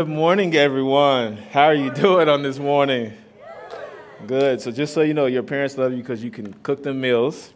Good 0.00 0.06
morning, 0.06 0.54
everyone. 0.54 1.38
How 1.38 1.64
are 1.64 1.74
you 1.74 1.90
doing 1.92 2.28
on 2.28 2.44
this 2.44 2.60
morning? 2.60 3.14
Good. 4.28 4.60
So, 4.60 4.70
just 4.70 4.94
so 4.94 5.00
you 5.00 5.12
know, 5.12 5.26
your 5.26 5.42
parents 5.42 5.76
love 5.76 5.90
you 5.90 5.98
because 5.98 6.22
you 6.22 6.30
can 6.30 6.52
cook 6.62 6.84
them 6.84 7.00
meals. 7.00 7.52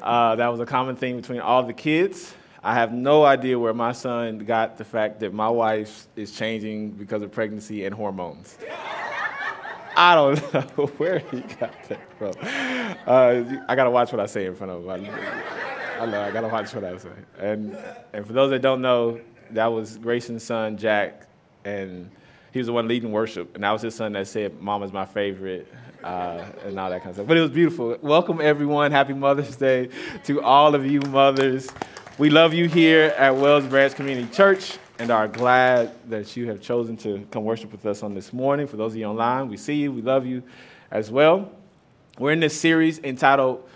Uh, 0.00 0.36
that 0.36 0.48
was 0.48 0.60
a 0.60 0.64
common 0.64 0.96
thing 0.96 1.20
between 1.20 1.38
all 1.40 1.62
the 1.62 1.74
kids. 1.74 2.32
I 2.64 2.72
have 2.72 2.94
no 2.94 3.26
idea 3.26 3.58
where 3.58 3.74
my 3.74 3.92
son 3.92 4.38
got 4.38 4.78
the 4.78 4.86
fact 4.86 5.20
that 5.20 5.34
my 5.34 5.50
wife 5.50 6.06
is 6.16 6.32
changing 6.32 6.92
because 6.92 7.20
of 7.20 7.30
pregnancy 7.30 7.84
and 7.84 7.94
hormones. 7.94 8.56
I 9.94 10.14
don't 10.14 10.54
know 10.78 10.86
where 10.96 11.18
he 11.18 11.40
got 11.40 11.74
that 11.90 12.00
from. 12.16 12.32
Uh, 13.06 13.64
I 13.68 13.74
gotta 13.74 13.90
watch 13.90 14.10
what 14.12 14.20
I 14.20 14.24
say 14.24 14.46
in 14.46 14.54
front 14.54 14.72
of 14.72 14.82
him. 14.82 14.88
I, 14.88 16.00
I 16.00 16.06
know 16.06 16.22
I 16.22 16.30
gotta 16.30 16.48
watch 16.48 16.74
what 16.74 16.84
I 16.84 16.96
say. 16.96 17.10
And 17.38 17.76
and 18.14 18.26
for 18.26 18.32
those 18.32 18.48
that 18.48 18.62
don't 18.62 18.80
know, 18.80 19.20
that 19.50 19.66
was 19.66 19.98
Grayson's 19.98 20.42
son 20.42 20.78
Jack 20.78 21.26
and 21.64 22.10
he 22.52 22.58
was 22.58 22.66
the 22.66 22.72
one 22.72 22.88
leading 22.88 23.12
worship, 23.12 23.54
and 23.54 23.64
that 23.64 23.70
was 23.70 23.82
his 23.82 23.94
son 23.94 24.12
that 24.12 24.26
said, 24.26 24.60
"Mama's 24.60 24.92
my 24.92 25.04
favorite," 25.04 25.72
uh, 26.02 26.44
and 26.64 26.78
all 26.78 26.90
that 26.90 26.98
kind 26.98 27.10
of 27.10 27.16
stuff. 27.16 27.26
But 27.26 27.36
it 27.36 27.40
was 27.42 27.50
beautiful. 27.50 27.96
Welcome 28.02 28.40
everyone. 28.40 28.90
Happy 28.90 29.12
Mother's 29.12 29.56
Day 29.56 29.88
to 30.24 30.42
all 30.42 30.74
of 30.74 30.84
you 30.84 31.00
mothers. 31.08 31.70
We 32.18 32.28
love 32.28 32.52
you 32.52 32.68
here 32.68 33.14
at 33.16 33.34
Wells 33.36 33.66
Branch 33.66 33.94
Community 33.94 34.28
Church, 34.34 34.78
and 34.98 35.10
are 35.10 35.28
glad 35.28 35.92
that 36.10 36.36
you 36.36 36.48
have 36.48 36.60
chosen 36.60 36.96
to 36.98 37.26
come 37.30 37.44
worship 37.44 37.72
with 37.72 37.86
us 37.86 38.02
on 38.02 38.14
this 38.14 38.32
morning. 38.32 38.66
For 38.66 38.76
those 38.76 38.92
of 38.92 38.98
you 38.98 39.06
online, 39.06 39.48
we 39.48 39.56
see 39.56 39.74
you. 39.74 39.92
We 39.92 40.02
love 40.02 40.26
you 40.26 40.42
as 40.90 41.10
well. 41.10 41.52
We're 42.18 42.32
in 42.32 42.40
this 42.40 42.58
series 42.58 42.98
entitled 42.98 43.66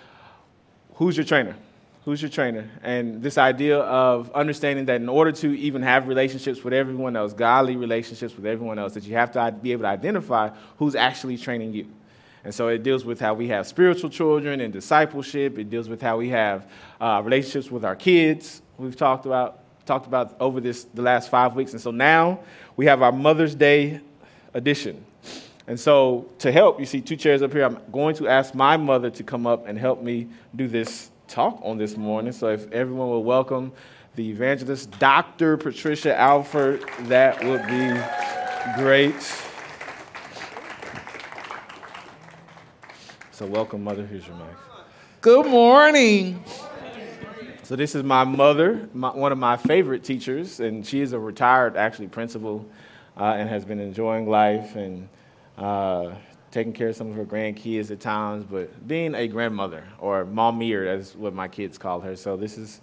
"Who's 0.94 1.16
Your 1.16 1.24
Trainer." 1.24 1.54
Who's 2.04 2.20
your 2.20 2.30
trainer? 2.30 2.68
And 2.82 3.22
this 3.22 3.38
idea 3.38 3.78
of 3.78 4.30
understanding 4.32 4.84
that 4.86 5.00
in 5.00 5.08
order 5.08 5.32
to 5.32 5.58
even 5.58 5.82
have 5.82 6.06
relationships 6.06 6.62
with 6.62 6.74
everyone 6.74 7.16
else, 7.16 7.32
godly 7.32 7.76
relationships 7.76 8.36
with 8.36 8.46
everyone 8.46 8.78
else, 8.78 8.94
that 8.94 9.04
you 9.04 9.14
have 9.14 9.32
to 9.32 9.54
be 9.62 9.72
able 9.72 9.82
to 9.82 9.88
identify 9.88 10.50
who's 10.78 10.94
actually 10.94 11.38
training 11.38 11.72
you. 11.72 11.86
And 12.44 12.54
so 12.54 12.68
it 12.68 12.82
deals 12.82 13.06
with 13.06 13.20
how 13.20 13.32
we 13.32 13.48
have 13.48 13.66
spiritual 13.66 14.10
children 14.10 14.60
and 14.60 14.70
discipleship. 14.70 15.58
It 15.58 15.70
deals 15.70 15.88
with 15.88 16.02
how 16.02 16.18
we 16.18 16.28
have 16.28 16.70
uh, 17.00 17.22
relationships 17.24 17.70
with 17.70 17.86
our 17.86 17.96
kids. 17.96 18.60
We've 18.76 18.96
talked 18.96 19.24
about 19.24 19.60
talked 19.86 20.06
about 20.06 20.34
over 20.40 20.60
this 20.60 20.84
the 20.84 21.02
last 21.02 21.30
five 21.30 21.54
weeks. 21.54 21.72
And 21.72 21.80
so 21.80 21.90
now 21.90 22.40
we 22.76 22.86
have 22.86 23.02
our 23.02 23.12
Mother's 23.12 23.54
Day 23.54 24.00
edition. 24.52 25.04
And 25.66 25.80
so 25.80 26.28
to 26.40 26.52
help, 26.52 26.78
you 26.78 26.84
see 26.84 27.00
two 27.00 27.16
chairs 27.16 27.40
up 27.40 27.52
here. 27.52 27.64
I'm 27.64 27.78
going 27.90 28.14
to 28.16 28.28
ask 28.28 28.54
my 28.54 28.76
mother 28.76 29.08
to 29.10 29.22
come 29.22 29.46
up 29.46 29.66
and 29.66 29.78
help 29.78 30.02
me 30.02 30.28
do 30.54 30.68
this 30.68 31.10
talk 31.34 31.58
on 31.64 31.76
this 31.76 31.96
morning. 31.96 32.30
So 32.30 32.46
if 32.46 32.70
everyone 32.70 33.08
will 33.08 33.24
welcome 33.24 33.72
the 34.14 34.30
evangelist, 34.30 34.96
Dr. 35.00 35.56
Patricia 35.56 36.16
Alford, 36.16 36.84
that 37.08 37.42
would 37.42 37.66
be 37.66 38.80
great. 38.80 39.20
So 43.32 43.46
welcome, 43.46 43.82
Mother. 43.82 44.06
Here's 44.06 44.28
your 44.28 44.36
mic. 44.36 44.46
Good 45.22 45.46
morning. 45.46 46.44
So 47.64 47.74
this 47.74 47.96
is 47.96 48.04
my 48.04 48.22
mother, 48.22 48.88
my, 48.94 49.08
one 49.08 49.32
of 49.32 49.38
my 49.38 49.56
favorite 49.56 50.04
teachers, 50.04 50.60
and 50.60 50.86
she 50.86 51.00
is 51.00 51.14
a 51.14 51.18
retired, 51.18 51.76
actually, 51.76 52.06
principal, 52.06 52.64
uh, 53.18 53.34
and 53.36 53.48
has 53.48 53.64
been 53.64 53.80
enjoying 53.80 54.28
life 54.28 54.76
and 54.76 55.08
uh, 55.58 56.12
taking 56.54 56.72
care 56.72 56.88
of 56.88 56.96
some 56.96 57.10
of 57.10 57.16
her 57.16 57.24
grandkids 57.24 57.90
at 57.90 57.98
times, 57.98 58.44
but 58.48 58.86
being 58.86 59.12
a 59.16 59.26
grandmother 59.26 59.82
or 59.98 60.24
mommier, 60.24 60.96
that's 60.96 61.12
what 61.16 61.34
my 61.34 61.48
kids 61.48 61.76
call 61.76 61.98
her. 62.00 62.14
So 62.14 62.36
this 62.36 62.56
is 62.56 62.80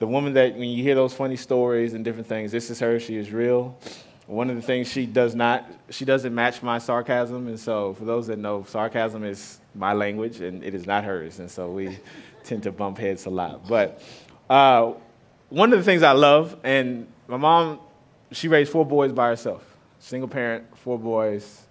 the 0.00 0.06
woman 0.06 0.34
that 0.34 0.56
when 0.56 0.68
you 0.68 0.82
hear 0.82 0.96
those 0.96 1.14
funny 1.14 1.36
stories 1.36 1.94
and 1.94 2.04
different 2.04 2.26
things, 2.26 2.50
this 2.50 2.70
is 2.70 2.80
her. 2.80 2.98
She 2.98 3.16
is 3.16 3.30
real. 3.30 3.78
One 4.26 4.50
of 4.50 4.56
the 4.56 4.62
things 4.62 4.90
she 4.90 5.06
does 5.06 5.36
not, 5.36 5.64
she 5.90 6.04
doesn't 6.04 6.34
match 6.34 6.60
my 6.60 6.78
sarcasm, 6.78 7.46
and 7.46 7.60
so 7.60 7.94
for 7.94 8.04
those 8.04 8.26
that 8.26 8.38
know, 8.38 8.64
sarcasm 8.64 9.22
is 9.22 9.60
my 9.76 9.92
language 9.92 10.40
and 10.40 10.64
it 10.64 10.74
is 10.74 10.84
not 10.84 11.04
hers, 11.04 11.38
and 11.38 11.48
so 11.48 11.70
we 11.70 11.98
tend 12.42 12.64
to 12.64 12.72
bump 12.72 12.98
heads 12.98 13.26
a 13.26 13.30
lot. 13.30 13.68
But 13.68 14.02
uh, 14.50 14.92
one 15.50 15.72
of 15.72 15.78
the 15.78 15.84
things 15.84 16.02
I 16.02 16.12
love, 16.12 16.56
and 16.64 17.06
my 17.28 17.36
mom, 17.36 17.78
she 18.32 18.48
raised 18.48 18.72
four 18.72 18.84
boys 18.84 19.12
by 19.12 19.28
herself, 19.28 19.62
single 20.00 20.28
parent, 20.28 20.64
four 20.78 20.98
boys, 20.98 21.63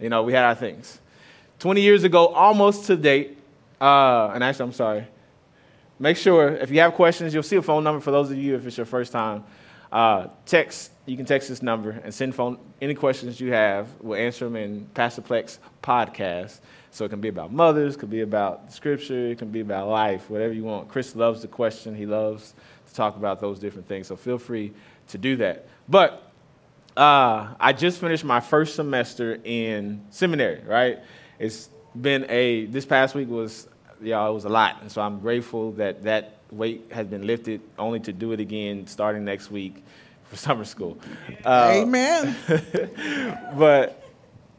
you 0.00 0.08
know, 0.08 0.22
we 0.22 0.32
had 0.32 0.44
our 0.44 0.54
things. 0.54 1.00
20 1.58 1.80
years 1.80 2.04
ago, 2.04 2.28
almost 2.28 2.86
to 2.86 2.96
date, 2.96 3.38
uh, 3.80 4.30
and 4.34 4.44
actually, 4.44 4.64
I'm 4.64 4.72
sorry. 4.72 5.06
Make 5.98 6.16
sure 6.16 6.54
if 6.54 6.70
you 6.70 6.80
have 6.80 6.94
questions, 6.94 7.34
you'll 7.34 7.42
see 7.42 7.56
a 7.56 7.62
phone 7.62 7.82
number 7.82 8.00
for 8.00 8.12
those 8.12 8.30
of 8.30 8.38
you 8.38 8.54
if 8.54 8.66
it's 8.66 8.76
your 8.76 8.86
first 8.86 9.10
time. 9.10 9.44
Uh, 9.90 10.28
text, 10.46 10.92
you 11.06 11.16
can 11.16 11.24
text 11.24 11.48
this 11.48 11.62
number 11.62 11.90
and 11.90 12.12
send 12.14 12.34
phone 12.34 12.58
any 12.80 12.94
questions 12.94 13.40
you 13.40 13.52
have. 13.52 13.88
We'll 14.00 14.18
answer 14.18 14.44
them 14.44 14.56
in 14.56 14.86
Pastor 14.94 15.22
Plex 15.22 15.58
podcast. 15.82 16.60
So 16.90 17.04
it 17.04 17.08
can 17.08 17.20
be 17.20 17.28
about 17.28 17.52
mothers, 17.52 17.96
could 17.96 18.10
be 18.10 18.20
about 18.20 18.72
scripture, 18.72 19.28
it 19.28 19.38
can 19.38 19.50
be 19.50 19.60
about 19.60 19.88
life, 19.88 20.30
whatever 20.30 20.52
you 20.52 20.64
want. 20.64 20.88
Chris 20.88 21.16
loves 21.16 21.42
the 21.42 21.48
question. 21.48 21.94
He 21.94 22.06
loves 22.06 22.54
to 22.86 22.94
talk 22.94 23.16
about 23.16 23.40
those 23.40 23.58
different 23.58 23.88
things. 23.88 24.06
So 24.06 24.16
feel 24.16 24.38
free 24.38 24.72
to 25.08 25.18
do 25.18 25.36
that. 25.36 25.66
But 25.88 26.27
uh, 26.98 27.54
I 27.60 27.72
just 27.72 28.00
finished 28.00 28.24
my 28.24 28.40
first 28.40 28.74
semester 28.74 29.38
in 29.44 30.04
seminary, 30.10 30.60
right? 30.66 30.98
It's 31.38 31.70
been 31.98 32.26
a, 32.28 32.66
this 32.66 32.84
past 32.84 33.14
week 33.14 33.28
was, 33.28 33.68
y'all, 34.02 34.28
it 34.28 34.34
was 34.34 34.44
a 34.44 34.48
lot. 34.48 34.78
And 34.80 34.90
so 34.90 35.00
I'm 35.00 35.20
grateful 35.20 35.70
that 35.72 36.02
that 36.02 36.38
weight 36.50 36.90
has 36.90 37.06
been 37.06 37.24
lifted 37.24 37.60
only 37.78 38.00
to 38.00 38.12
do 38.12 38.32
it 38.32 38.40
again 38.40 38.88
starting 38.88 39.24
next 39.24 39.48
week 39.48 39.84
for 40.24 40.36
summer 40.46 40.64
school. 40.64 40.98
Uh, 41.44 41.70
Amen. 41.72 42.34
but 43.56 44.04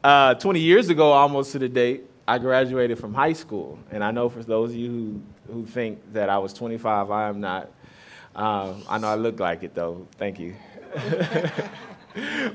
uh, 0.02 0.36
20 0.36 0.62
years 0.62 0.88
ago, 0.88 1.12
almost 1.12 1.52
to 1.52 1.60
the 1.60 1.68
date, 1.68 2.04
I 2.26 2.38
graduated 2.38 3.00
from 3.00 3.14
high 3.14 3.34
school. 3.34 3.78
And 3.92 4.02
I 4.02 4.12
know 4.12 4.30
for 4.30 4.44
those 4.44 4.70
of 4.70 4.78
you 4.78 5.22
who, 5.46 5.54
who 5.54 5.66
think 5.66 6.14
that 6.14 6.30
I 6.30 6.38
was 6.38 6.54
25, 6.54 7.12
I 7.12 7.28
am 7.28 7.42
not. 7.42 7.70
Um, 8.34 8.84
I 8.88 8.98
know 8.98 9.10
I 9.10 9.16
look 9.16 9.42
like 9.42 9.64
it 9.64 9.76
though. 9.76 10.08
Thank 10.18 10.40
you. 10.40 10.56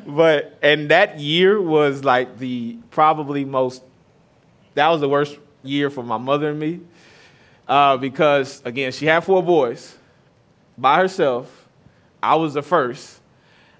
but 0.06 0.58
and 0.62 0.90
that 0.90 1.18
year 1.18 1.60
was 1.60 2.04
like 2.04 2.38
the 2.38 2.76
probably 2.90 3.44
most 3.44 3.82
that 4.74 4.88
was 4.88 5.00
the 5.00 5.08
worst 5.08 5.38
year 5.62 5.90
for 5.90 6.02
my 6.02 6.18
mother 6.18 6.50
and 6.50 6.58
me. 6.58 6.80
Uh, 7.66 7.96
because 7.96 8.62
again 8.64 8.92
she 8.92 9.06
had 9.06 9.24
four 9.24 9.42
boys 9.42 9.96
by 10.76 10.98
herself. 10.98 11.68
I 12.22 12.36
was 12.36 12.54
the 12.54 12.62
first 12.62 13.20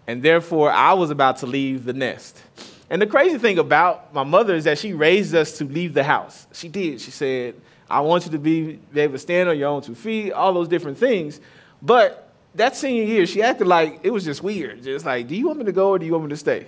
and 0.07 0.23
therefore 0.23 0.71
i 0.71 0.93
was 0.93 1.11
about 1.11 1.39
to 1.39 1.47
leave 1.47 1.85
the 1.85 1.93
nest. 1.93 2.43
And 2.91 3.01
the 3.01 3.07
crazy 3.07 3.39
thing 3.39 3.59
about 3.59 4.13
my 4.13 4.25
mother 4.25 4.55
is 4.55 4.65
that 4.65 4.79
she 4.79 4.93
raised 4.93 5.35
us 5.35 5.57
to 5.59 5.65
leave 5.65 5.95
the 5.95 6.05
house. 6.05 6.47
She 6.53 6.69
did. 6.69 7.01
She 7.01 7.11
said 7.11 7.55
i 7.91 8.01
want 8.01 8.25
you 8.25 8.33
to 8.33 8.39
be, 8.39 8.79
be 8.93 9.01
able 9.01 9.15
to 9.15 9.19
stand 9.19 9.49
on 9.49 9.59
your 9.59 9.69
own 9.69 9.83
two 9.83 9.95
feet 9.95 10.33
all 10.33 10.53
those 10.53 10.69
different 10.69 10.99
things. 10.99 11.41
But 11.83 12.24
that 12.55 12.77
senior 12.77 13.05
year, 13.05 13.27
she 13.27 13.43
acted 13.43 13.67
like 13.67 14.01
it 14.03 14.11
was 14.11 14.25
just 14.25 14.43
weird. 14.43 14.83
Just 14.83 15.05
like, 15.05 15.27
do 15.27 15.35
you 15.35 15.47
want 15.47 15.59
me 15.59 15.65
to 15.65 15.73
go 15.73 15.91
or 15.91 15.99
do 15.99 16.07
you 16.07 16.13
want 16.13 16.25
me 16.25 16.31
to 16.31 16.37
stay? 16.37 16.67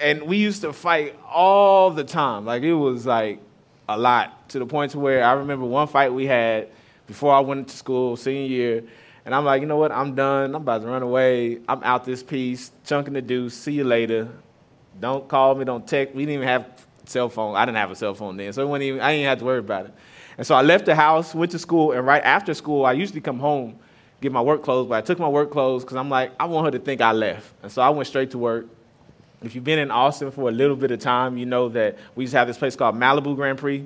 And 0.00 0.22
we 0.22 0.36
used 0.36 0.62
to 0.62 0.72
fight 0.72 1.18
all 1.26 1.90
the 1.90 2.04
time. 2.04 2.44
Like 2.44 2.62
it 2.62 2.74
was 2.74 3.06
like 3.06 3.40
a 3.88 3.96
lot 3.96 4.48
to 4.50 4.58
the 4.58 4.66
point 4.66 4.92
to 4.92 4.98
where 4.98 5.24
I 5.24 5.32
remember 5.32 5.64
one 5.64 5.86
fight 5.88 6.12
we 6.12 6.26
had 6.26 6.68
before 7.06 7.34
I 7.34 7.40
went 7.40 7.68
to 7.68 7.76
school, 7.76 8.16
senior 8.16 8.46
year. 8.46 8.84
And 9.24 9.34
I'm 9.34 9.44
like, 9.44 9.60
you 9.60 9.68
know 9.68 9.76
what? 9.76 9.92
I'm 9.92 10.14
done. 10.14 10.54
I'm 10.54 10.62
about 10.62 10.82
to 10.82 10.88
run 10.88 11.02
away. 11.02 11.60
I'm 11.68 11.82
out 11.84 12.04
this 12.04 12.22
piece, 12.22 12.72
chunking 12.84 13.14
the 13.14 13.22
deuce. 13.22 13.54
See 13.54 13.72
you 13.72 13.84
later. 13.84 14.28
Don't 15.00 15.28
call 15.28 15.54
me. 15.54 15.64
Don't 15.64 15.86
text. 15.86 16.14
We 16.14 16.22
didn't 16.22 16.42
even 16.42 16.48
have 16.48 16.86
cell 17.06 17.28
phone. 17.28 17.56
I 17.56 17.64
didn't 17.64 17.78
have 17.78 17.90
a 17.90 17.96
cell 17.96 18.14
phone 18.14 18.36
then, 18.36 18.52
so 18.52 18.62
even, 18.76 19.00
I 19.00 19.12
didn't 19.12 19.26
have 19.26 19.38
to 19.38 19.44
worry 19.44 19.58
about 19.58 19.86
it. 19.86 19.94
And 20.38 20.46
so 20.46 20.54
I 20.54 20.62
left 20.62 20.86
the 20.86 20.94
house, 20.94 21.34
went 21.34 21.52
to 21.52 21.58
school, 21.58 21.92
and 21.92 22.06
right 22.06 22.22
after 22.22 22.54
school, 22.54 22.84
I 22.84 22.92
usually 22.92 23.20
come 23.20 23.38
home 23.38 23.78
get 24.22 24.32
my 24.32 24.40
work 24.40 24.62
clothes, 24.62 24.88
but 24.88 24.94
I 24.94 25.00
took 25.00 25.18
my 25.18 25.28
work 25.28 25.50
clothes 25.50 25.82
because 25.82 25.96
I'm 25.96 26.08
like, 26.08 26.32
I 26.40 26.46
want 26.46 26.66
her 26.66 26.78
to 26.78 26.82
think 26.82 27.00
I 27.00 27.12
left. 27.12 27.52
And 27.62 27.70
so 27.70 27.82
I 27.82 27.90
went 27.90 28.06
straight 28.06 28.30
to 28.30 28.38
work. 28.38 28.66
If 29.42 29.54
you've 29.54 29.64
been 29.64 29.80
in 29.80 29.90
Austin 29.90 30.30
for 30.30 30.48
a 30.48 30.52
little 30.52 30.76
bit 30.76 30.92
of 30.92 31.00
time, 31.00 31.36
you 31.36 31.44
know 31.44 31.68
that 31.70 31.98
we 32.14 32.24
used 32.24 32.32
to 32.32 32.38
have 32.38 32.46
this 32.46 32.56
place 32.56 32.76
called 32.76 32.94
Malibu 32.94 33.34
Grand 33.34 33.58
Prix. 33.58 33.84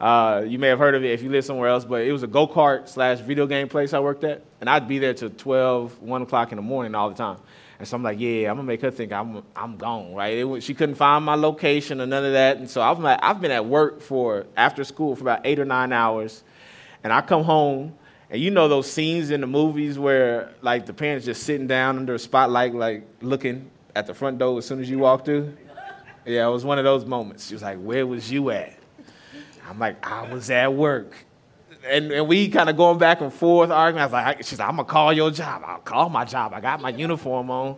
Uh, 0.00 0.44
you 0.46 0.58
may 0.58 0.68
have 0.68 0.78
heard 0.78 0.94
of 0.94 1.04
it 1.04 1.10
if 1.10 1.22
you 1.22 1.30
live 1.30 1.44
somewhere 1.44 1.68
else, 1.68 1.84
but 1.84 2.02
it 2.02 2.12
was 2.12 2.22
a 2.22 2.26
go 2.26 2.48
kart 2.48 2.88
slash 2.88 3.18
video 3.18 3.46
game 3.46 3.68
place 3.68 3.92
I 3.92 4.00
worked 4.00 4.24
at. 4.24 4.42
And 4.60 4.70
I'd 4.70 4.88
be 4.88 4.98
there 4.98 5.12
till 5.12 5.30
12, 5.30 6.00
1 6.00 6.22
o'clock 6.22 6.52
in 6.52 6.56
the 6.56 6.62
morning 6.62 6.94
all 6.94 7.10
the 7.10 7.14
time. 7.14 7.38
And 7.78 7.86
so 7.86 7.96
I'm 7.96 8.02
like, 8.02 8.18
yeah, 8.18 8.50
I'm 8.50 8.56
gonna 8.56 8.66
make 8.66 8.80
her 8.80 8.90
think 8.90 9.12
I'm, 9.12 9.42
I'm 9.54 9.76
gone, 9.76 10.14
right? 10.14 10.62
She 10.62 10.72
couldn't 10.72 10.94
find 10.94 11.22
my 11.24 11.34
location 11.34 12.00
or 12.00 12.06
none 12.06 12.24
of 12.24 12.32
that. 12.32 12.56
And 12.56 12.68
so 12.68 12.80
I'm 12.80 13.02
like, 13.02 13.18
I've 13.22 13.42
been 13.42 13.50
at 13.50 13.66
work 13.66 14.00
for 14.00 14.46
after 14.56 14.82
school 14.82 15.14
for 15.14 15.22
about 15.22 15.42
eight 15.44 15.58
or 15.58 15.66
nine 15.66 15.92
hours. 15.92 16.42
And 17.04 17.12
I 17.12 17.20
come 17.20 17.44
home 17.44 17.94
and 18.30 18.40
you 18.40 18.50
know 18.50 18.68
those 18.68 18.90
scenes 18.90 19.30
in 19.30 19.40
the 19.40 19.46
movies 19.46 19.98
where 19.98 20.52
like 20.62 20.86
the 20.86 20.92
parents 20.92 21.24
just 21.26 21.44
sitting 21.44 21.66
down 21.66 21.96
under 21.96 22.14
a 22.14 22.18
spotlight, 22.18 22.74
like 22.74 23.06
looking 23.20 23.70
at 23.94 24.06
the 24.06 24.14
front 24.14 24.38
door 24.38 24.58
as 24.58 24.66
soon 24.66 24.80
as 24.80 24.90
you 24.90 24.98
walk 24.98 25.24
through? 25.24 25.56
Yeah, 26.24 26.48
it 26.48 26.50
was 26.50 26.64
one 26.64 26.78
of 26.78 26.84
those 26.84 27.04
moments. 27.04 27.46
She 27.46 27.54
was 27.54 27.62
like, 27.62 27.78
Where 27.78 28.06
was 28.06 28.30
you 28.30 28.50
at? 28.50 28.76
I'm 29.68 29.78
like, 29.78 30.04
I 30.06 30.32
was 30.32 30.50
at 30.50 30.72
work. 30.72 31.14
and, 31.88 32.12
and 32.12 32.28
we 32.28 32.48
kind 32.48 32.68
of 32.68 32.76
going 32.76 32.98
back 32.98 33.20
and 33.20 33.32
forth 33.32 33.70
arguing. 33.70 34.00
I 34.00 34.06
was 34.06 34.12
like, 34.12 34.38
she's 34.44 34.58
like, 34.58 34.68
I'm 34.68 34.76
gonna 34.76 34.88
call 34.88 35.12
your 35.12 35.30
job. 35.30 35.62
I'll 35.64 35.78
call 35.78 36.08
my 36.08 36.24
job. 36.24 36.52
I 36.52 36.60
got 36.60 36.80
my 36.80 36.90
uniform 36.90 37.50
on, 37.50 37.76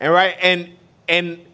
and 0.00 0.12
right, 0.12 0.36
and 0.40 0.70
and 1.08 1.44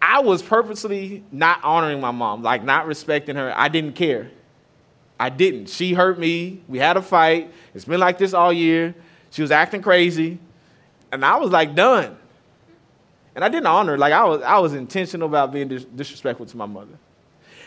I 0.00 0.20
was 0.20 0.42
purposely 0.42 1.24
not 1.32 1.64
honoring 1.64 2.00
my 2.00 2.10
mom, 2.10 2.42
like 2.42 2.62
not 2.62 2.86
respecting 2.86 3.36
her. 3.36 3.52
I 3.56 3.68
didn't 3.68 3.94
care. 3.94 4.30
I 5.18 5.30
didn't. 5.30 5.68
She 5.68 5.94
hurt 5.94 6.18
me. 6.18 6.60
We 6.68 6.78
had 6.78 6.96
a 6.96 7.02
fight. 7.02 7.52
It's 7.74 7.84
been 7.84 8.00
like 8.00 8.18
this 8.18 8.34
all 8.34 8.52
year. 8.52 8.94
She 9.30 9.42
was 9.42 9.50
acting 9.50 9.82
crazy, 9.82 10.38
and 11.10 11.24
I 11.24 11.36
was 11.36 11.50
like 11.50 11.74
done. 11.74 12.16
And 13.34 13.44
I 13.44 13.48
didn't 13.48 13.66
honor 13.66 13.92
her. 13.92 13.98
Like 13.98 14.12
I 14.12 14.24
was, 14.24 14.42
I 14.42 14.58
was 14.58 14.72
intentional 14.72 15.28
about 15.28 15.52
being 15.52 15.68
dis- 15.68 15.84
disrespectful 15.84 16.46
to 16.46 16.56
my 16.56 16.66
mother. 16.66 16.98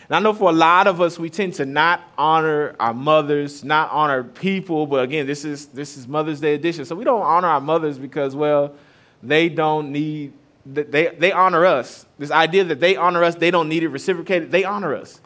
And 0.08 0.16
I 0.16 0.18
know 0.18 0.32
for 0.32 0.50
a 0.50 0.52
lot 0.52 0.88
of 0.88 1.00
us, 1.00 1.20
we 1.20 1.30
tend 1.30 1.54
to 1.54 1.64
not 1.64 2.02
honor 2.18 2.74
our 2.80 2.92
mothers, 2.92 3.62
not 3.62 3.88
honor 3.92 4.24
people. 4.24 4.84
But 4.86 5.04
again, 5.04 5.28
this 5.28 5.44
is 5.44 5.66
this 5.66 5.96
is 5.96 6.08
Mother's 6.08 6.40
Day 6.40 6.54
edition, 6.54 6.84
so 6.84 6.96
we 6.96 7.04
don't 7.04 7.22
honor 7.22 7.46
our 7.46 7.60
mothers 7.60 7.98
because, 7.98 8.34
well, 8.34 8.74
they 9.22 9.48
don't 9.48 9.92
need. 9.92 10.32
They 10.66 11.14
they 11.16 11.30
honor 11.30 11.64
us. 11.64 12.06
This 12.18 12.32
idea 12.32 12.64
that 12.64 12.80
they 12.80 12.96
honor 12.96 13.22
us, 13.22 13.36
they 13.36 13.52
don't 13.52 13.68
need 13.68 13.84
it 13.84 13.88
reciprocated. 13.88 14.50
They 14.50 14.64
honor 14.64 14.96
us. 14.96 15.20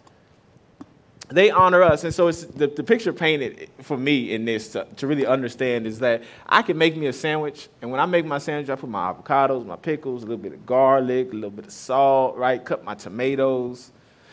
They 1.28 1.50
honor 1.50 1.82
us, 1.82 2.04
and 2.04 2.14
so 2.14 2.28
it's 2.28 2.44
the, 2.44 2.66
the 2.66 2.84
picture 2.84 3.12
painted 3.12 3.70
for 3.80 3.96
me 3.96 4.34
in 4.34 4.44
this 4.44 4.68
to, 4.72 4.86
to 4.96 5.06
really 5.06 5.24
understand 5.24 5.86
is 5.86 5.98
that 6.00 6.22
I 6.46 6.60
can 6.60 6.76
make 6.76 6.96
me 6.96 7.06
a 7.06 7.14
sandwich, 7.14 7.68
and 7.80 7.90
when 7.90 7.98
I 7.98 8.04
make 8.04 8.26
my 8.26 8.38
sandwich, 8.38 8.68
I 8.68 8.74
put 8.74 8.90
my 8.90 9.10
avocados, 9.10 9.64
my 9.64 9.76
pickles, 9.76 10.22
a 10.22 10.26
little 10.26 10.42
bit 10.42 10.52
of 10.52 10.66
garlic, 10.66 11.32
a 11.32 11.34
little 11.34 11.50
bit 11.50 11.64
of 11.64 11.72
salt, 11.72 12.36
right? 12.36 12.62
Cut 12.62 12.84
my 12.84 12.94
tomatoes, 12.94 13.90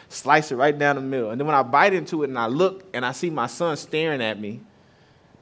slice 0.09 0.51
it 0.51 0.57
right 0.57 0.77
down 0.77 0.97
the 0.97 1.01
middle. 1.01 1.31
And 1.31 1.39
then 1.39 1.47
when 1.47 1.55
I 1.55 1.63
bite 1.63 1.93
into 1.93 2.23
it 2.23 2.29
and 2.29 2.37
I 2.37 2.47
look 2.47 2.83
and 2.93 3.05
I 3.05 3.13
see 3.13 3.29
my 3.29 3.47
son 3.47 3.77
staring 3.77 4.21
at 4.21 4.37
me, 4.39 4.59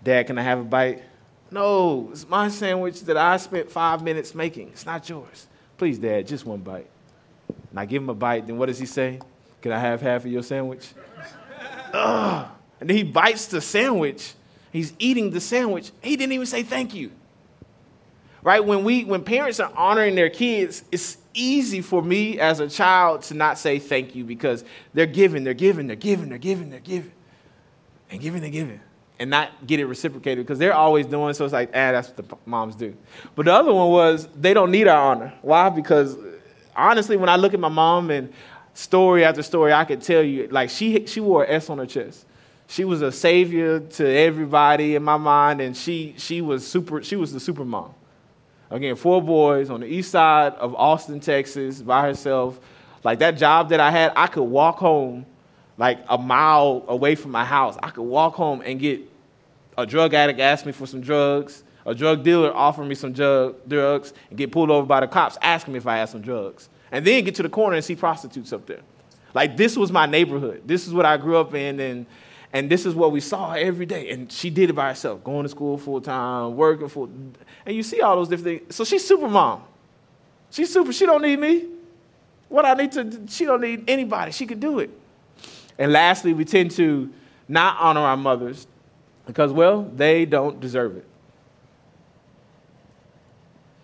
Dad, 0.04 0.28
can 0.28 0.38
I 0.38 0.44
have 0.44 0.60
a 0.60 0.63
bite? 0.63 1.04
No, 1.52 2.10
it's 2.12 2.30
my 2.30 2.50
sandwich 2.50 3.02
that 3.02 3.18
I 3.18 3.38
spent 3.38 3.72
five 3.72 4.04
minutes 4.04 4.36
making. 4.36 4.68
It's 4.69 4.86
not 4.86 5.10
yours. 5.10 5.48
Please, 5.78 5.98
Dad, 5.98 6.28
just 6.28 6.45
one 6.45 6.60
bite. 6.60 6.88
And 7.72 7.80
I 7.80 7.86
give 7.86 8.04
him 8.04 8.10
a 8.10 8.13
bite. 8.13 8.45
Then 8.45 8.57
what 8.57 8.68
does 8.68 8.78
he 8.78 8.86
say? 8.86 9.19
Can 9.62 9.72
I 9.72 9.80
have 9.80 10.00
half 10.00 10.25
of 10.25 10.31
your 10.31 10.44
sandwich? 10.44 10.94
Ugh. 11.94 12.51
And 12.80 12.89
then 12.89 12.97
he 12.97 13.03
bites 13.03 13.47
the 13.47 13.62
sandwich. 13.62 14.33
He's 14.71 14.94
eating 15.00 15.31
the 15.31 15.41
sandwich. 15.41 15.91
He 16.01 16.15
didn't 16.15 16.33
even 16.33 16.45
say 16.45 16.63
thank 16.63 16.94
you. 16.94 17.12
Right? 18.41 18.63
When 18.63 18.83
we 18.83 19.03
when 19.03 19.24
parents 19.24 19.59
are 19.59 19.71
honoring 19.75 20.15
their 20.15 20.30
kids, 20.30 20.83
it's 20.91 21.18
easy 21.33 21.81
for 21.81 22.01
me 22.01 22.39
as 22.39 22.59
a 22.59 22.69
child 22.69 23.24
to 23.24 23.33
not 23.33 23.57
say 23.57 23.80
thank 23.80 24.15
you 24.15 24.24
because 24.24 24.63
they're 24.94 25.06
giving, 25.06 25.44
they're 25.44 25.53
giving, 25.53 25.88
they're 25.88 25.95
giving, 25.95 26.30
they're 26.30 26.38
giving, 26.38 26.69
they're 26.69 26.80
giving, 26.80 27.12
and 28.09 28.21
giving, 28.21 28.42
they're 28.42 28.50
giving, 28.50 28.80
and 29.19 29.30
not 29.30 29.68
get 29.68 29.80
it 29.80 29.85
reciprocated 29.85 30.45
because 30.45 30.57
they're 30.57 30.74
always 30.74 31.06
doing 31.06 31.33
so. 31.33 31.44
It's 31.44 31.53
like, 31.53 31.69
ah, 31.69 31.92
that's 31.92 32.09
what 32.09 32.30
the 32.30 32.38
moms 32.45 32.75
do. 32.75 32.95
But 33.35 33.45
the 33.45 33.53
other 33.53 33.74
one 33.74 33.89
was 33.89 34.27
they 34.35 34.53
don't 34.53 34.71
need 34.71 34.88
our 34.88 35.12
honor. 35.12 35.33
Why? 35.42 35.69
Because 35.69 36.18
honestly, 36.75 37.18
when 37.18 37.30
I 37.30 37.35
look 37.35 37.53
at 37.53 37.59
my 37.59 37.69
mom 37.69 38.09
and 38.09 38.33
story 38.74 39.24
after 39.25 39.44
story, 39.44 39.74
I 39.74 39.86
could 39.86 40.01
tell 40.01 40.24
you, 40.24 40.48
like 40.50 40.69
she 40.69 41.06
she 41.06 41.19
wore 41.19 41.44
an 41.44 41.51
S 41.51 41.69
on 41.69 41.77
her 41.77 41.86
chest. 41.86 42.25
She 42.68 42.86
was 42.86 43.01
a 43.01 43.12
savior 43.12 43.80
to 43.80 44.07
everybody 44.07 44.95
in 44.95 45.04
my 45.04 45.18
mind, 45.18 45.62
and 45.62 45.75
she 45.75 46.13
she 46.18 46.42
was 46.42 46.66
super. 46.66 47.01
She 47.04 47.16
was 47.16 47.33
the 47.33 47.39
super 47.39 47.66
mom. 47.66 47.94
Again, 48.71 48.95
four 48.95 49.21
boys 49.21 49.69
on 49.69 49.80
the 49.80 49.88
east 49.88 50.12
side 50.12 50.54
of 50.54 50.75
Austin, 50.75 51.19
Texas, 51.19 51.81
by 51.81 52.04
herself. 52.04 52.60
Like 53.04 53.19
that 53.19 53.38
job 53.38 53.69
that 53.69 53.80
I 53.80 53.89
had, 53.89 54.12
I 54.16 54.27
could 54.27 54.44
walk 54.44 54.77
home 54.77 55.25
like 55.77 56.00
a 56.10 56.18
mile 56.18 56.83
away 56.88 57.16
from 57.16 57.31
my 57.31 57.45
house. 57.45 57.77
I 57.81 57.89
could 57.89 58.04
walk 58.04 58.36
home 58.36 58.62
and 58.62 58.80
get 58.80 59.01
a 59.77 59.86
drug 59.86 60.13
addict 60.13 60.39
ask 60.39 60.66
me 60.66 60.74
for 60.74 60.86
some 60.86 61.00
drugs, 61.00 61.63
a 61.86 61.95
drug 61.95 62.24
dealer 62.24 62.54
offer 62.54 62.83
me 62.83 62.94
some 62.94 63.13
drug, 63.13 63.56
drugs, 63.68 64.13
and 64.30 64.38
get 64.38 64.51
pulled 64.51 64.69
over 64.69 64.86
by 64.86 65.00
the 65.00 65.07
cops 65.07 65.38
asking 65.42 65.74
me 65.74 65.77
if 65.77 65.88
I 65.88 65.98
had 65.98 66.10
some 66.10 66.21
drugs. 66.21 66.69
And 66.91 67.06
then 67.06 67.24
get 67.24 67.36
to 67.36 67.44
the 67.44 67.50
corner 67.50 67.75
and 67.75 67.86
see 67.86 67.95
prostitutes 67.95 68.51
up 68.51 68.65
there. 68.65 68.81
Like 69.33 69.57
this 69.57 69.77
was 69.77 69.91
my 69.91 70.06
neighborhood. 70.06 70.63
This 70.65 70.88
is 70.88 70.94
what 70.94 71.06
I 71.06 71.18
grew 71.18 71.38
up 71.38 71.53
in, 71.53 71.80
and 71.80 72.06
and 72.51 72.69
this 72.69 72.86
is 72.86 72.95
what 72.95 73.12
we 73.12 73.19
saw 73.19 73.53
every 73.53 73.86
day. 73.86 74.09
And 74.09 74.31
she 74.31 74.50
did 74.50 74.71
it 74.71 74.74
by 74.74 74.89
herself, 74.89 75.24
going 75.24 75.44
to 75.44 75.50
school 75.50 75.77
full 75.77 76.01
time, 76.01 76.56
working 76.56 76.88
full. 76.88 77.06
And 77.65 77.75
you 77.75 77.83
see 77.83 78.01
all 78.01 78.15
those 78.15 78.30
different 78.30 78.62
things. 78.62 78.75
So 78.75 78.83
she's 78.83 79.06
super 79.07 79.30
mom. 79.30 79.63
She's 80.50 80.74
super. 80.74 80.91
She 80.91 81.06
don't 81.06 81.21
need 81.21 81.39
me. 81.39 81.68
What 82.47 82.65
I 82.65 82.74
need 82.74 82.92
to, 82.94 83.21
she 83.27 83.45
don't 83.45 83.62
need 83.62 83.88
anybody. 83.88 84.31
She 84.31 84.47
can 84.47 84.59
do 84.59 84.80
it. 84.80 84.89
And 85.77 85.94
lastly, 85.94 86.33
we 86.33 86.44
tend 86.44 86.71
to 86.71 87.13
not 87.47 87.77
honor 87.80 88.01
our 88.01 88.18
mothers 88.18 88.65
because, 89.27 89.51
well, 89.51 89.83
they 89.83 90.25
don't 90.25 90.59
deserve 90.59 90.97
it. 90.97 91.06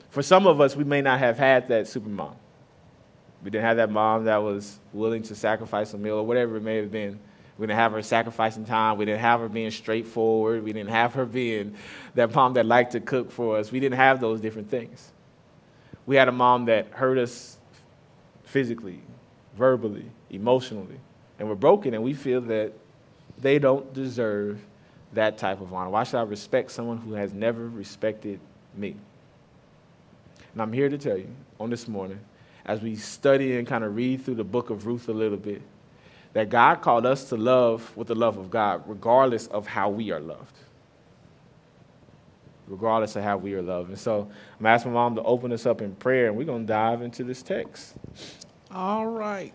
For 0.10 0.24
some 0.24 0.48
of 0.48 0.60
us, 0.60 0.76
we 0.76 0.84
may 0.84 1.02
not 1.02 1.20
have 1.20 1.38
had 1.38 1.68
that 1.68 1.88
super 1.88 2.10
mom. 2.10 2.36
We 3.46 3.52
didn't 3.52 3.66
have 3.66 3.78
that 3.78 3.92
mom 3.92 4.26
that 4.26 4.38
was 4.38 4.80
willing 4.92 5.22
to 5.22 5.36
sacrifice 5.36 5.94
a 5.94 6.00
meal 6.00 6.16
or 6.16 6.24
whatever 6.24 6.58
it 6.58 6.64
may 6.64 6.78
have 6.78 6.92
been. 6.92 7.20
We 7.60 7.68
didn't 7.68 7.78
have 7.78 7.92
her 7.92 8.02
sacrificing 8.02 8.66
time. 8.66 8.98
We 8.98 9.06
didn't 9.06 9.22
have 9.22 9.40
her 9.40 9.48
being 9.48 9.70
straightforward. 9.70 10.64
We 10.64 10.74
didn't 10.74 10.90
have 10.90 11.14
her 11.14 11.26
being 11.26 11.76
that 12.16 12.34
mom 12.34 12.56
that 12.56 12.66
liked 12.66 12.94
to 12.94 13.00
cook 13.00 13.32
for 13.32 13.60
us. 13.60 13.72
We 13.72 13.80
didn't 13.80 13.98
have 13.98 14.20
those 14.20 14.42
different 14.42 14.72
things. 14.72 15.12
We 16.08 16.16
had 16.16 16.28
a 16.28 16.32
mom 16.32 16.66
that 16.66 16.88
hurt 16.90 17.20
us 17.20 17.58
physically, 18.46 19.00
verbally, 19.56 20.10
emotionally, 20.32 21.00
and 21.38 21.48
we're 21.48 21.54
broken 21.54 21.94
and 21.94 22.02
we 22.02 22.16
feel 22.16 22.42
that 22.42 22.74
they 23.38 23.60
don't 23.60 23.94
deserve 23.94 24.60
that 25.14 25.38
type 25.38 25.62
of 25.62 25.72
honor. 25.72 25.92
Why 25.92 26.04
should 26.04 26.18
I 26.18 26.24
respect 26.24 26.72
someone 26.72 26.98
who 26.98 27.14
has 27.14 27.32
never 27.32 27.70
respected 27.70 28.40
me? 28.76 28.96
And 30.54 30.64
I'm 30.64 30.74
here 30.74 30.90
to 30.90 30.98
tell 30.98 31.18
you 31.18 31.30
on 31.60 31.70
this 31.70 31.88
morning, 31.88 32.20
as 32.66 32.82
we 32.82 32.96
study 32.96 33.58
and 33.58 33.68
kind 33.68 33.84
of 33.84 33.96
read 33.96 34.24
through 34.26 34.36
the 34.36 34.44
book 34.44 34.70
of 34.70 34.86
Ruth 34.88 35.08
a 35.10 35.14
little 35.14 35.38
bit, 35.38 35.62
that 36.34 36.50
God 36.50 36.82
called 36.82 37.06
us 37.06 37.30
to 37.30 37.38
love 37.38 37.96
with 37.96 38.08
the 38.08 38.16
love 38.16 38.38
of 38.38 38.50
God, 38.50 38.84
regardless 38.88 39.48
of 39.48 39.68
how 39.68 39.90
we 39.90 40.12
are 40.12 40.20
loved. 40.20 40.58
Regardless 42.68 43.16
of 43.16 43.24
how 43.24 43.38
we 43.38 43.54
are 43.54 43.62
loved. 43.62 43.90
And 43.90 44.00
so 44.00 44.30
I'm 44.60 44.66
asking 44.66 44.92
my 44.92 44.96
mom 44.96 45.16
to 45.16 45.24
open 45.24 45.52
us 45.54 45.66
up 45.66 45.82
in 45.82 45.96
prayer, 45.96 46.28
and 46.28 46.36
we're 46.36 46.46
going 46.46 46.64
to 46.64 46.68
dive 46.68 47.02
into 47.02 47.24
this 47.24 47.44
text. 47.44 47.94
All 48.72 49.06
right. 49.06 49.54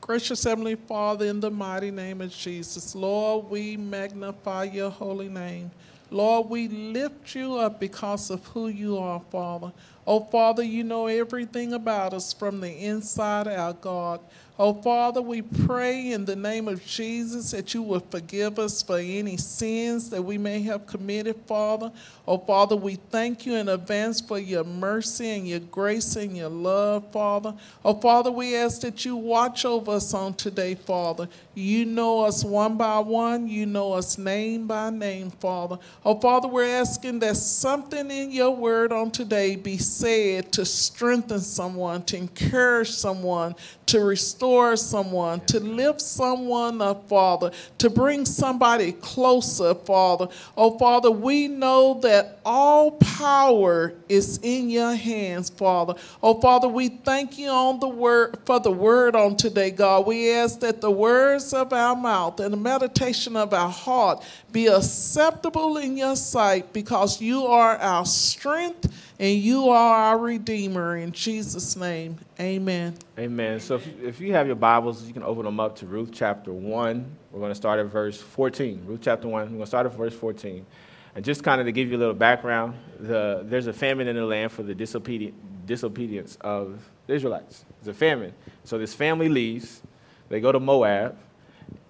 Gracious 0.00 0.44
Heavenly 0.44 0.74
Father, 0.74 1.26
in 1.26 1.40
the 1.40 1.50
mighty 1.50 1.90
name 1.90 2.20
of 2.20 2.30
Jesus, 2.30 2.94
Lord, 2.94 3.48
we 3.48 3.76
magnify 3.76 4.64
your 4.64 4.90
holy 4.90 5.28
name. 5.28 5.70
Lord, 6.10 6.48
we 6.48 6.68
lift 6.68 7.34
you 7.34 7.56
up 7.56 7.80
because 7.80 8.30
of 8.30 8.44
who 8.46 8.68
you 8.68 8.98
are, 8.98 9.20
Father. 9.30 9.72
Oh, 10.06 10.20
Father, 10.20 10.62
you 10.62 10.84
know 10.84 11.06
everything 11.06 11.72
about 11.72 12.14
us 12.14 12.32
from 12.32 12.60
the 12.60 12.70
inside 12.72 13.48
out, 13.48 13.80
God. 13.80 14.20
Oh, 14.58 14.72
Father, 14.72 15.20
we 15.20 15.42
pray 15.42 16.12
in 16.12 16.24
the 16.24 16.34
name 16.34 16.66
of 16.66 16.82
Jesus 16.86 17.50
that 17.50 17.74
you 17.74 17.82
will 17.82 18.00
forgive 18.00 18.58
us 18.58 18.82
for 18.82 18.96
any 18.96 19.36
sins 19.36 20.08
that 20.08 20.22
we 20.22 20.38
may 20.38 20.62
have 20.62 20.86
committed, 20.86 21.36
Father. 21.46 21.92
Oh, 22.26 22.38
Father, 22.38 22.74
we 22.74 22.94
thank 22.94 23.44
you 23.44 23.56
in 23.56 23.68
advance 23.68 24.22
for 24.22 24.38
your 24.38 24.64
mercy 24.64 25.28
and 25.28 25.46
your 25.46 25.60
grace 25.60 26.16
and 26.16 26.34
your 26.34 26.48
love, 26.48 27.12
Father. 27.12 27.54
Oh, 27.84 28.00
Father, 28.00 28.30
we 28.30 28.56
ask 28.56 28.80
that 28.80 29.04
you 29.04 29.14
watch 29.14 29.66
over 29.66 29.92
us 29.92 30.14
on 30.14 30.32
today, 30.32 30.74
Father. 30.74 31.28
You 31.54 31.84
know 31.84 32.24
us 32.24 32.42
one 32.42 32.78
by 32.78 32.98
one, 33.00 33.48
you 33.48 33.66
know 33.66 33.92
us 33.92 34.16
name 34.16 34.66
by 34.66 34.88
name, 34.88 35.32
Father. 35.32 35.78
Oh, 36.02 36.18
Father, 36.18 36.48
we're 36.48 36.80
asking 36.80 37.18
that 37.18 37.36
something 37.36 38.10
in 38.10 38.30
your 38.30 38.56
word 38.56 38.90
on 38.90 39.10
today 39.10 39.56
be 39.56 39.76
said 39.76 40.50
to 40.52 40.64
strengthen 40.64 41.40
someone, 41.40 42.04
to 42.04 42.16
encourage 42.16 42.90
someone, 42.90 43.54
to 43.86 44.00
restore 44.00 44.76
someone, 44.76 45.40
to 45.46 45.60
lift 45.60 46.00
someone 46.00 46.82
up, 46.82 47.08
Father, 47.08 47.52
to 47.78 47.88
bring 47.88 48.24
somebody 48.24 48.92
closer, 48.92 49.74
Father. 49.74 50.28
Oh, 50.56 50.76
Father, 50.76 51.10
we 51.10 51.46
know 51.46 52.00
that 52.02 52.40
all 52.44 52.92
power 52.92 53.94
is 54.08 54.40
in 54.42 54.70
your 54.70 54.94
hands, 54.94 55.50
Father. 55.50 55.94
Oh, 56.20 56.40
Father, 56.40 56.66
we 56.66 56.88
thank 56.88 57.38
you 57.38 57.48
on 57.48 57.78
the 57.78 57.88
word 57.88 58.38
for 58.44 58.58
the 58.58 58.72
word 58.72 59.14
on 59.14 59.36
today, 59.36 59.70
God. 59.70 60.06
We 60.06 60.32
ask 60.32 60.58
that 60.60 60.80
the 60.80 60.90
words 60.90 61.52
of 61.52 61.72
our 61.72 61.94
mouth 61.94 62.40
and 62.40 62.52
the 62.52 62.58
meditation 62.58 63.36
of 63.36 63.54
our 63.54 63.70
heart 63.70 64.24
be 64.50 64.66
acceptable 64.66 65.76
in 65.76 65.96
your 65.96 66.16
sight 66.16 66.72
because 66.72 67.20
you 67.20 67.46
are 67.46 67.76
our 67.76 68.04
strength 68.04 69.05
and 69.18 69.38
you 69.38 69.70
are 69.70 69.96
our 69.96 70.18
Redeemer. 70.18 70.96
In 70.96 71.12
Jesus' 71.12 71.76
name, 71.76 72.18
amen. 72.38 72.94
Amen. 73.18 73.60
So 73.60 73.76
if, 73.76 74.02
if 74.02 74.20
you 74.20 74.32
have 74.34 74.46
your 74.46 74.56
Bibles, 74.56 75.06
you 75.06 75.12
can 75.12 75.22
open 75.22 75.44
them 75.44 75.58
up 75.58 75.76
to 75.76 75.86
Ruth 75.86 76.10
chapter 76.12 76.52
1. 76.52 77.16
We're 77.30 77.40
going 77.40 77.50
to 77.50 77.54
start 77.54 77.80
at 77.80 77.86
verse 77.86 78.20
14. 78.20 78.82
Ruth 78.86 79.00
chapter 79.02 79.28
1, 79.28 79.42
we're 79.42 79.48
going 79.48 79.60
to 79.60 79.66
start 79.66 79.86
at 79.86 79.94
verse 79.94 80.14
14. 80.14 80.66
And 81.14 81.24
just 81.24 81.42
kind 81.42 81.60
of 81.60 81.66
to 81.66 81.72
give 81.72 81.90
you 81.90 81.96
a 81.96 81.98
little 81.98 82.14
background, 82.14 82.74
the, 83.00 83.42
there's 83.44 83.68
a 83.68 83.72
famine 83.72 84.06
in 84.06 84.16
the 84.16 84.24
land 84.24 84.52
for 84.52 84.62
the 84.62 84.74
disobedience 84.74 86.36
of 86.42 86.78
the 87.06 87.14
Israelites. 87.14 87.64
There's 87.80 87.96
a 87.96 87.98
famine. 87.98 88.34
So 88.64 88.76
this 88.76 88.92
family 88.92 89.30
leaves. 89.30 89.80
They 90.28 90.40
go 90.40 90.52
to 90.52 90.60
Moab 90.60 91.16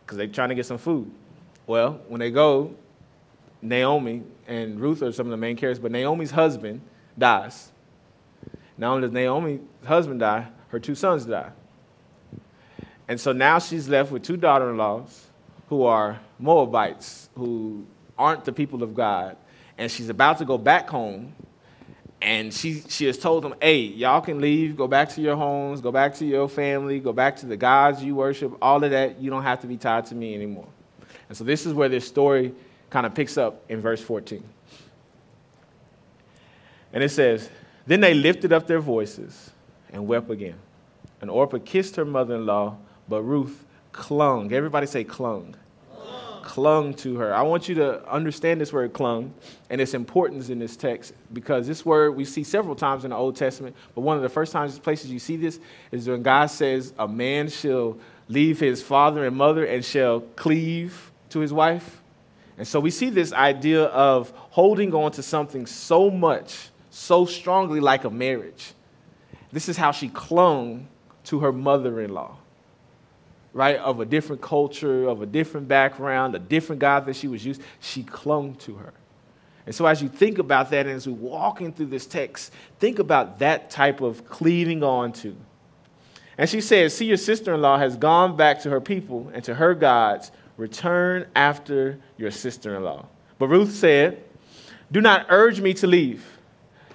because 0.04 0.18
they're 0.18 0.28
trying 0.28 0.50
to 0.50 0.54
get 0.54 0.66
some 0.66 0.78
food. 0.78 1.10
Well, 1.66 2.00
when 2.06 2.20
they 2.20 2.30
go, 2.30 2.76
Naomi 3.62 4.22
and 4.46 4.78
Ruth 4.78 5.02
are 5.02 5.10
some 5.10 5.26
of 5.26 5.32
the 5.32 5.36
main 5.36 5.56
characters, 5.56 5.82
but 5.82 5.90
Naomi's 5.90 6.30
husband 6.30 6.80
dies. 7.18 7.70
Not 8.78 8.94
only 8.94 9.08
does 9.08 9.12
Naomi's 9.12 9.60
husband 9.84 10.20
die, 10.20 10.48
her 10.68 10.78
two 10.78 10.94
sons 10.94 11.24
die. 11.24 11.50
And 13.08 13.20
so 13.20 13.32
now 13.32 13.58
she's 13.58 13.88
left 13.88 14.10
with 14.10 14.22
two 14.22 14.36
daughter 14.36 14.70
in 14.70 14.76
laws 14.76 15.26
who 15.68 15.84
are 15.84 16.20
Moabites, 16.38 17.28
who 17.36 17.86
aren't 18.18 18.44
the 18.44 18.52
people 18.52 18.82
of 18.82 18.94
God. 18.94 19.36
And 19.78 19.90
she's 19.90 20.08
about 20.08 20.38
to 20.38 20.44
go 20.44 20.58
back 20.58 20.88
home. 20.88 21.34
And 22.20 22.52
she, 22.52 22.80
she 22.88 23.06
has 23.06 23.18
told 23.18 23.44
them, 23.44 23.54
hey, 23.60 23.80
y'all 23.80 24.22
can 24.22 24.40
leave, 24.40 24.76
go 24.76 24.88
back 24.88 25.10
to 25.10 25.20
your 25.20 25.36
homes, 25.36 25.80
go 25.80 25.92
back 25.92 26.14
to 26.16 26.24
your 26.24 26.48
family, 26.48 26.98
go 26.98 27.12
back 27.12 27.36
to 27.36 27.46
the 27.46 27.56
gods 27.56 28.02
you 28.02 28.14
worship, 28.14 28.56
all 28.62 28.82
of 28.82 28.90
that. 28.90 29.20
You 29.20 29.30
don't 29.30 29.42
have 29.42 29.60
to 29.60 29.66
be 29.66 29.76
tied 29.76 30.06
to 30.06 30.14
me 30.14 30.34
anymore. 30.34 30.66
And 31.28 31.36
so 31.36 31.44
this 31.44 31.66
is 31.66 31.74
where 31.74 31.88
this 31.88 32.06
story 32.06 32.54
kind 32.88 33.04
of 33.04 33.14
picks 33.14 33.36
up 33.36 33.62
in 33.68 33.80
verse 33.80 34.00
14. 34.00 34.42
And 36.96 37.04
it 37.04 37.10
says, 37.10 37.50
Then 37.86 38.00
they 38.00 38.14
lifted 38.14 38.54
up 38.54 38.66
their 38.66 38.80
voices 38.80 39.50
and 39.92 40.06
wept 40.06 40.30
again. 40.30 40.54
And 41.20 41.28
Orpah 41.28 41.58
kissed 41.62 41.96
her 41.96 42.06
mother 42.06 42.36
in 42.36 42.46
law, 42.46 42.78
but 43.06 43.20
Ruth 43.20 43.66
clung. 43.92 44.50
Everybody 44.50 44.86
say 44.86 45.04
clung. 45.04 45.56
clung. 45.94 46.42
Clung 46.42 46.94
to 46.94 47.16
her. 47.16 47.34
I 47.34 47.42
want 47.42 47.68
you 47.68 47.74
to 47.74 48.10
understand 48.10 48.62
this 48.62 48.72
word 48.72 48.94
clung 48.94 49.34
and 49.68 49.78
its 49.78 49.92
importance 49.92 50.48
in 50.48 50.58
this 50.58 50.74
text 50.74 51.12
because 51.34 51.66
this 51.66 51.84
word 51.84 52.16
we 52.16 52.24
see 52.24 52.42
several 52.42 52.74
times 52.74 53.04
in 53.04 53.10
the 53.10 53.16
Old 53.16 53.36
Testament, 53.36 53.76
but 53.94 54.00
one 54.00 54.16
of 54.16 54.22
the 54.22 54.30
first 54.30 54.50
times 54.50 54.78
places 54.78 55.10
you 55.10 55.18
see 55.18 55.36
this 55.36 55.60
is 55.92 56.08
when 56.08 56.22
God 56.22 56.46
says 56.46 56.94
a 56.98 57.06
man 57.06 57.50
shall 57.50 57.98
leave 58.26 58.58
his 58.58 58.82
father 58.82 59.26
and 59.26 59.36
mother 59.36 59.66
and 59.66 59.84
shall 59.84 60.20
cleave 60.20 61.12
to 61.28 61.40
his 61.40 61.52
wife. 61.52 62.00
And 62.56 62.66
so 62.66 62.80
we 62.80 62.90
see 62.90 63.10
this 63.10 63.34
idea 63.34 63.84
of 63.84 64.32
holding 64.34 64.94
on 64.94 65.12
to 65.12 65.22
something 65.22 65.66
so 65.66 66.10
much, 66.10 66.70
so 66.96 67.26
strongly 67.26 67.80
like 67.80 68.04
a 68.04 68.10
marriage. 68.10 68.72
This 69.52 69.68
is 69.68 69.76
how 69.76 69.92
she 69.92 70.08
clung 70.08 70.88
to 71.24 71.40
her 71.40 71.52
mother 71.52 72.00
in 72.00 72.12
law, 72.12 72.36
right? 73.52 73.76
Of 73.76 74.00
a 74.00 74.04
different 74.04 74.42
culture, 74.42 75.06
of 75.06 75.22
a 75.22 75.26
different 75.26 75.68
background, 75.68 76.34
a 76.34 76.38
different 76.38 76.80
God 76.80 77.06
that 77.06 77.16
she 77.16 77.28
was 77.28 77.44
used. 77.44 77.60
She 77.80 78.02
clung 78.02 78.54
to 78.56 78.74
her. 78.76 78.92
And 79.66 79.74
so, 79.74 79.84
as 79.86 80.00
you 80.00 80.08
think 80.08 80.38
about 80.38 80.70
that, 80.70 80.86
and 80.86 80.94
as 80.94 81.08
we're 81.08 81.14
walking 81.14 81.72
through 81.72 81.86
this 81.86 82.06
text, 82.06 82.52
think 82.78 82.98
about 82.98 83.40
that 83.40 83.70
type 83.70 84.00
of 84.00 84.26
cleaving 84.26 84.82
on 84.82 85.12
to. 85.14 85.36
And 86.38 86.48
she 86.48 86.60
says, 86.60 86.94
See, 86.94 87.06
your 87.06 87.16
sister 87.16 87.54
in 87.54 87.62
law 87.62 87.76
has 87.76 87.96
gone 87.96 88.36
back 88.36 88.60
to 88.60 88.70
her 88.70 88.80
people 88.80 89.30
and 89.34 89.42
to 89.44 89.54
her 89.54 89.74
gods 89.74 90.30
Return 90.56 91.26
after 91.34 91.98
your 92.16 92.30
sister 92.30 92.76
in 92.76 92.82
law. 92.82 93.06
But 93.38 93.48
Ruth 93.48 93.74
said, 93.74 94.24
Do 94.90 95.02
not 95.02 95.26
urge 95.28 95.60
me 95.60 95.74
to 95.74 95.86
leave. 95.86 96.24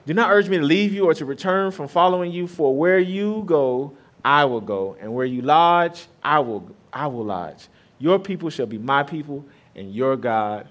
Do 0.05 0.13
not 0.13 0.31
urge 0.31 0.49
me 0.49 0.57
to 0.57 0.63
leave 0.63 0.93
you 0.93 1.05
or 1.05 1.13
to 1.13 1.25
return 1.25 1.71
from 1.71 1.87
following 1.87 2.31
you, 2.31 2.47
for 2.47 2.75
where 2.75 2.99
you 2.99 3.43
go, 3.45 3.95
I 4.25 4.45
will 4.45 4.61
go, 4.61 4.97
and 4.99 5.13
where 5.13 5.25
you 5.25 5.41
lodge, 5.41 6.07
I 6.23 6.39
will, 6.39 6.75
I 6.91 7.07
will 7.07 7.25
lodge. 7.25 7.67
Your 7.99 8.17
people 8.17 8.49
shall 8.49 8.65
be 8.65 8.77
my 8.77 9.03
people, 9.03 9.45
and 9.75 9.93
your 9.93 10.17
God, 10.17 10.67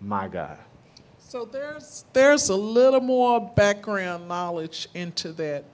my 0.00 0.28
God. 0.28 0.58
So 1.18 1.44
there's 1.44 2.04
there's 2.12 2.48
a 2.50 2.56
little 2.56 3.00
more 3.00 3.40
background 3.40 4.28
knowledge 4.28 4.88
into 4.94 5.32
that. 5.34 5.64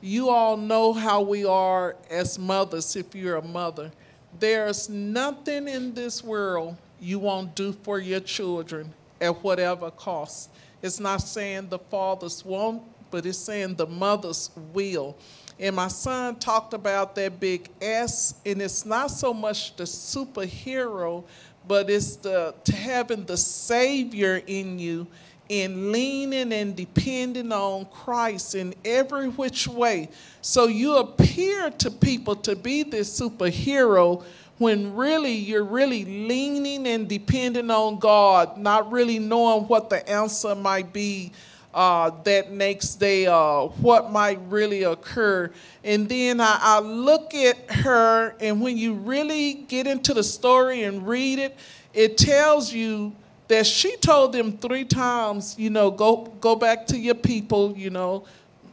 You 0.00 0.30
all 0.30 0.56
know 0.56 0.92
how 0.92 1.22
we 1.22 1.44
are 1.44 1.96
as 2.08 2.38
mothers 2.38 2.94
if 2.96 3.14
you're 3.14 3.36
a 3.36 3.42
mother. 3.42 3.90
There's 4.38 4.88
nothing 4.88 5.68
in 5.68 5.92
this 5.92 6.22
world 6.22 6.76
you 7.00 7.18
won't 7.18 7.54
do 7.54 7.72
for 7.72 7.98
your 7.98 8.20
children 8.20 8.94
at 9.20 9.42
whatever 9.42 9.90
cost. 9.90 10.50
It's 10.84 11.00
not 11.00 11.22
saying 11.22 11.70
the 11.70 11.78
fathers 11.78 12.44
won't, 12.44 12.82
but 13.10 13.24
it's 13.24 13.38
saying 13.38 13.76
the 13.76 13.86
mothers 13.86 14.50
will. 14.74 15.16
And 15.58 15.76
my 15.76 15.88
son 15.88 16.36
talked 16.36 16.74
about 16.74 17.14
that 17.14 17.40
big 17.40 17.70
S, 17.80 18.34
and 18.44 18.60
it's 18.60 18.84
not 18.84 19.10
so 19.10 19.32
much 19.32 19.74
the 19.76 19.84
superhero, 19.84 21.24
but 21.66 21.88
it's 21.88 22.16
the 22.16 22.54
having 22.70 23.24
the 23.24 23.38
Savior 23.38 24.42
in 24.46 24.78
you 24.78 25.06
and 25.48 25.90
leaning 25.90 26.52
and 26.52 26.76
depending 26.76 27.50
on 27.50 27.86
Christ 27.86 28.54
in 28.54 28.74
every 28.84 29.28
which 29.28 29.66
way. 29.66 30.10
So 30.42 30.66
you 30.66 30.96
appear 30.96 31.70
to 31.70 31.90
people 31.90 32.36
to 32.36 32.54
be 32.54 32.82
this 32.82 33.18
superhero 33.18 34.22
when 34.58 34.94
really 34.94 35.32
you're 35.32 35.64
really 35.64 36.04
leaning 36.04 36.86
and 36.86 37.08
depending 37.08 37.70
on 37.70 37.98
God, 37.98 38.56
not 38.56 38.90
really 38.92 39.18
knowing 39.18 39.64
what 39.64 39.90
the 39.90 40.08
answer 40.08 40.54
might 40.54 40.92
be 40.92 41.32
uh, 41.74 42.10
that 42.22 42.52
next 42.52 42.96
day, 42.96 43.26
uh, 43.26 43.62
what 43.62 44.12
might 44.12 44.38
really 44.48 44.84
occur. 44.84 45.50
And 45.82 46.08
then 46.08 46.40
I, 46.40 46.58
I 46.60 46.78
look 46.78 47.34
at 47.34 47.68
her, 47.70 48.36
and 48.38 48.60
when 48.60 48.78
you 48.78 48.94
really 48.94 49.54
get 49.54 49.88
into 49.88 50.14
the 50.14 50.22
story 50.22 50.84
and 50.84 51.06
read 51.06 51.40
it, 51.40 51.56
it 51.92 52.16
tells 52.16 52.72
you 52.72 53.12
that 53.48 53.66
she 53.66 53.96
told 53.96 54.32
them 54.32 54.56
three 54.56 54.84
times, 54.84 55.56
you 55.58 55.68
know, 55.68 55.90
go 55.90 56.32
go 56.40 56.54
back 56.56 56.86
to 56.86 56.98
your 56.98 57.14
people, 57.14 57.74
you 57.76 57.90
know, 57.90 58.24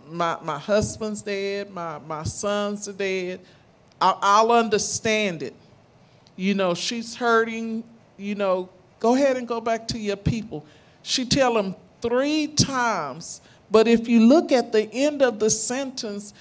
my, 0.07 0.38
my 0.43 0.59
husband's 0.59 1.21
dead, 1.21 1.71
my, 1.71 1.97
my 2.07 2.23
sons 2.23 2.88
are 2.88 2.93
dead. 2.93 3.39
I'll, 4.00 4.19
I'll 4.21 4.51
understand 4.51 5.43
it. 5.43 5.55
You 6.35 6.53
know, 6.53 6.73
she's 6.73 7.15
hurting, 7.15 7.83
you 8.17 8.35
know, 8.35 8.69
go 9.00 9.15
ahead 9.15 9.38
and 9.38 9.47
go 9.47 9.61
back 9.61 9.88
to 9.89 9.97
your 9.97 10.15
people. 10.15 10.65
She 11.03 11.25
tell 11.25 11.53
them 11.53 11.75
three 12.01 12.47
times, 12.47 13.41
but 13.69 13.88
if 13.88 14.07
you 14.07 14.27
look 14.27 14.51
at 14.51 14.71
the 14.71 14.91
end 14.93 15.21
of 15.21 15.39
the 15.39 15.50
sentence, 15.50 16.33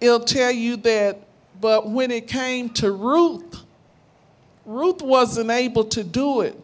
it'll 0.00 0.20
tell 0.20 0.50
you 0.50 0.76
that, 0.78 1.18
but 1.60 1.88
when 1.88 2.10
it 2.10 2.26
came 2.26 2.70
to 2.70 2.92
Ruth, 2.92 3.64
Ruth 4.64 5.00
wasn't 5.00 5.50
able 5.50 5.84
to 5.84 6.02
do 6.02 6.40
it. 6.40 6.58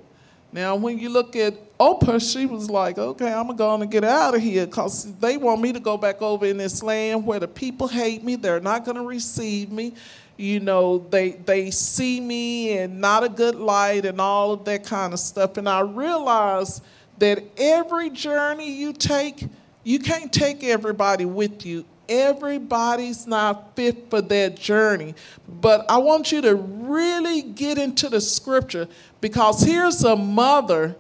Now, 0.53 0.77
when 0.77 0.99
you 0.99 1.09
look 1.09 1.35
at 1.35 1.55
Oprah, 1.79 2.21
she 2.21 2.47
was 2.47 2.69
like, 2.69 2.99
okay, 2.99 3.33
I'm 3.33 3.57
going 3.57 3.81
to 3.81 3.87
get 3.87 4.05
out 4.05 4.35
of 4.35 4.43
here 4.43 4.67
because 4.67 5.13
they 5.17 5.37
want 5.37 5.63
me 5.63 5.73
to 5.73 5.81
go 5.81 5.97
back 5.97 6.21
over 6.21 6.45
in 6.45 6.59
this 6.59 6.83
land 6.83 7.25
where 7.25 7.41
the 7.41 7.49
people 7.49 7.89
hate 7.89 8.23
me. 8.23 8.37
They're 8.37 8.61
not 8.61 8.85
going 8.85 8.99
to 8.99 9.03
receive 9.03 9.71
me. 9.71 9.95
You 10.37 10.61
know, 10.61 10.99
they, 10.99 11.33
they 11.33 11.71
see 11.71 12.21
me 12.21 12.79
in 12.79 13.01
not 13.01 13.25
a 13.25 13.29
good 13.29 13.55
light 13.55 14.05
and 14.05 14.21
all 14.21 14.53
of 14.53 14.65
that 14.65 14.85
kind 14.85 15.13
of 15.13 15.19
stuff. 15.19 15.57
And 15.57 15.69
I 15.69 15.81
realize 15.81 16.81
that 17.19 17.45
every 17.57 18.11
journey 18.11 18.73
you 18.73 18.93
take, 18.93 19.47
you 19.85 19.99
can't 19.99 20.33
take 20.33 20.65
everybody 20.65 21.25
with 21.25 21.65
you 21.67 21.85
everybody's 22.13 23.27
not 23.27 23.75
fit 23.75 24.11
for 24.11 24.21
that 24.21 24.57
journey. 24.57 25.15
But 25.49 25.87
I 25.89 25.99
want 25.99 26.33
you 26.33 26.41
to 26.43 26.55
really 26.55 27.43
get 27.43 27.79
into 27.79 28.09
the 28.09 28.21
scripture 28.21 28.89
because 29.21 29.63
here's 29.63 30.05
a 30.05 30.17
mother, 30.17 30.97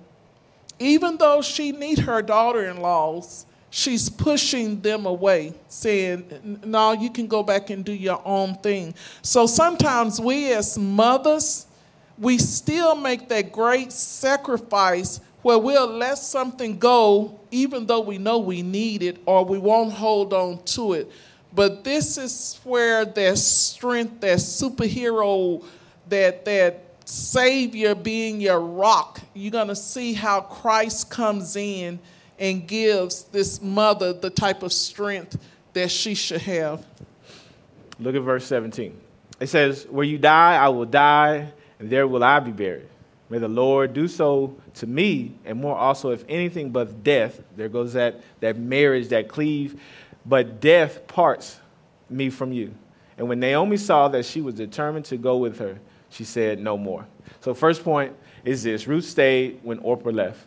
even 0.79 1.19
though 1.19 1.43
she 1.43 1.73
need 1.73 2.01
her 2.01 2.23
daughter-in-laws, 2.23 3.47
she's 3.73 4.11
pushing 4.11 4.81
them 4.83 5.07
away, 5.07 5.55
saying, 5.67 6.61
no, 6.63 6.93
you 6.93 7.11
can 7.11 7.27
go 7.27 7.43
back 7.43 7.71
and 7.71 7.83
do 7.83 7.93
your 7.93 8.21
own 8.23 8.55
thing. 8.57 8.95
So 9.23 9.47
sometimes 9.47 10.21
we 10.21 10.53
as 10.53 10.79
mothers, 10.79 11.67
we 12.19 12.37
still 12.37 12.95
make 12.95 13.31
that 13.31 13.51
great 13.51 13.91
sacrifice 13.91 15.21
where 15.41 15.59
we'll 15.59 15.87
let 15.87 16.19
something 16.19 16.79
go 16.79 17.41
even 17.51 17.87
though 17.87 18.01
we 18.01 18.19
know 18.19 18.39
we 18.39 18.61
need 18.61 19.03
it 19.03 19.19
or 19.25 19.43
we 19.43 19.59
won't 19.59 19.93
hold 19.93 20.35
on 20.35 20.63
to 20.65 20.93
it. 20.93 21.11
But 21.55 21.83
this 21.83 22.19
is 22.19 22.61
where 22.65 23.07
that 23.07 23.39
strength, 23.39 24.21
that 24.21 24.39
superhero, 24.39 25.65
that 26.11 26.45
that 26.45 26.85
savior 27.07 27.95
being 27.95 28.39
your 28.39 28.61
rock, 28.61 29.21
you're 29.33 29.51
gonna 29.51 29.75
see 29.75 30.13
how 30.13 30.43
Christ 30.43 31.09
comes 31.09 31.57
in 31.57 31.99
and 32.39 32.67
gives 32.67 33.25
this 33.25 33.61
mother 33.63 34.13
the 34.13 34.31
type 34.31 34.63
of 34.63 34.73
strength 34.73 35.39
that 35.73 35.91
she 35.91 36.15
should 36.15 36.43
have. 36.43 36.85
Look 37.99 38.15
at 38.15 38.23
verse 38.23 38.47
17. 38.47 38.99
It 39.41 39.49
says, 39.49 39.87
Where 39.91 40.05
you 40.05 40.19
die, 40.19 40.57
I 40.57 40.69
will 40.69 40.85
die, 40.85 41.53
and 41.79 41.91
there 41.91 42.07
will 42.07 42.25
I 42.25 42.41
be 42.41 42.53
buried. 42.53 42.89
May 43.29 43.39
the 43.39 43.49
Lord 43.49 43.95
do 43.95 44.09
so 44.09 44.57
to 44.75 44.87
me, 44.87 45.35
and 45.45 45.61
more 45.61 45.77
also, 45.77 46.11
if 46.11 46.25
anything 46.29 46.71
but 46.71 47.03
death, 47.03 47.41
there 47.57 47.69
goes 47.69 47.95
that, 47.95 48.21
that 48.41 48.59
marriage, 48.59 49.09
that 49.09 49.29
cleave, 49.29 49.81
but 50.27 50.61
death 50.61 51.07
parts 51.07 51.59
me 52.11 52.29
from 52.29 52.53
you. 52.53 52.75
And 53.17 53.29
when 53.29 53.41
Naomi 53.41 53.77
saw 53.77 54.09
that 54.09 54.27
she 54.27 54.41
was 54.41 54.55
determined 54.55 55.07
to 55.07 55.17
go 55.17 55.39
with 55.39 55.59
her, 55.59 55.79
she 56.11 56.25
said, 56.25 56.59
No 56.61 56.77
more. 56.77 57.07
So, 57.41 57.55
first 57.55 57.83
point 57.83 58.15
is 58.45 58.63
this 58.63 58.87
Ruth 58.87 59.05
stayed 59.05 59.61
when 59.63 59.79
Orpah 59.79 60.11
left. 60.11 60.47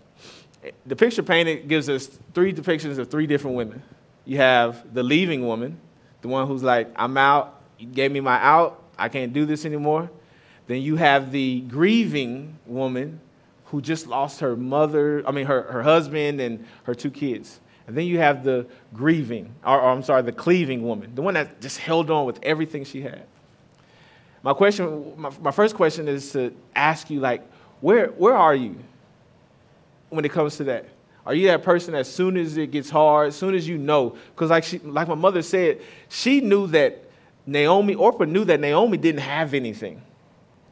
The 0.86 0.96
picture 0.96 1.24
painted 1.24 1.68
gives 1.68 1.90
us 1.90 2.08
three 2.34 2.54
depictions 2.54 2.98
of 2.98 3.10
three 3.10 3.28
different 3.28 3.58
women. 3.58 3.82
You 4.26 4.38
have 4.38 4.94
the 4.94 5.04
leaving 5.04 5.46
woman, 5.46 5.80
the 6.22 6.28
one 6.28 6.48
who's 6.48 6.64
like, 6.64 6.90
I'm 6.96 7.18
out, 7.18 7.62
you 7.78 7.88
gave 7.88 8.12
me 8.12 8.20
my 8.20 8.40
out, 8.42 8.84
I 8.98 9.10
can't 9.10 9.34
do 9.34 9.46
this 9.46 9.66
anymore. 9.66 10.10
Then 10.68 10.82
you 10.82 10.96
have 10.96 11.32
the 11.32 11.62
grieving 11.62 12.58
woman 12.66 13.20
who 13.66 13.82
just 13.82 14.08
lost 14.08 14.40
her 14.40 14.56
mother, 14.56 15.24
I 15.28 15.32
mean, 15.32 15.46
her, 15.46 15.64
her 15.64 15.84
husband 15.84 16.40
and 16.40 16.66
her 16.84 16.96
two 16.96 17.12
kids. 17.12 17.60
And 17.88 17.96
then 17.96 18.06
you 18.06 18.18
have 18.18 18.44
the 18.44 18.66
grieving, 18.94 19.54
or, 19.64 19.80
or 19.80 19.92
I'm 19.92 20.02
sorry, 20.02 20.24
the 20.24 20.32
cleaving 20.32 20.84
woman, 20.84 21.14
the 21.14 21.22
one 21.22 21.36
that 21.36 21.62
just 21.62 21.78
held 21.78 22.10
on 22.10 22.26
with 22.26 22.40
everything 22.42 22.84
she 22.84 23.02
had. 23.02 23.26
My 24.42 24.54
question, 24.54 25.14
my, 25.18 25.32
my 25.42 25.52
first 25.52 25.76
question 25.76 26.08
is 26.08 26.32
to 26.32 26.56
ask 26.76 27.10
you, 27.10 27.20
like, 27.20 27.44
where, 27.82 28.08
where 28.08 28.36
are 28.36 28.56
you 28.56 28.78
when 30.16 30.26
it 30.26 30.32
comes 30.32 30.58
to 30.58 30.64
that? 30.66 30.86
Are 31.26 31.34
you 31.34 31.48
that 31.48 31.64
person 31.64 31.96
as 31.96 32.12
soon 32.12 32.38
as 32.38 32.56
it 32.56 32.72
gets 32.72 32.90
hard, 32.90 33.30
as 33.30 33.36
soon 33.36 33.56
as 33.56 33.68
you 33.68 33.78
know? 33.78 34.16
Because 34.34 34.52
like, 34.52 34.64
she, 34.64 34.80
like 34.80 35.08
my 35.08 35.16
mother 35.16 35.42
said, 35.42 35.82
she 36.08 36.40
knew 36.40 36.68
that 36.68 37.04
Naomi, 37.48 37.96
Orpah 37.96 38.26
knew 38.26 38.46
that 38.46 38.60
Naomi 38.60 38.98
didn't 38.98 39.22
have 39.22 39.54
anything. 39.54 40.02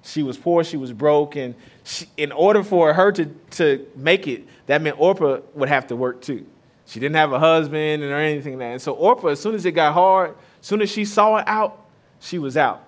She 0.03 0.21
was 0.21 0.37
poor, 0.37 0.63
she 0.63 0.77
was 0.77 0.91
broke, 0.91 1.35
and 1.37 1.55
she, 1.83 2.05
in 2.17 2.31
order 2.31 2.63
for 2.63 2.93
her 2.93 3.11
to, 3.13 3.25
to 3.51 3.87
make 3.95 4.27
it, 4.27 4.43
that 4.67 4.81
meant 4.81 4.99
Orpah 4.99 5.39
would 5.55 5.69
have 5.69 5.87
to 5.87 5.95
work 5.95 6.21
too. 6.21 6.45
She 6.85 6.99
didn't 6.99 7.15
have 7.15 7.31
a 7.31 7.39
husband 7.39 8.03
or 8.03 8.17
anything 8.17 8.53
like 8.53 8.59
that. 8.59 8.71
And 8.73 8.81
so 8.81 8.93
Orpah, 8.93 9.29
as 9.29 9.39
soon 9.39 9.55
as 9.55 9.65
it 9.65 9.71
got 9.71 9.93
hard, 9.93 10.35
as 10.59 10.67
soon 10.67 10.81
as 10.81 10.91
she 10.91 11.05
saw 11.05 11.37
it 11.37 11.47
out, 11.47 11.85
she 12.19 12.37
was 12.37 12.57
out. 12.57 12.83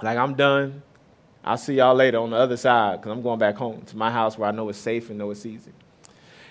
Like, 0.00 0.16
I'm 0.16 0.34
done. 0.34 0.82
I'll 1.44 1.58
see 1.58 1.74
y'all 1.74 1.94
later 1.94 2.18
on 2.18 2.30
the 2.30 2.36
other 2.36 2.56
side 2.56 3.00
because 3.00 3.12
I'm 3.12 3.22
going 3.22 3.38
back 3.38 3.56
home 3.56 3.82
to 3.82 3.96
my 3.96 4.10
house 4.10 4.38
where 4.38 4.48
I 4.48 4.52
know 4.52 4.68
it's 4.68 4.78
safe 4.78 5.10
and 5.10 5.18
know 5.18 5.30
it's 5.30 5.44
easy. 5.44 5.72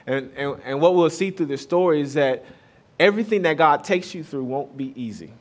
And, 0.06 0.32
and, 0.36 0.60
and 0.66 0.82
what 0.82 0.96
we'll 0.96 1.10
see 1.10 1.32
through 1.32 1.46
this 1.46 1.62
story 1.62 2.02
is 2.02 2.16
that 2.16 2.44
everything 3.00 3.44
that 3.44 3.58
God 3.58 3.84
takes 3.84 4.14
you 4.14 4.24
through 4.24 4.44
won't 4.44 4.76
be 4.76 4.94
easy. 5.02 5.32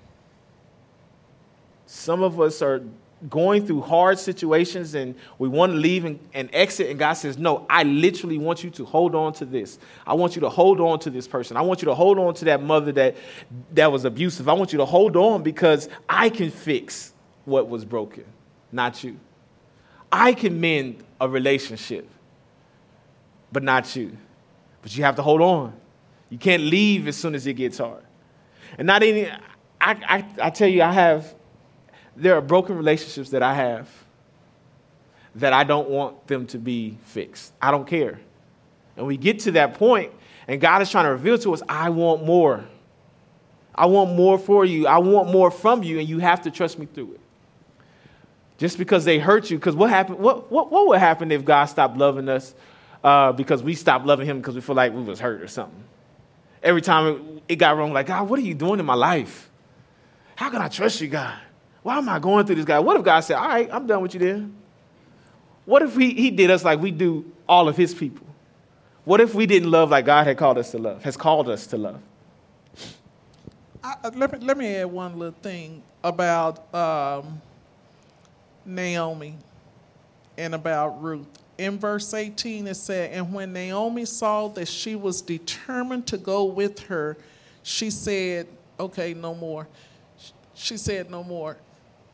Some 1.87 2.23
of 2.23 2.41
us 2.41 2.63
are 2.63 2.83
going 3.29 3.67
through 3.67 3.83
hard 3.83 4.19
situations 4.19 4.95
and 4.95 5.15
we 5.39 5.49
want 5.49 5.73
to 5.73 5.77
leave 5.77 6.05
and, 6.05 6.19
and, 6.33 6.49
exit, 6.53 6.89
and 6.89 6.99
God 6.99 7.15
says, 7.15 7.37
No, 7.37 7.67
I 7.69 7.83
literally 7.83 8.39
want 8.39 8.65
you 8.65 8.71
to 8.71 8.85
hold 8.85 9.15
on 9.15 9.33
to 9.35 9.45
this. 9.45 9.79
I 10.07 10.15
want 10.15 10.37
you 10.37 10.41
to 10.41 10.49
hold 10.49 10.81
on 10.81 11.01
to 11.01 11.11
this 11.11 11.27
person. 11.29 11.57
I 11.57 11.63
want 11.63 11.83
you 11.83 11.87
to 11.87 11.95
hold 11.95 12.19
on 12.19 12.35
to 12.35 12.45
that 12.47 12.63
mother 12.63 12.93
that, 12.93 13.17
that 13.73 13.91
was 13.91 14.05
abusive. 14.05 14.49
I 14.49 14.53
want 14.53 14.73
you 14.73 14.79
to 14.79 14.87
hold 14.87 15.17
on 15.17 15.43
because 15.43 15.89
I 16.09 16.31
can 16.31 16.51
fix 16.51 17.13
what 17.45 17.69
was 17.69 17.85
broken, 17.85 18.25
not 18.73 19.03
you. 19.05 19.19
I 20.13 20.33
can 20.33 20.61
mend 20.61 21.05
a 21.21 21.29
relationship, 21.29 22.09
but 23.53 23.63
not 23.63 23.95
you. 23.95 24.17
But 24.83 24.97
you 24.97 25.05
have 25.05 25.17
to 25.17 25.23
hold 25.23 25.41
on. 25.41 25.75
You 26.31 26.39
can't 26.39 26.63
leave 26.63 27.09
as 27.09 27.17
soon 27.17 27.35
as 27.35 27.47
it 27.47 27.55
gets 27.55 27.79
hard. 27.79 28.05
And 28.79 28.87
not 28.87 29.03
any, 29.03 29.29
I, 29.29 29.37
I, 29.81 30.25
I 30.41 30.51
tell 30.51 30.69
you, 30.69 30.83
I 30.83 30.93
have, 30.93 31.35
there 32.17 32.37
are 32.37 32.41
broken 32.41 32.77
relationships 32.77 33.31
that 33.31 33.43
I 33.43 33.55
have 33.55 33.89
that 35.37 35.53
I 35.53 35.65
don't 35.65 35.89
want 35.89 36.27
them 36.27 36.47
to 36.49 36.59
be 36.59 36.99
fixed. 37.05 37.53
I 37.61 37.71
don't 37.71 37.87
care. 37.87 38.21
And 38.97 39.07
we 39.07 39.17
get 39.17 39.41
to 39.41 39.53
that 39.53 39.75
point, 39.75 40.13
and 40.49 40.61
God 40.61 40.83
is 40.83 40.91
trying 40.91 41.05
to 41.05 41.13
reveal 41.13 41.39
to 41.39 41.55
us, 41.55 41.63
I 41.69 41.91
want 41.91 42.25
more. 42.25 42.65
I 43.75 43.87
want 43.87 44.15
more 44.15 44.39
for 44.39 44.65
you. 44.65 44.87
I 44.87 44.99
want 44.99 45.31
more 45.31 45.51
from 45.51 45.83
you, 45.83 45.99
and 46.01 46.09
you 46.09 46.19
have 46.19 46.43
to 46.43 46.51
trust 46.51 46.79
me 46.79 46.87
through 46.87 47.13
it. 47.13 47.21
Just 48.61 48.77
because 48.77 49.07
they 49.07 49.19
hurt 49.19 49.51
you, 49.51 49.57
because 49.57 49.75
what 49.75 49.89
happened? 49.89 50.19
What, 50.19 50.53
what, 50.53 50.71
what 50.71 50.87
would 50.89 50.99
happen 50.99 51.33
if 51.33 51.47
God 51.47 51.65
stopped 51.65 51.97
loving 51.97 52.29
us 52.29 52.55
uh, 53.03 53.33
because 53.33 53.63
we 53.63 53.75
stopped 53.75 54.05
loving 54.05 54.27
Him 54.27 54.37
because 54.37 54.55
we 54.55 54.61
feel 54.61 54.77
like 54.77 54.93
we 54.93 55.01
was 55.01 55.19
hurt 55.19 55.41
or 55.41 55.49
something? 55.49 55.83
Every 56.63 56.83
time 56.83 57.07
it, 57.07 57.43
it 57.55 57.57
got 57.57 57.79
wrong, 57.79 57.95
like 57.95 58.07
God, 58.07 58.29
what 58.29 58.39
are 58.39 58.43
you 58.43 58.53
doing 58.53 58.79
in 58.79 58.85
my 58.85 58.95
life? 58.95 59.49
How 60.37 60.51
can 60.51 60.61
I 60.61 60.69
trust 60.69 61.01
you, 61.01 61.09
God? 61.09 61.39
Why 61.83 61.97
am 61.97 62.07
I 62.11 62.19
going 62.19 62.45
through 62.45 62.57
this, 62.57 62.67
God? 62.67 62.85
What 62.85 62.99
if 62.99 63.03
God 63.03 63.21
said, 63.21 63.37
All 63.37 63.49
right, 63.49 63.67
I'm 63.73 63.87
done 63.87 64.03
with 64.03 64.13
you 64.13 64.21
then? 64.21 64.55
What 65.65 65.81
if 65.81 65.97
he, 65.97 66.13
he 66.13 66.31
did 66.31 66.51
us 66.51 66.63
like 66.63 66.81
we 66.81 66.91
do 66.91 67.33
all 67.49 67.67
of 67.67 67.79
His 67.79 67.95
people? 67.95 68.27
What 69.07 69.23
if 69.23 69.35
we 69.35 69.47
didn't 69.47 69.71
love 69.71 69.89
like 69.89 70.05
God 70.05 70.27
had 70.27 70.37
called 70.37 70.59
us 70.59 70.71
to 70.73 70.79
love, 70.79 71.03
has 71.05 71.17
called 71.17 71.49
us 71.49 71.67
to 71.69 71.79
love? 71.79 72.01
I, 73.83 74.11
let, 74.15 74.33
me, 74.33 74.39
let 74.47 74.59
me 74.59 74.77
add 74.77 74.85
one 74.85 75.19
little 75.19 75.35
thing 75.41 75.83
about 76.05 76.75
um, 76.75 77.41
Naomi 78.71 79.37
and 80.39 80.55
about 80.55 81.03
Ruth. 81.03 81.27
In 81.59 81.79
verse 81.79 82.15
18, 82.15 82.67
it 82.67 82.75
said, 82.75 83.13
And 83.13 83.33
when 83.35 83.53
Naomi 83.53 84.07
saw 84.07 84.49
that 84.49 84.69
she 84.69 84.97
was 84.97 85.21
determined 85.21 86.07
to 86.07 86.17
go 86.17 86.45
with 86.45 86.81
her, 86.81 87.19
she 87.63 87.91
said, 87.91 88.47
Okay, 88.79 89.13
no 89.13 89.35
more. 89.35 89.69
She 90.55 90.79
said, 90.79 91.11
No 91.11 91.23
more. 91.23 91.59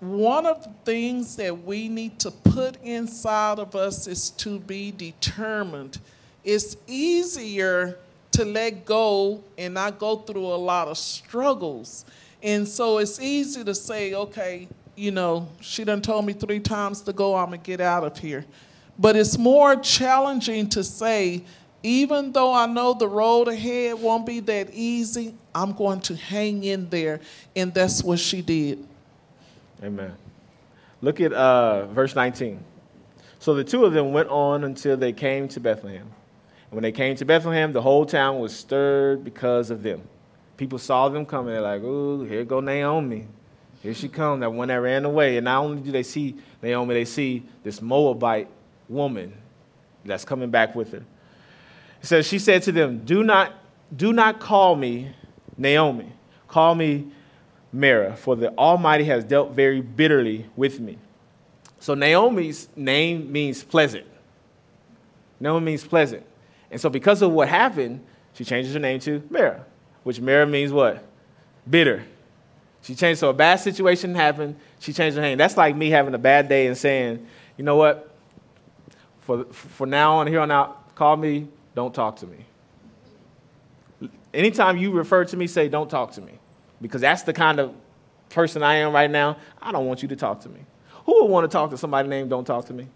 One 0.01 0.45
of 0.45 0.63
the 0.63 0.71
things 0.85 1.37
that 1.37 1.65
we 1.65 1.89
need 1.89 2.19
to 2.21 2.31
put 2.31 2.77
inside 2.83 3.59
of 3.59 3.75
us 3.75 4.07
is 4.07 4.31
to 4.31 4.59
be 4.59 4.91
determined. 4.91 5.99
It's 6.45 6.77
easier 6.87 7.99
to 8.33 8.45
let 8.45 8.85
go 8.85 9.43
and 9.57 9.75
not 9.75 9.99
go 9.99 10.17
through 10.17 10.47
a 10.47 10.57
lot 10.57 10.89
of 10.89 10.99
struggles. 10.99 12.05
And 12.43 12.69
so 12.69 12.99
it's 12.99 13.19
easy 13.19 13.65
to 13.65 13.75
say, 13.75 14.13
okay, 14.13 14.69
you 14.97 15.11
know, 15.11 15.49
she 15.61 15.85
done 15.85 16.01
told 16.01 16.25
me 16.25 16.33
three 16.33 16.61
times 16.61 17.03
to 17.03 17.13
go, 17.13 17.37
I'm 17.37 17.47
gonna 17.47 17.59
get 17.59 17.81
out 17.81 18.05
of 18.05 18.19
here. 18.19 18.45
But 18.99 19.15
it's 19.15 19.37
more 19.37 19.77
challenging 19.77 20.69
to 20.71 20.83
say, 20.83 21.45
even 21.83 22.33
though 22.33 22.53
I 22.53 22.67
know 22.67 22.95
the 22.95 23.07
road 23.07 23.49
ahead 23.49 24.01
won't 24.01 24.27
be 24.27 24.41
that 24.41 24.71
easy, 24.73 25.35
I'm 25.55 25.73
going 25.73 26.01
to 26.01 26.17
hang 26.17 26.65
in 26.65 26.89
there. 26.89 27.21
And 27.55 27.73
that's 27.73 28.03
what 28.03 28.19
she 28.19 28.43
did. 28.43 28.85
Amen. 29.83 30.13
Look 31.03 31.21
at 31.21 31.33
uh, 31.33 31.87
verse 31.87 32.17
19. 32.17 32.59
So 33.39 33.55
the 33.55 33.63
two 33.63 33.85
of 33.85 33.93
them 33.93 34.13
went 34.13 34.29
on 34.31 34.65
until 34.65 34.97
they 34.97 35.13
came 35.13 35.47
to 35.49 35.61
Bethlehem. 35.61 36.03
And 36.71 36.73
when 36.73 36.83
they 36.83 36.91
came 36.91 37.15
to 37.17 37.25
Bethlehem, 37.25 37.73
the 37.73 37.83
whole 37.83 38.07
town 38.07 38.41
was 38.41 38.57
stirred 38.57 39.23
because 39.23 39.71
of 39.71 39.83
them. 39.83 40.03
People 40.57 40.79
saw 40.79 41.09
them 41.09 41.27
coming. 41.27 41.53
They're 41.53 41.61
like, 41.61 41.83
ooh, 41.83 42.25
here 42.25 42.45
go 42.45 42.61
Naomi. 42.61 43.29
Here 43.87 43.95
she 43.95 44.09
comes, 44.09 44.41
that 44.41 44.53
one 44.53 44.67
that 44.67 44.75
ran 44.81 45.05
away. 45.05 45.37
And 45.37 45.45
not 45.45 45.63
only 45.63 45.81
do 45.81 45.93
they 45.93 46.03
see 46.03 46.35
Naomi, 46.61 46.93
they 46.93 47.05
see 47.05 47.45
this 47.63 47.81
Moabite 47.81 48.49
woman 48.89 49.33
that's 50.05 50.25
coming 50.25 50.51
back 50.51 50.75
with 50.75 50.91
her. 50.91 51.05
Says, 52.03 52.27
She 52.27 52.41
said 52.41 52.65
to 52.65 52.73
them, 52.73 53.05
Do 53.05 53.23
not, 53.23 53.53
do 53.95 54.13
not 54.13 54.41
call 54.41 54.75
me 54.75 55.13
Naomi. 55.57 56.13
Call 56.49 56.75
me 56.75 57.07
Mara, 57.73 58.17
for 58.17 58.35
the 58.35 58.53
Almighty 58.59 59.05
has 59.05 59.23
dealt 59.23 59.53
very 59.53 59.83
bitterly 59.83 60.47
with 60.57 60.81
me. 60.81 60.99
So 61.79 61.95
Naomi's 61.95 62.69
name 62.75 63.31
means 63.31 63.63
pleasant. 63.63 64.07
Naomi 65.39 65.65
means 65.65 65.85
pleasant. 65.85 66.27
And 66.73 66.81
so 66.81 66.91
because 66.91 67.23
of 67.23 67.31
what 67.31 67.49
happened, 67.49 68.05
she 68.33 68.45
changes 68.45 68.75
her 68.75 68.81
name 68.81 68.99
to 68.99 69.23
Mara, 69.31 69.65
which 70.03 70.21
Mara 70.21 70.45
means 70.45 70.73
what? 70.73 71.05
Bitter. 71.71 72.03
She 72.87 72.95
changed, 72.95 73.19
so 73.19 73.31
a 73.31 73.35
bad 73.35 73.57
situation 73.57 74.15
happened, 74.15 74.55
she 74.79 74.93
changed 74.93 75.17
her 75.17 75.23
name. 75.23 75.39
That's 75.39 75.57
like 75.57 75.75
me 75.75 75.91
having 75.91 76.15
a 76.15 76.19
bad 76.19 76.49
day 76.49 76.69
and 76.69 76.79
saying, 76.79 77.27
you 77.57 77.65
know 77.65 77.75
what? 77.75 78.15
For, 79.23 79.45
for 79.47 79.89
now 79.89 80.19
on, 80.19 80.29
here 80.29 80.39
on 80.39 80.53
out, 80.53 80.95
call 80.95 81.17
me, 81.17 81.49
don't 81.75 81.93
talk 81.93 82.15
to 82.19 82.29
me. 82.29 82.47
Anytime 84.33 84.77
you 84.77 84.93
refer 84.93 85.25
to 85.25 85.37
me, 85.37 85.49
say, 85.49 85.69
don't 85.69 85.91
talk 85.91 86.13
to 86.13 86.21
me. 86.21 86.39
Because 86.81 87.01
that's 87.01 87.23
the 87.23 87.33
kind 87.33 87.59
of 87.59 87.75
person 88.29 88.63
I 88.63 88.77
am 88.77 88.93
right 88.93 89.11
now. 89.11 89.37
I 89.61 89.73
don't 89.73 89.87
want 89.87 90.03
you 90.03 90.09
to 90.09 90.17
talk 90.17 90.43
to 90.43 90.49
me. 90.49 90.61
Who 91.07 91.23
would 91.23 91.31
want 91.31 91.51
to 91.51 91.53
talk 91.53 91.71
to 91.71 91.79
somebody 91.79 92.09
named 92.09 92.31
Don't 92.31 92.45
Talk 92.45 92.67
to 92.67 92.73
Me? 92.73 92.87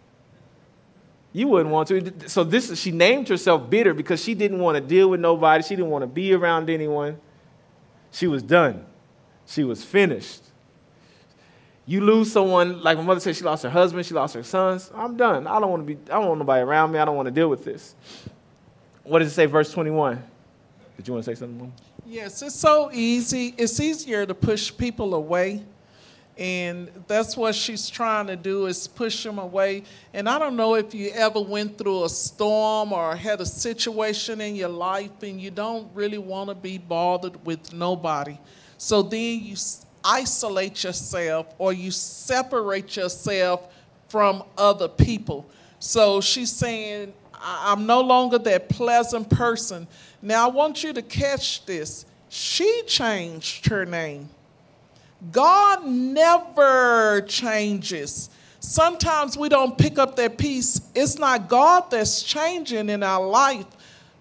You 1.33 1.49
wouldn't 1.49 1.71
want 1.71 1.89
to. 1.89 2.29
So 2.29 2.45
this 2.45 2.79
she 2.79 2.93
named 2.93 3.29
herself 3.29 3.69
bitter 3.71 3.95
because 3.95 4.23
she 4.23 4.35
didn't 4.35 4.59
want 4.59 4.77
to 4.77 4.81
deal 4.81 5.11
with 5.11 5.21
nobody. 5.21 5.63
She 5.63 5.77
didn't 5.77 5.91
want 5.91 6.03
to 6.03 6.09
be 6.09 6.33
around 6.33 6.71
anyone. 6.71 7.19
She 8.13 8.27
was 8.27 8.43
done. 8.43 8.85
She 9.51 9.65
was 9.65 9.83
finished. 9.83 10.43
You 11.85 12.03
lose 12.03 12.31
someone, 12.31 12.83
like 12.85 12.97
my 12.97 13.03
mother 13.03 13.19
said, 13.19 13.35
she 13.35 13.43
lost 13.43 13.65
her 13.65 13.71
husband, 13.71 14.07
she 14.07 14.15
lost 14.15 14.33
her 14.35 14.45
sons. 14.45 14.93
I'm 14.95 15.17
done. 15.17 15.49
I 15.49 15.59
don't 15.59 15.71
want 15.71 15.87
to 15.89 15.95
be, 15.95 16.01
I 16.13 16.21
don't 16.21 16.29
want 16.29 16.39
nobody 16.39 16.63
around 16.63 16.93
me. 16.93 17.01
I 17.01 17.05
don't 17.05 17.17
want 17.17 17.27
to 17.27 17.33
deal 17.33 17.49
with 17.49 17.65
this. 17.65 17.97
What 19.03 19.19
does 19.19 19.33
it 19.33 19.35
say, 19.35 19.47
verse 19.47 19.73
21? 19.73 20.23
Did 20.97 21.09
you 21.09 21.15
want 21.15 21.25
to 21.25 21.35
say 21.35 21.39
something? 21.39 21.73
Yes, 22.07 22.43
it's 22.43 22.55
so 22.55 22.91
easy. 22.93 23.53
It's 23.59 23.81
easier 23.81 24.25
to 24.25 24.35
push 24.35 24.73
people 24.77 25.15
away. 25.15 25.65
And 26.39 26.89
that's 27.09 27.37
what 27.37 27.57
she's 27.57 27.91
trying 27.91 28.29
to 28.29 28.37
do 28.37 28.67
is 28.67 28.87
push 28.87 29.25
them 29.25 29.41
away. 29.41 29.83
And 30.15 30.29
I 30.29 30.39
don't 30.39 30.55
know 30.55 30.77
if 30.77 30.95
you 30.95 31.11
ever 31.11 31.41
went 31.41 31.77
through 31.77 32.05
a 32.05 32.09
storm 32.09 32.93
or 32.93 33.17
had 33.17 33.41
a 33.41 33.47
situation 33.47 34.41
in 34.41 34.55
your 34.55 34.69
life 34.69 35.23
and 35.23 35.41
you 35.41 35.51
don't 35.51 35.89
really 35.93 36.19
want 36.19 36.51
to 36.51 36.55
be 36.55 36.79
bothered 36.79 37.45
with 37.45 37.73
nobody. 37.73 38.39
So 38.83 39.03
then 39.03 39.41
you 39.45 39.57
isolate 40.03 40.85
yourself 40.85 41.55
or 41.59 41.75
you 41.75 41.91
separate 41.91 42.97
yourself 42.97 43.71
from 44.09 44.43
other 44.57 44.89
people. 44.89 45.45
So 45.79 46.23
she's 46.23 46.51
saying, 46.51 47.13
I'm 47.35 47.85
no 47.85 48.01
longer 48.01 48.39
that 48.39 48.71
pleasant 48.71 49.29
person. 49.29 49.87
Now 50.23 50.49
I 50.49 50.51
want 50.51 50.83
you 50.83 50.95
to 50.95 51.03
catch 51.03 51.67
this. 51.67 52.07
She 52.31 52.83
changed 52.87 53.67
her 53.67 53.85
name. 53.85 54.31
God 55.31 55.85
never 55.85 57.21
changes. 57.29 58.31
sometimes 58.61 59.37
we 59.37 59.51
don't 59.51 59.77
pick 59.77 59.99
up 59.99 60.17
that 60.17 60.39
piece. 60.39 60.81
It's 60.95 61.19
not 61.19 61.51
God 61.51 61.91
that's 61.91 62.23
changing 62.23 62.89
in 62.89 63.03
our 63.03 63.27
life, 63.27 63.67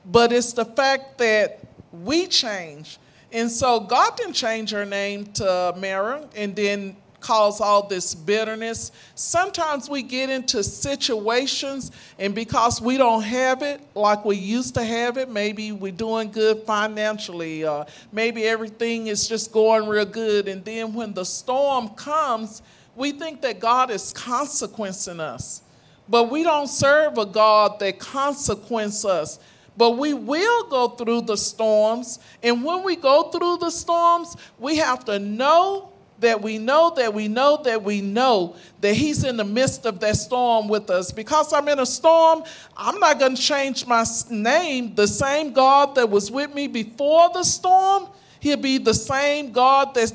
but 0.06 0.34
it's 0.34 0.52
the 0.52 0.66
fact 0.66 1.18
that 1.20 1.60
we 1.94 2.28
change. 2.28 3.00
And 3.32 3.50
so 3.52 3.80
God 3.80 4.18
didn't 4.18 4.34
change 4.34 4.72
her 4.72 4.86
name 4.86 5.26
to 5.34 5.74
Mara 5.78 6.28
and 6.36 6.56
then 6.56 6.96
cause 7.20 7.60
all 7.62 7.88
this 7.88 8.16
bitterness. 8.16 8.92
Sometimes 9.16 9.90
we 9.90 10.02
get 10.02 10.30
into 10.30 10.64
situations, 10.64 11.92
and 12.18 12.34
because 12.34 12.82
we 12.82 12.98
don't 12.98 13.24
have 13.24 13.62
it 13.62 13.82
like 13.94 14.24
we 14.26 14.38
used 14.38 14.74
to 14.76 14.84
have 14.84 15.18
it, 15.18 15.30
maybe 15.30 15.72
we're 15.72 15.92
doing 15.92 16.32
good 16.32 16.64
financially, 16.64 17.66
uh, 17.66 17.86
maybe 18.12 18.46
everything 18.46 19.08
is 19.08 19.28
just 19.28 19.52
going 19.52 19.88
real 19.88 20.06
good. 20.06 20.48
And 20.48 20.64
then 20.64 20.94
when 20.94 21.14
the 21.14 21.26
storm 21.26 21.90
comes, 21.90 22.62
we 22.96 23.12
think 23.12 23.42
that 23.42 23.60
God 23.60 23.92
is 23.92 24.14
consequencing 24.14 25.20
us. 25.20 25.62
But 26.08 26.32
we 26.32 26.44
don't 26.44 26.68
serve 26.68 27.18
a 27.18 27.26
God 27.26 27.80
that 27.80 28.00
consequences 28.00 29.06
us. 29.06 29.40
But 29.80 29.92
we 29.92 30.14
will 30.14 30.68
go 30.68 30.90
through 30.90 31.22
the 31.22 31.38
storms. 31.38 32.20
And 32.44 32.66
when 32.66 32.84
we 32.84 32.98
go 32.98 33.30
through 33.30 33.60
the 33.60 33.70
storms, 33.70 34.36
we 34.60 34.76
have 34.76 35.06
to 35.06 35.20
know 35.20 35.94
that 36.20 36.42
we 36.42 36.58
know 36.58 36.92
that 36.98 37.14
we 37.14 37.30
know 37.30 37.62
that 37.64 37.82
we 37.82 38.02
know 38.02 38.58
that 38.82 38.94
He's 38.94 39.24
in 39.24 39.38
the 39.38 39.46
midst 39.46 39.86
of 39.86 40.02
that 40.02 40.18
storm 40.18 40.68
with 40.68 40.90
us. 40.90 41.14
Because 41.14 41.54
I'm 41.54 41.70
in 41.70 41.80
a 41.80 41.86
storm, 41.86 42.44
I'm 42.76 43.00
not 43.00 43.20
going 43.20 43.38
to 43.38 43.42
change 43.42 43.88
my 43.88 44.04
name. 44.30 44.96
The 44.96 45.08
same 45.08 45.54
God 45.54 45.96
that 45.96 46.10
was 46.10 46.30
with 46.30 46.54
me 46.54 46.68
before 46.68 47.30
the 47.34 47.44
storm, 47.44 48.10
He'll 48.42 48.58
be 48.58 48.80
the 48.80 48.94
same 48.94 49.54
God 49.54 49.96
that's, 49.96 50.14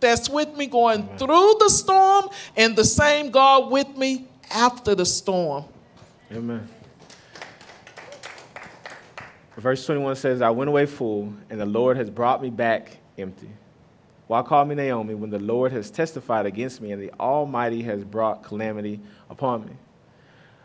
that's 0.00 0.30
with 0.30 0.56
me 0.56 0.66
going 0.66 1.06
through 1.18 1.56
the 1.60 1.68
storm 1.68 2.30
and 2.56 2.74
the 2.74 2.86
same 2.86 3.30
God 3.30 3.70
with 3.70 3.98
me 3.98 4.28
after 4.50 4.94
the 4.94 5.04
storm. 5.04 5.66
Amen. 6.32 6.66
Verse 9.56 9.86
21 9.86 10.16
says, 10.16 10.42
I 10.42 10.50
went 10.50 10.68
away 10.68 10.86
full, 10.86 11.32
and 11.48 11.60
the 11.60 11.66
Lord 11.66 11.96
has 11.96 12.10
brought 12.10 12.42
me 12.42 12.50
back 12.50 12.98
empty. 13.16 13.50
Why 14.26 14.42
call 14.42 14.64
me 14.64 14.74
Naomi 14.74 15.14
when 15.14 15.30
the 15.30 15.38
Lord 15.38 15.70
has 15.72 15.90
testified 15.90 16.46
against 16.46 16.80
me 16.80 16.92
and 16.92 17.00
the 17.00 17.12
Almighty 17.20 17.82
has 17.82 18.02
brought 18.02 18.42
calamity 18.42 19.00
upon 19.28 19.66
me? 19.66 19.72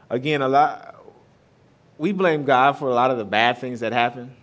Again, 0.10 0.42
a 0.42 0.48
lot 0.48 1.00
we 2.00 2.14
blame 2.14 2.46
God 2.46 2.78
for 2.78 2.88
a 2.88 2.94
lot 2.94 3.12
of 3.12 3.18
the 3.18 3.26
bad 3.26 3.60
things 3.60 3.82
that 3.82 3.92
happen. 3.92 4.34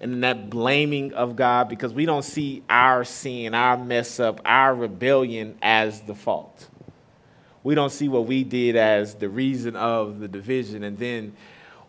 And 0.00 0.24
that 0.24 0.48
blaming 0.48 1.12
of 1.12 1.36
God 1.36 1.68
because 1.68 1.92
we 1.92 2.06
don't 2.06 2.24
see 2.24 2.62
our 2.70 3.04
sin, 3.04 3.54
our 3.54 3.76
mess 3.76 4.18
up, 4.18 4.40
our 4.46 4.74
rebellion 4.74 5.58
as 5.60 6.00
the 6.00 6.14
fault. 6.14 6.68
We 7.62 7.74
don't 7.74 7.92
see 7.92 8.08
what 8.08 8.24
we 8.24 8.42
did 8.42 8.76
as 8.76 9.14
the 9.14 9.28
reason 9.28 9.76
of 9.76 10.20
the 10.20 10.26
division. 10.26 10.82
And 10.84 10.96
then 10.96 11.36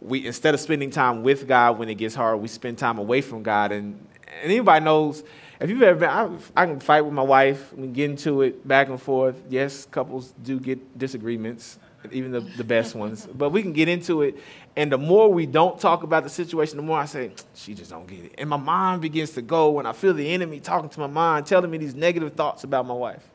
we 0.01 0.25
instead 0.25 0.53
of 0.53 0.59
spending 0.59 0.89
time 0.89 1.23
with 1.23 1.47
God 1.47 1.77
when 1.77 1.87
it 1.87 1.95
gets 1.95 2.15
hard, 2.15 2.41
we 2.41 2.47
spend 2.47 2.77
time 2.77 2.97
away 2.97 3.21
from 3.21 3.43
God. 3.43 3.71
And, 3.71 4.07
and 4.41 4.51
anybody 4.51 4.83
knows 4.83 5.23
if 5.61 5.69
you've 5.69 5.83
ever 5.83 5.99
been, 5.99 6.09
I, 6.09 6.63
I, 6.63 6.65
can 6.65 6.79
fight 6.79 7.01
with 7.01 7.13
my 7.13 7.21
wife, 7.21 7.71
we 7.73 7.85
get 7.85 8.09
into 8.09 8.41
it 8.41 8.67
back 8.67 8.89
and 8.89 8.99
forth. 8.99 9.39
Yes, 9.47 9.85
couples 9.85 10.33
do 10.41 10.59
get 10.59 10.97
disagreements, 10.97 11.77
even 12.11 12.31
the, 12.31 12.39
the 12.39 12.63
best 12.63 12.95
ones, 12.95 13.27
but 13.27 13.51
we 13.51 13.61
can 13.61 13.71
get 13.71 13.87
into 13.87 14.23
it. 14.23 14.39
And 14.75 14.91
the 14.91 14.97
more 14.97 15.31
we 15.31 15.45
don't 15.45 15.79
talk 15.79 16.01
about 16.01 16.23
the 16.23 16.31
situation, 16.31 16.77
the 16.77 16.83
more 16.83 16.97
I 16.97 17.05
say, 17.05 17.31
she 17.53 17.75
just 17.75 17.91
don't 17.91 18.07
get 18.07 18.25
it. 18.25 18.35
And 18.39 18.49
my 18.49 18.57
mind 18.57 19.03
begins 19.03 19.31
to 19.31 19.43
go 19.43 19.69
when 19.69 19.85
I 19.85 19.93
feel 19.93 20.15
the 20.15 20.27
enemy 20.27 20.59
talking 20.59 20.89
to 20.89 20.99
my 20.99 21.07
mind, 21.07 21.45
telling 21.45 21.69
me 21.69 21.77
these 21.77 21.93
negative 21.93 22.33
thoughts 22.33 22.63
about 22.63 22.87
my 22.87 22.95
wife. 22.95 23.29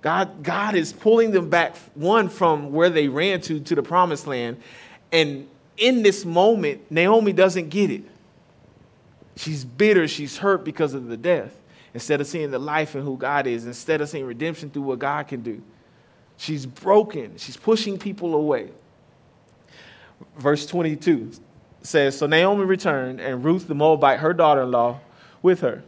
God, 0.00 0.42
God 0.42 0.74
is 0.74 0.92
pulling 0.92 1.32
them 1.32 1.50
back, 1.50 1.76
one, 1.94 2.28
from 2.28 2.72
where 2.72 2.90
they 2.90 3.08
ran 3.08 3.40
to, 3.42 3.60
to 3.60 3.74
the 3.74 3.82
promised 3.82 4.26
land. 4.26 4.60
And 5.10 5.48
in 5.76 6.02
this 6.02 6.24
moment, 6.24 6.90
Naomi 6.90 7.32
doesn't 7.32 7.68
get 7.68 7.90
it. 7.90 8.04
She's 9.36 9.64
bitter, 9.64 10.06
she's 10.08 10.36
hurt 10.38 10.64
because 10.64 10.94
of 10.94 11.06
the 11.06 11.16
death. 11.16 11.54
Instead 11.94 12.20
of 12.20 12.26
seeing 12.26 12.50
the 12.50 12.58
life 12.58 12.94
and 12.94 13.04
who 13.04 13.16
God 13.16 13.46
is, 13.46 13.66
instead 13.66 14.00
of 14.00 14.08
seeing 14.08 14.24
redemption 14.24 14.70
through 14.70 14.82
what 14.82 14.98
God 14.98 15.26
can 15.26 15.42
do, 15.42 15.62
she's 16.36 16.66
broken. 16.66 17.36
She's 17.36 17.56
pushing 17.56 17.98
people 17.98 18.34
away. 18.34 18.70
Verse 20.36 20.66
22 20.66 21.32
says 21.82 22.18
So 22.18 22.26
Naomi 22.26 22.64
returned, 22.64 23.20
and 23.20 23.44
Ruth 23.44 23.68
the 23.68 23.74
Moabite, 23.74 24.20
her 24.20 24.34
daughter 24.34 24.62
in 24.62 24.70
law, 24.70 25.00
with 25.42 25.60
her, 25.60 25.82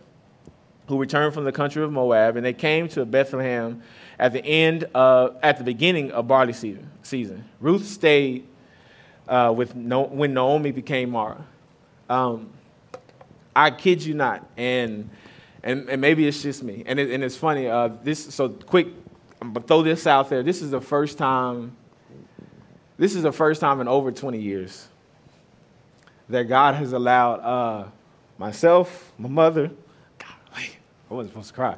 who 0.88 0.99
returned 0.99 1.35
from 1.35 1.44
the 1.44 1.53
country 1.53 1.83
of 1.83 1.92
Moab, 1.92 2.37
and 2.37 2.44
they 2.44 2.53
came 2.53 2.88
to 2.88 3.05
Bethlehem 3.05 3.83
at 4.20 4.35
the 4.35 4.44
end 4.44 4.85
of, 4.94 5.37
at 5.42 5.56
the 5.56 5.64
beginning 5.64 6.12
of 6.12 6.28
barley 6.28 6.52
season. 6.52 7.44
Ruth 7.59 7.87
stayed 7.87 8.46
uh, 9.26 9.52
with 9.56 9.74
no, 9.74 10.02
when 10.02 10.35
Naomi 10.35 10.70
became 10.70 11.11
Mara. 11.11 11.42
Um, 12.09 12.50
I 13.56 13.70
kid 13.70 14.04
you 14.04 14.14
not. 14.14 14.46
And 14.56 15.11
and, 15.62 15.88
and 15.88 16.00
maybe 16.00 16.26
it's 16.26 16.42
just 16.42 16.62
me. 16.62 16.83
And, 16.87 16.98
it, 16.98 17.11
and 17.11 17.22
it's 17.22 17.37
funny. 17.37 17.66
Uh, 17.66 17.90
this 18.02 18.33
so 18.35 18.48
quick. 18.48 18.88
But 19.42 19.66
throw 19.66 19.83
this 19.83 20.06
out 20.06 20.28
there. 20.28 20.42
This 20.42 20.61
is 20.61 20.70
the 20.70 20.80
first 20.80 21.16
time. 21.16 21.76
This 22.98 23.14
is 23.14 23.22
the 23.22 23.33
first 23.33 23.61
time 23.61 23.80
in 23.80 23.88
over 23.88 24.12
20 24.12 24.38
years 24.38 24.87
that 26.28 26.44
God 26.44 26.74
has 26.74 26.92
allowed 26.92 27.40
uh, 27.40 27.88
myself, 28.38 29.12
my 29.18 29.28
mother, 29.28 29.70
I 31.11 31.14
wasn't 31.14 31.33
supposed 31.33 31.49
to 31.49 31.55
cry, 31.55 31.77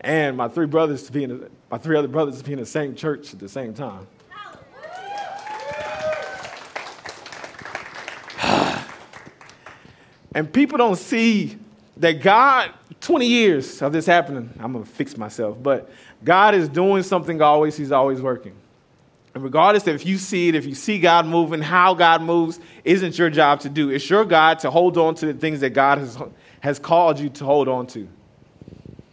and 0.00 0.36
my 0.36 0.48
three 0.48 0.66
brothers 0.66 1.04
to 1.04 1.12
be 1.12 1.24
in 1.24 1.30
the, 1.30 1.50
my 1.70 1.78
three 1.78 1.96
other 1.96 2.08
brothers 2.08 2.38
to 2.38 2.44
be 2.44 2.52
in 2.52 2.58
the 2.58 2.66
same 2.66 2.94
church 2.94 3.32
at 3.32 3.38
the 3.40 3.48
same 3.48 3.74
time. 3.74 4.06
And 10.34 10.50
people 10.50 10.78
don't 10.78 10.96
see 10.96 11.58
that 11.98 12.22
God, 12.22 12.72
20 13.02 13.26
years 13.26 13.82
of 13.82 13.92
this 13.92 14.06
happening, 14.06 14.48
I'm 14.58 14.72
to 14.72 14.88
fix 14.88 15.18
myself, 15.18 15.62
but 15.62 15.90
God 16.24 16.54
is 16.54 16.70
doing 16.70 17.02
something 17.02 17.42
always, 17.42 17.76
He's 17.76 17.92
always 17.92 18.20
working. 18.20 18.54
And 19.34 19.42
regardless 19.42 19.86
if 19.86 20.04
you 20.04 20.18
see 20.18 20.48
it, 20.48 20.54
if 20.54 20.66
you 20.66 20.74
see 20.74 20.98
God 20.98 21.26
moving, 21.26 21.62
how 21.62 21.94
God 21.94 22.22
moves, 22.22 22.60
isn't 22.84 23.18
your 23.18 23.30
job 23.30 23.60
to 23.60 23.68
do. 23.68 23.90
It's 23.90 24.08
your 24.08 24.24
God 24.24 24.58
to 24.60 24.70
hold 24.70 24.98
on 24.98 25.14
to 25.16 25.26
the 25.26 25.34
things 25.34 25.60
that 25.60 25.70
God 25.70 25.98
has, 25.98 26.18
has 26.60 26.78
called 26.78 27.18
you 27.18 27.30
to 27.30 27.44
hold 27.44 27.68
on 27.68 27.86
to. 27.88 28.08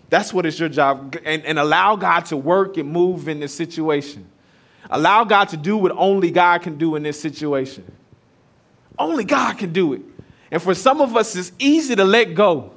That's 0.09 0.33
what 0.33 0.45
it's 0.45 0.59
your 0.59 0.69
job. 0.69 1.15
And, 1.23 1.45
and 1.45 1.59
allow 1.59 1.95
God 1.95 2.25
to 2.27 2.37
work 2.37 2.77
and 2.77 2.91
move 2.91 3.27
in 3.27 3.39
this 3.39 3.53
situation. 3.53 4.27
Allow 4.89 5.23
God 5.23 5.49
to 5.49 5.57
do 5.57 5.77
what 5.77 5.91
only 5.91 6.31
God 6.31 6.61
can 6.63 6.77
do 6.77 6.95
in 6.95 7.03
this 7.03 7.19
situation. 7.21 7.89
Only 8.97 9.23
God 9.23 9.57
can 9.57 9.71
do 9.71 9.93
it. 9.93 10.01
And 10.51 10.61
for 10.61 10.73
some 10.73 10.99
of 10.99 11.15
us, 11.15 11.35
it's 11.35 11.51
easy 11.59 11.95
to 11.95 12.03
let 12.03 12.33
go. 12.33 12.71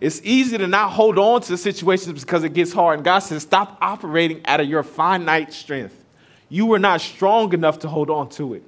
It's 0.00 0.20
easy 0.22 0.58
to 0.58 0.66
not 0.66 0.90
hold 0.90 1.18
on 1.18 1.40
to 1.42 1.56
situations 1.56 2.24
because 2.24 2.44
it 2.44 2.52
gets 2.52 2.72
hard. 2.72 2.98
And 2.98 3.04
God 3.04 3.20
says, 3.20 3.42
stop 3.42 3.78
operating 3.80 4.44
out 4.44 4.60
of 4.60 4.68
your 4.68 4.82
finite 4.82 5.52
strength. 5.52 6.04
You 6.48 6.66
were 6.66 6.78
not 6.78 7.00
strong 7.00 7.52
enough 7.52 7.80
to 7.80 7.88
hold 7.88 8.10
on 8.10 8.28
to 8.30 8.54
it, 8.54 8.62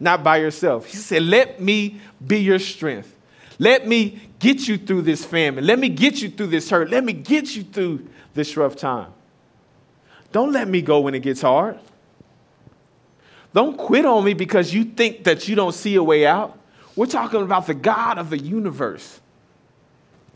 not 0.00 0.24
by 0.24 0.38
yourself. 0.38 0.86
He 0.86 0.96
said, 0.96 1.22
let 1.22 1.60
me 1.60 2.00
be 2.26 2.38
your 2.38 2.58
strength. 2.58 3.14
Let 3.58 3.86
me 3.86 4.20
get 4.44 4.68
you 4.68 4.76
through 4.76 5.00
this 5.00 5.24
famine. 5.24 5.66
Let 5.66 5.78
me 5.78 5.88
get 5.88 6.20
you 6.20 6.28
through 6.28 6.48
this 6.48 6.68
hurt. 6.68 6.90
Let 6.90 7.02
me 7.02 7.14
get 7.14 7.56
you 7.56 7.62
through 7.62 8.06
this 8.34 8.58
rough 8.58 8.76
time. 8.76 9.10
Don't 10.32 10.52
let 10.52 10.68
me 10.68 10.82
go 10.82 11.00
when 11.00 11.14
it 11.14 11.20
gets 11.20 11.40
hard. 11.40 11.78
Don't 13.54 13.78
quit 13.78 14.04
on 14.04 14.22
me 14.22 14.34
because 14.34 14.74
you 14.74 14.84
think 14.84 15.24
that 15.24 15.48
you 15.48 15.54
don't 15.56 15.72
see 15.72 15.94
a 15.94 16.02
way 16.02 16.26
out. 16.26 16.58
We're 16.94 17.06
talking 17.06 17.40
about 17.40 17.66
the 17.66 17.72
God 17.72 18.18
of 18.18 18.28
the 18.28 18.36
universe. 18.36 19.18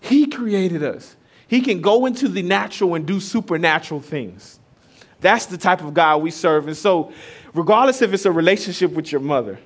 He 0.01 0.27
created 0.27 0.83
us. 0.83 1.15
He 1.47 1.61
can 1.61 1.83
go 1.83 2.07
into 2.07 2.29
the 2.29 2.43
natural 2.43 2.95
and 2.95 3.05
do 3.05 3.21
supernatural 3.21 4.01
things. 4.01 4.59
That's 5.21 5.47
the 5.47 5.59
type 5.59 5.83
of 5.83 5.93
God 5.93 6.23
we 6.23 6.31
serve. 6.31 6.67
And 6.67 6.77
so, 6.77 7.13
regardless 7.53 8.01
if 8.01 8.15
it's 8.15 8.25
a 8.25 8.33
relationship 8.33 8.93
with 8.93 9.13
your 9.13 9.21
mother, 9.21 9.59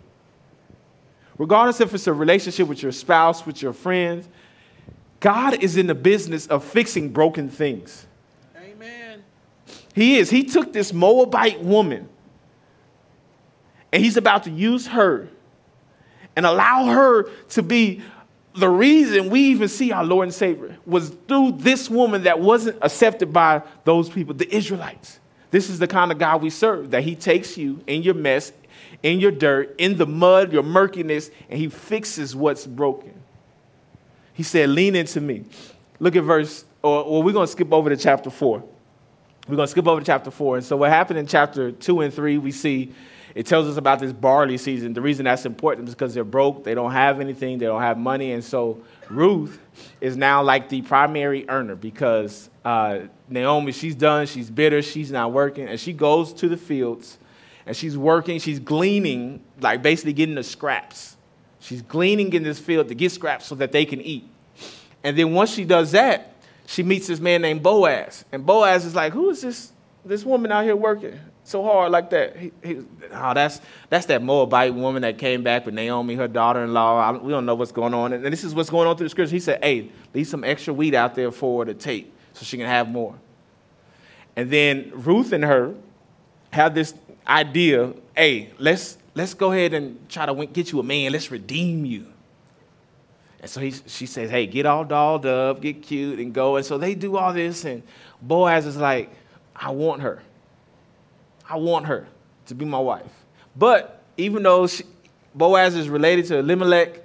regardless 1.38 1.81
if 1.81 1.95
it's 1.95 2.07
a 2.07 2.12
relationship 2.12 2.68
with 2.68 2.83
your 2.83 2.92
spouse, 2.92 3.47
with 3.47 3.62
your 3.62 3.73
friends, 3.73 4.29
God 5.21 5.62
is 5.62 5.77
in 5.77 5.87
the 5.87 5.95
business 5.95 6.47
of 6.47 6.64
fixing 6.64 7.11
broken 7.11 7.49
things. 7.49 8.07
Amen. 8.57 9.23
He 9.95 10.18
is. 10.18 10.31
He 10.31 10.45
took 10.45 10.73
this 10.73 10.92
Moabite 10.92 11.62
woman 11.62 12.09
and 13.92 14.03
he's 14.03 14.16
about 14.16 14.45
to 14.45 14.51
use 14.51 14.87
her 14.88 15.29
and 16.35 16.47
allow 16.47 16.87
her 16.87 17.31
to 17.51 17.62
be 17.62 18.03
the 18.55 18.68
reason 18.68 19.31
we 19.31 19.40
even 19.40 19.68
see 19.68 19.92
our 19.92 20.05
Lord 20.05 20.25
and 20.25 20.35
Savior 20.35 20.77
was 20.87 21.11
through 21.29 21.53
this 21.53 21.88
woman 21.88 22.25
that 22.25 22.40
wasn't 22.40 22.79
accepted 22.83 23.33
by 23.33 23.62
those 23.85 24.09
people, 24.09 24.35
the 24.35 24.53
Israelites. 24.55 25.21
This 25.51 25.68
is 25.68 25.79
the 25.79 25.87
kind 25.87 26.11
of 26.11 26.18
God 26.18 26.42
we 26.42 26.51
serve, 26.51 26.90
that 26.90 27.03
He 27.03 27.14
takes 27.14 27.57
you 27.57 27.83
in 27.87 28.03
your 28.03 28.14
mess, 28.14 28.53
in 29.03 29.21
your 29.21 29.33
dirt, 29.33 29.75
in 29.79 29.97
the 29.97 30.07
mud, 30.07 30.53
your 30.53 30.62
murkiness, 30.62 31.31
and 31.49 31.59
He 31.59 31.69
fixes 31.69 32.35
what's 32.37 32.67
broken. 32.67 33.15
He 34.33 34.43
said, 34.43 34.69
Lean 34.71 34.95
into 34.95 35.21
me. 35.21 35.45
Look 35.99 36.17
at 36.17 36.25
verse, 36.25 36.65
or, 36.83 37.03
or 37.03 37.23
we're 37.23 37.33
going 37.33 37.47
to 37.47 37.53
skip 37.53 37.73
over 37.73 37.91
to 37.91 37.97
chapter 37.97 38.31
4. 38.31 38.59
we're 39.49 39.57
going 39.57 39.67
to 39.67 39.71
skip 39.71 39.87
over 39.87 40.01
to 40.01 40.07
chapter 40.07 40.31
4. 40.31 40.57
And 40.57 40.65
so, 40.65 40.77
what 40.77 40.91
happened 40.91 41.19
in 41.19 41.27
chapter 41.27 41.73
2 41.73 42.01
and 42.01 42.15
3, 42.15 42.38
we 42.38 42.53
see 42.53 42.93
it 43.35 43.47
tells 43.47 43.67
us 43.67 43.79
about 43.79 43.99
this 43.99 44.12
barley 44.12 44.59
season. 44.59 44.93
The 44.93 45.01
reason 45.01 45.25
that's 45.25 45.47
important 45.47 45.88
is 45.88 45.95
because 45.95 46.12
they're 46.12 46.23
broke, 46.23 46.65
they 46.65 46.75
don't 46.75 46.93
have 46.93 47.19
anything, 47.19 47.57
they 47.59 47.65
don't 47.67 47.81
have 47.81 47.97
money. 47.99 48.33
And 48.33 48.45
so, 48.45 48.83
Ruth 49.09 49.59
is 50.01 50.17
now 50.17 50.43
like 50.43 50.69
the 50.69 50.83
primary 50.83 51.49
earner 51.49 51.77
because 51.77 52.51
uh, 52.65 53.01
Naomi, 53.29 53.73
she's 53.73 53.95
done, 53.95 54.27
she's 54.27 54.51
bitter, 54.51 54.83
she's 54.83 55.11
not 55.11 55.33
working, 55.33 55.67
and 55.67 55.81
she 55.81 55.93
goes 55.93 56.33
to 56.35 56.49
the 56.49 56.57
fields 56.57 57.19
and 57.66 57.77
she's 57.77 57.96
working, 57.96 58.38
she's 58.38 58.59
gleaning, 58.59 59.42
like 59.61 59.83
basically 59.83 60.12
getting 60.12 60.35
the 60.35 60.42
scraps. 60.42 61.16
She's 61.61 61.83
gleaning 61.83 62.33
in 62.33 62.42
this 62.42 62.59
field 62.59 62.88
to 62.88 62.94
get 62.94 63.12
scraps 63.12 63.46
so 63.46 63.55
that 63.57 63.70
they 63.70 63.85
can 63.85 64.01
eat. 64.01 64.29
And 65.05 65.16
then 65.16 65.33
once 65.33 65.53
she 65.53 65.64
does 65.64 65.92
that, 65.92 66.35
she 66.66 66.83
meets 66.83 67.07
this 67.07 67.20
man 67.20 67.42
named 67.42 67.62
Boaz. 67.62 68.25
And 68.33 68.44
Boaz 68.44 68.85
is 68.85 68.94
like, 68.94 69.12
Who 69.12 69.31
is 69.31 69.42
this, 69.42 69.72
this 70.05 70.25
woman 70.25 70.51
out 70.51 70.64
here 70.64 70.75
working 70.75 71.18
so 71.44 71.62
hard 71.62 71.92
like 71.92 72.11
that? 72.11 72.37
He, 72.37 72.53
he, 72.64 72.81
oh, 73.12 73.35
that's, 73.35 73.61
that's 73.88 74.07
that 74.07 74.22
Moabite 74.22 74.75
woman 74.75 75.03
that 75.03 75.18
came 75.18 75.42
back 75.42 75.66
with 75.66 75.75
Naomi, 75.75 76.14
her 76.16 76.29
daughter 76.29 76.64
in 76.64 76.72
law. 76.72 77.12
We 77.12 77.31
don't 77.31 77.46
know 77.46 77.55
what's 77.55 77.72
going 77.72 77.94
on. 77.94 78.12
And 78.12 78.25
this 78.25 78.42
is 78.42 78.55
what's 78.55 78.70
going 78.70 78.88
on 78.88 78.96
through 78.96 79.07
the 79.07 79.11
scripture. 79.11 79.35
He 79.35 79.40
said, 79.40 79.62
Hey, 79.62 79.90
leave 80.14 80.27
some 80.27 80.44
extra 80.44 80.75
wheat 80.75 80.94
out 80.94 81.14
there 81.14 81.31
for 81.31 81.64
her 81.64 81.72
to 81.72 81.79
take 81.79 82.12
so 82.33 82.44
she 82.44 82.57
can 82.57 82.66
have 82.66 82.88
more. 82.88 83.14
And 84.35 84.51
then 84.51 84.90
Ruth 84.94 85.33
and 85.33 85.44
her 85.44 85.75
have 86.53 86.75
this 86.75 86.94
idea 87.27 87.93
hey, 88.17 88.51
let's, 88.59 88.99
let's 89.15 89.35
go 89.35 89.53
ahead 89.53 89.75
and 89.75 90.09
try 90.09 90.27
to 90.27 90.47
get 90.47 90.73
you 90.73 90.81
a 90.81 90.83
man, 90.83 91.13
let's 91.13 91.31
redeem 91.31 91.85
you. 91.85 92.07
And 93.41 93.51
so 93.51 93.61
he, 93.61 93.73
she 93.87 94.07
says, 94.07 94.31
hey, 94.31 94.47
get 94.47 94.67
all 94.67 94.85
dolled 94.85 95.27
up, 95.27 95.61
get 95.61 95.83
cute, 95.83 96.21
and 96.21 96.33
go. 96.33 96.57
And 96.57 96.65
so 96.65 96.79
they 96.79 96.95
do 96.95 97.17
all 97.17 97.33
this, 97.33 97.65
and 97.65 97.83
Boaz 98.21 98.67
is 98.67 98.77
like, 98.77 99.11
I 99.57 99.71
want 99.71 100.03
her. 100.03 100.23
I 101.49 101.57
want 101.57 101.87
her 101.87 102.07
to 102.47 102.55
be 102.55 102.65
my 102.65 102.79
wife. 102.79 103.11
But 103.57 104.03
even 104.17 104.45
though 104.45 104.67
she, 104.69 104.85
Boaz 105.35 105.75
is 105.75 105.89
related 105.89 106.27
to 106.27 106.39
Elimelech, 106.39 107.01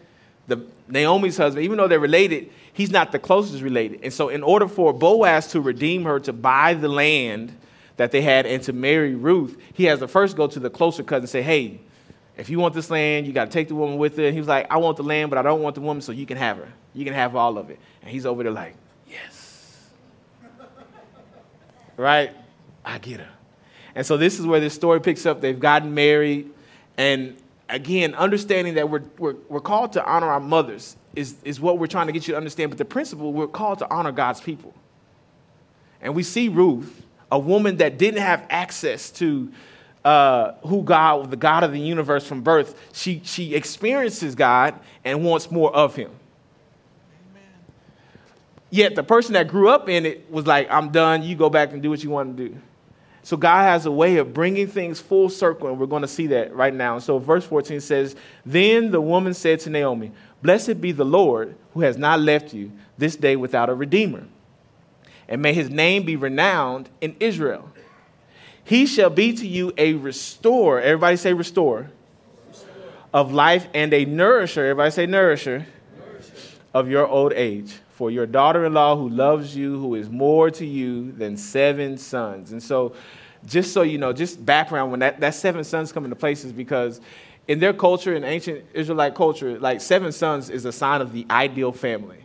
the 0.47 0.63
Naomi's 0.87 1.37
husband, 1.37 1.65
even 1.65 1.77
though 1.77 1.87
they're 1.87 1.99
related, 1.99 2.51
he's 2.71 2.91
not 2.91 3.11
the 3.11 3.19
closest 3.19 3.63
related. 3.63 4.01
And 4.03 4.13
so, 4.13 4.29
in 4.29 4.43
order 4.43 4.67
for 4.67 4.93
Boaz 4.93 5.47
to 5.47 5.59
redeem 5.59 6.03
her, 6.03 6.19
to 6.21 6.31
buy 6.31 6.75
the 6.75 6.87
land 6.87 7.57
that 7.97 8.11
they 8.11 8.21
had, 8.21 8.45
and 8.45 8.63
to 8.63 8.73
marry 8.73 9.15
Ruth, 9.15 9.57
he 9.73 9.85
has 9.85 9.99
to 9.99 10.07
first 10.07 10.37
go 10.37 10.47
to 10.47 10.59
the 10.59 10.69
closer 10.69 11.03
cousin 11.03 11.23
and 11.23 11.29
say, 11.29 11.41
Hey, 11.41 11.81
if 12.37 12.49
you 12.49 12.59
want 12.59 12.75
this 12.75 12.89
land, 12.89 13.25
you 13.25 13.33
got 13.33 13.45
to 13.45 13.51
take 13.51 13.67
the 13.67 13.75
woman 13.75 13.97
with 13.97 14.19
it. 14.19 14.25
And 14.25 14.33
he 14.33 14.39
was 14.39 14.47
like, 14.47 14.67
I 14.71 14.77
want 14.77 14.97
the 14.97 15.03
land, 15.03 15.31
but 15.31 15.39
I 15.39 15.41
don't 15.41 15.61
want 15.61 15.75
the 15.75 15.81
woman, 15.81 16.01
so 16.01 16.11
you 16.11 16.27
can 16.27 16.37
have 16.37 16.57
her. 16.57 16.71
You 16.93 17.03
can 17.03 17.15
have 17.15 17.35
all 17.35 17.57
of 17.57 17.71
it. 17.71 17.79
And 18.01 18.11
he's 18.11 18.25
over 18.25 18.43
there 18.43 18.51
like, 18.51 18.75
Yes. 19.09 19.89
right? 21.97 22.31
I 22.85 22.99
get 22.99 23.19
her. 23.19 23.29
And 23.95 24.05
so 24.05 24.15
this 24.15 24.39
is 24.39 24.45
where 24.45 24.59
this 24.59 24.75
story 24.75 25.01
picks 25.01 25.25
up. 25.25 25.41
They've 25.41 25.59
gotten 25.59 25.93
married. 25.95 26.51
And 26.97 27.35
again, 27.67 28.13
understanding 28.13 28.75
that 28.75 28.89
we're, 28.89 29.03
we're, 29.17 29.35
we're 29.49 29.59
called 29.59 29.93
to 29.93 30.05
honor 30.05 30.27
our 30.27 30.39
mothers 30.39 30.95
is, 31.15 31.35
is 31.43 31.59
what 31.59 31.79
we're 31.79 31.87
trying 31.87 32.05
to 32.05 32.13
get 32.13 32.27
you 32.27 32.33
to 32.33 32.37
understand. 32.37 32.69
But 32.69 32.77
the 32.77 32.85
principle, 32.85 33.33
we're 33.33 33.47
called 33.47 33.79
to 33.79 33.89
honor 33.89 34.11
God's 34.11 34.39
people. 34.39 34.73
And 35.99 36.15
we 36.15 36.21
see 36.21 36.47
Ruth, 36.47 37.06
a 37.31 37.39
woman 37.39 37.77
that 37.77 37.97
didn't 37.97 38.21
have 38.21 38.45
access 38.49 39.09
to 39.11 39.51
uh, 40.05 40.53
who 40.65 40.83
God, 40.83 41.29
the 41.31 41.37
God 41.37 41.63
of 41.63 41.71
the 41.71 41.79
universe 41.79 42.25
from 42.25 42.41
birth, 42.41 42.79
she, 42.93 43.21
she 43.25 43.53
experiences 43.53 44.35
God 44.35 44.79
and 45.03 45.23
wants 45.25 45.51
more 45.51 45.73
of 45.75 45.95
him. 45.95 46.11
Amen. 47.31 47.43
Yet 48.69 48.95
the 48.95 49.03
person 49.03 49.33
that 49.33 49.49
grew 49.49 49.69
up 49.69 49.89
in 49.89 50.05
it 50.05 50.31
was 50.31 50.47
like, 50.47 50.71
I'm 50.71 50.89
done, 50.89 51.23
you 51.23 51.35
go 51.35 51.49
back 51.49 51.73
and 51.73 51.81
do 51.81 51.89
what 51.89 52.03
you 52.03 52.09
want 52.09 52.37
to 52.37 52.49
do. 52.49 52.57
So 53.23 53.35
God 53.35 53.63
has 53.63 53.85
a 53.85 53.91
way 53.91 54.15
of 54.17 54.33
bringing 54.33 54.67
things 54.67 55.01
full 55.01 55.29
circle, 55.29 55.67
and 55.67 55.77
we're 55.77 55.87
going 55.87 56.03
to 56.03 56.07
see 56.07 56.27
that 56.27 56.55
right 56.55 56.73
now. 56.73 56.99
So 56.99 57.19
verse 57.19 57.43
14 57.43 57.81
says, 57.81 58.15
Then 58.45 58.91
the 58.91 59.01
woman 59.01 59.33
said 59.33 59.59
to 59.61 59.69
Naomi, 59.69 60.13
Blessed 60.41 60.79
be 60.79 60.93
the 60.93 61.03
Lord 61.03 61.55
who 61.73 61.81
has 61.81 61.97
not 61.97 62.21
left 62.21 62.53
you 62.53 62.71
this 62.97 63.17
day 63.17 63.35
without 63.35 63.69
a 63.69 63.73
redeemer 63.73 64.23
and 65.27 65.41
may 65.41 65.53
his 65.53 65.69
name 65.69 66.03
be 66.03 66.15
renowned 66.15 66.89
in 67.01 67.15
Israel. 67.19 67.69
He 68.63 68.85
shall 68.85 69.09
be 69.09 69.33
to 69.33 69.47
you 69.47 69.73
a 69.77 69.93
restorer. 69.93 70.81
Everybody 70.81 71.17
say 71.17 71.33
restore. 71.33 71.89
Of 73.13 73.33
life 73.33 73.67
and 73.73 73.93
a 73.93 74.05
nourisher. 74.05 74.65
Everybody 74.65 74.91
say 74.91 75.05
nourisher. 75.05 75.65
nourisher. 75.97 76.33
Of 76.73 76.89
your 76.89 77.07
old 77.07 77.33
age. 77.33 77.75
For 77.93 78.11
your 78.11 78.25
daughter 78.25 78.65
in 78.65 78.73
law 78.73 78.95
who 78.95 79.09
loves 79.09 79.55
you, 79.55 79.79
who 79.79 79.95
is 79.95 80.09
more 80.09 80.51
to 80.51 80.65
you 80.65 81.13
than 81.13 81.37
seven 81.37 81.97
sons. 81.97 82.51
And 82.51 82.61
so, 82.61 82.93
just 83.45 83.73
so 83.73 83.81
you 83.81 83.97
know, 83.97 84.11
just 84.11 84.45
background 84.45 84.91
when 84.91 84.99
that, 84.99 85.19
that 85.21 85.33
seven 85.33 85.63
sons 85.63 85.91
come 85.91 86.03
into 86.03 86.15
place 86.15 86.43
is 86.43 86.51
because 86.51 86.99
in 87.47 87.59
their 87.59 87.73
culture, 87.73 88.13
in 88.15 88.23
ancient 88.25 88.65
Israelite 88.73 89.15
culture, 89.15 89.57
like 89.57 89.79
seven 89.79 90.11
sons 90.11 90.49
is 90.49 90.65
a 90.65 90.71
sign 90.71 90.99
of 90.99 91.13
the 91.13 91.25
ideal 91.29 91.71
family 91.71 92.17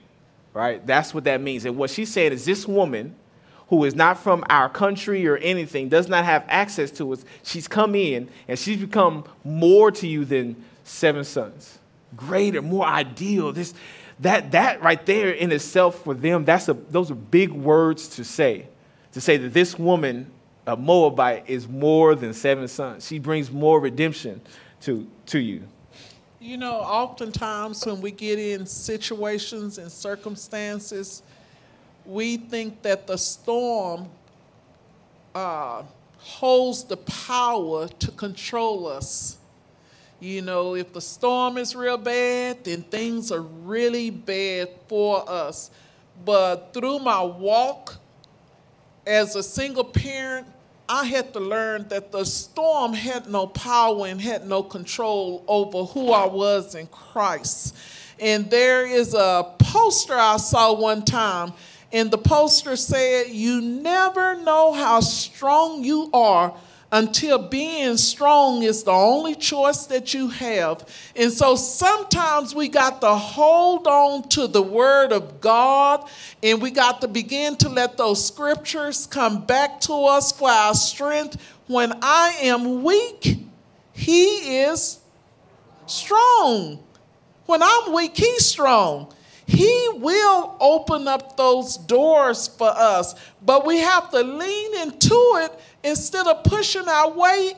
right? 0.54 0.84
That's 0.86 1.14
what 1.14 1.24
that 1.24 1.40
means. 1.40 1.64
And 1.64 1.76
what 1.76 1.90
she's 1.90 2.12
saying 2.12 2.32
is 2.32 2.44
this 2.44 2.66
woman 2.66 3.14
who 3.72 3.84
is 3.84 3.94
not 3.94 4.18
from 4.18 4.44
our 4.50 4.68
country 4.68 5.26
or 5.26 5.38
anything, 5.38 5.88
does 5.88 6.06
not 6.06 6.26
have 6.26 6.44
access 6.46 6.90
to 6.90 7.10
us, 7.10 7.24
she's 7.42 7.66
come 7.66 7.94
in 7.94 8.28
and 8.46 8.58
she's 8.58 8.76
become 8.76 9.24
more 9.44 9.90
to 9.90 10.06
you 10.06 10.26
than 10.26 10.54
seven 10.84 11.24
sons. 11.24 11.78
Greater, 12.14 12.60
more 12.60 12.84
ideal. 12.84 13.50
This, 13.50 13.72
that, 14.20 14.50
that 14.52 14.82
right 14.82 15.04
there 15.06 15.30
in 15.30 15.50
itself 15.52 16.04
for 16.04 16.12
them, 16.12 16.44
that's 16.44 16.68
a, 16.68 16.74
those 16.74 17.10
are 17.10 17.14
big 17.14 17.50
words 17.50 18.08
to 18.08 18.24
say. 18.24 18.66
To 19.12 19.22
say 19.22 19.38
that 19.38 19.54
this 19.54 19.78
woman, 19.78 20.30
a 20.66 20.76
Moabite, 20.76 21.44
is 21.48 21.66
more 21.66 22.14
than 22.14 22.34
seven 22.34 22.68
sons. 22.68 23.06
She 23.06 23.18
brings 23.18 23.50
more 23.50 23.80
redemption 23.80 24.42
to, 24.82 25.08
to 25.26 25.38
you. 25.38 25.62
You 26.42 26.56
know, 26.56 26.74
oftentimes 26.74 27.86
when 27.86 28.00
we 28.00 28.10
get 28.10 28.36
in 28.36 28.66
situations 28.66 29.78
and 29.78 29.92
circumstances, 29.92 31.22
we 32.04 32.36
think 32.36 32.82
that 32.82 33.06
the 33.06 33.16
storm 33.16 34.08
uh, 35.36 35.84
holds 36.18 36.82
the 36.82 36.96
power 36.96 37.86
to 37.86 38.10
control 38.10 38.88
us. 38.88 39.36
You 40.18 40.42
know, 40.42 40.74
if 40.74 40.92
the 40.92 41.00
storm 41.00 41.58
is 41.58 41.76
real 41.76 41.96
bad, 41.96 42.64
then 42.64 42.82
things 42.82 43.30
are 43.30 43.42
really 43.42 44.10
bad 44.10 44.70
for 44.88 45.22
us. 45.30 45.70
But 46.24 46.74
through 46.74 46.98
my 46.98 47.22
walk 47.22 47.98
as 49.06 49.36
a 49.36 49.44
single 49.44 49.84
parent, 49.84 50.48
I 50.88 51.04
had 51.04 51.32
to 51.32 51.40
learn 51.40 51.88
that 51.88 52.12
the 52.12 52.24
storm 52.24 52.92
had 52.92 53.28
no 53.28 53.46
power 53.46 54.06
and 54.06 54.20
had 54.20 54.46
no 54.46 54.62
control 54.62 55.44
over 55.48 55.84
who 55.84 56.12
I 56.12 56.26
was 56.26 56.74
in 56.74 56.86
Christ. 56.88 57.76
And 58.18 58.50
there 58.50 58.86
is 58.86 59.14
a 59.14 59.54
poster 59.58 60.14
I 60.14 60.36
saw 60.36 60.74
one 60.74 61.04
time, 61.04 61.52
and 61.92 62.10
the 62.10 62.18
poster 62.18 62.76
said, 62.76 63.28
You 63.28 63.60
never 63.60 64.36
know 64.36 64.72
how 64.72 65.00
strong 65.00 65.84
you 65.84 66.10
are 66.12 66.54
until 66.92 67.38
being 67.38 67.96
strong 67.96 68.62
is 68.62 68.84
the 68.84 68.92
only 68.92 69.34
choice 69.34 69.86
that 69.86 70.12
you 70.12 70.28
have. 70.28 70.86
And 71.16 71.32
so 71.32 71.56
sometimes 71.56 72.54
we 72.54 72.68
got 72.68 73.00
to 73.00 73.14
hold 73.14 73.86
on 73.86 74.28
to 74.28 74.46
the 74.46 74.60
word 74.60 75.10
of 75.10 75.40
God 75.40 76.06
and 76.42 76.60
we 76.60 76.70
got 76.70 77.00
to 77.00 77.08
begin 77.08 77.56
to 77.56 77.70
let 77.70 77.96
those 77.96 78.24
scriptures 78.24 79.06
come 79.06 79.46
back 79.46 79.80
to 79.82 79.94
us 80.04 80.32
for 80.32 80.50
our 80.50 80.74
strength. 80.74 81.40
When 81.66 81.94
I 82.02 82.36
am 82.42 82.82
weak, 82.82 83.38
he 83.94 84.60
is 84.60 85.00
strong. 85.86 86.78
When 87.46 87.62
I'm 87.62 87.94
weak, 87.94 88.16
he's 88.16 88.44
strong. 88.44 89.14
He 89.46 89.88
will 89.94 90.56
open 90.60 91.08
up 91.08 91.36
those 91.36 91.76
doors 91.76 92.48
for 92.48 92.70
us, 92.70 93.14
but 93.42 93.66
we 93.66 93.78
have 93.78 94.10
to 94.10 94.22
lean 94.22 94.80
into 94.80 95.14
it 95.42 95.60
instead 95.84 96.26
of 96.26 96.44
pushing 96.44 96.88
our 96.88 97.10
way 97.10 97.54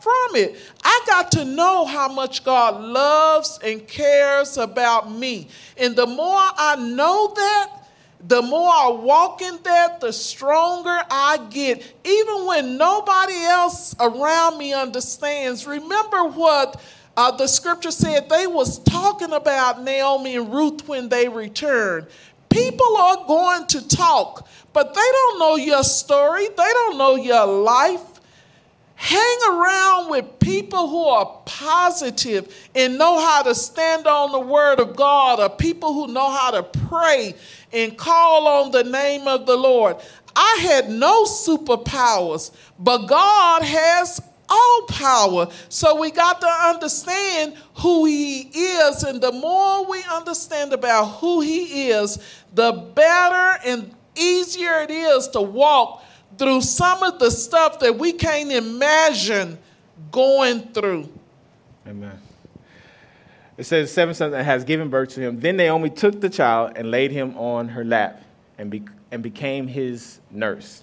from 0.00 0.36
it. 0.36 0.56
I 0.82 1.02
got 1.06 1.32
to 1.32 1.44
know 1.44 1.84
how 1.84 2.08
much 2.12 2.42
God 2.42 2.80
loves 2.80 3.58
and 3.62 3.86
cares 3.86 4.56
about 4.56 5.10
me. 5.10 5.48
And 5.76 5.94
the 5.94 6.06
more 6.06 6.40
I 6.40 6.76
know 6.76 7.32
that, 7.34 7.76
the 8.26 8.42
more 8.42 8.68
I 8.68 8.88
walk 8.88 9.40
in 9.40 9.58
that, 9.62 10.00
the 10.00 10.12
stronger 10.12 10.98
I 11.10 11.46
get. 11.50 11.94
Even 12.04 12.46
when 12.46 12.76
nobody 12.76 13.44
else 13.44 13.94
around 13.98 14.58
me 14.58 14.72
understands. 14.74 15.66
Remember 15.66 16.24
what 16.24 16.80
uh, 17.16 17.30
the 17.30 17.46
scripture 17.46 17.90
said 17.90 18.28
they 18.28 18.46
was 18.46 18.78
talking 18.80 19.32
about 19.32 19.82
Naomi 19.82 20.36
and 20.36 20.52
Ruth 20.52 20.86
when 20.86 21.08
they 21.08 21.28
returned. 21.28 22.06
People 22.50 22.96
are 22.96 23.24
going 23.26 23.66
to 23.68 23.88
talk, 23.88 24.48
but 24.72 24.94
they 24.94 25.00
don't 25.00 25.38
know 25.38 25.56
your 25.56 25.82
story. 25.82 26.46
They 26.48 26.54
don't 26.56 26.98
know 26.98 27.16
your 27.16 27.46
life. 27.46 28.02
Hang 28.94 29.38
around 29.50 30.10
with 30.10 30.38
people 30.40 30.88
who 30.88 31.04
are 31.06 31.40
positive 31.46 32.54
and 32.74 32.98
know 32.98 33.18
how 33.18 33.42
to 33.42 33.54
stand 33.54 34.06
on 34.06 34.30
the 34.30 34.40
word 34.40 34.78
of 34.78 34.94
God, 34.94 35.40
or 35.40 35.48
people 35.48 35.94
who 35.94 36.12
know 36.12 36.30
how 36.30 36.50
to 36.50 36.62
pray 36.62 37.34
and 37.72 37.96
call 37.96 38.46
on 38.46 38.70
the 38.70 38.84
name 38.84 39.26
of 39.26 39.46
the 39.46 39.56
Lord. 39.56 39.96
I 40.36 40.58
had 40.60 40.90
no 40.90 41.24
superpowers, 41.24 42.50
but 42.78 43.06
God 43.06 43.62
has 43.62 44.20
all 44.50 44.82
power. 44.88 45.48
So 45.68 45.98
we 45.98 46.10
got 46.10 46.40
to 46.40 46.46
understand 46.46 47.54
who 47.76 48.04
He 48.04 48.50
is. 48.52 49.02
And 49.02 49.20
the 49.20 49.32
more 49.32 49.88
we 49.88 50.02
understand 50.10 50.72
about 50.72 51.06
who 51.06 51.40
He 51.40 51.88
is, 51.88 52.18
the 52.52 52.72
better 52.72 53.60
and 53.64 53.94
easier 54.20 54.80
it 54.82 54.90
is 54.90 55.28
to 55.28 55.40
walk 55.40 56.04
through 56.38 56.60
some 56.60 57.02
of 57.02 57.18
the 57.18 57.30
stuff 57.30 57.80
that 57.80 57.98
we 57.98 58.12
can't 58.12 58.52
imagine 58.52 59.58
going 60.10 60.60
through. 60.72 61.08
Amen. 61.86 62.18
It 63.56 63.64
says, 63.64 63.92
seven 63.92 64.14
sons 64.14 64.34
has 64.34 64.64
given 64.64 64.88
birth 64.88 65.10
to 65.10 65.20
him. 65.20 65.40
Then 65.40 65.56
Naomi 65.56 65.90
took 65.90 66.20
the 66.20 66.30
child 66.30 66.72
and 66.76 66.90
laid 66.90 67.10
him 67.10 67.36
on 67.36 67.68
her 67.68 67.84
lap 67.84 68.22
and, 68.56 68.70
be, 68.70 68.84
and 69.10 69.22
became 69.22 69.66
his 69.66 70.20
nurse. 70.30 70.82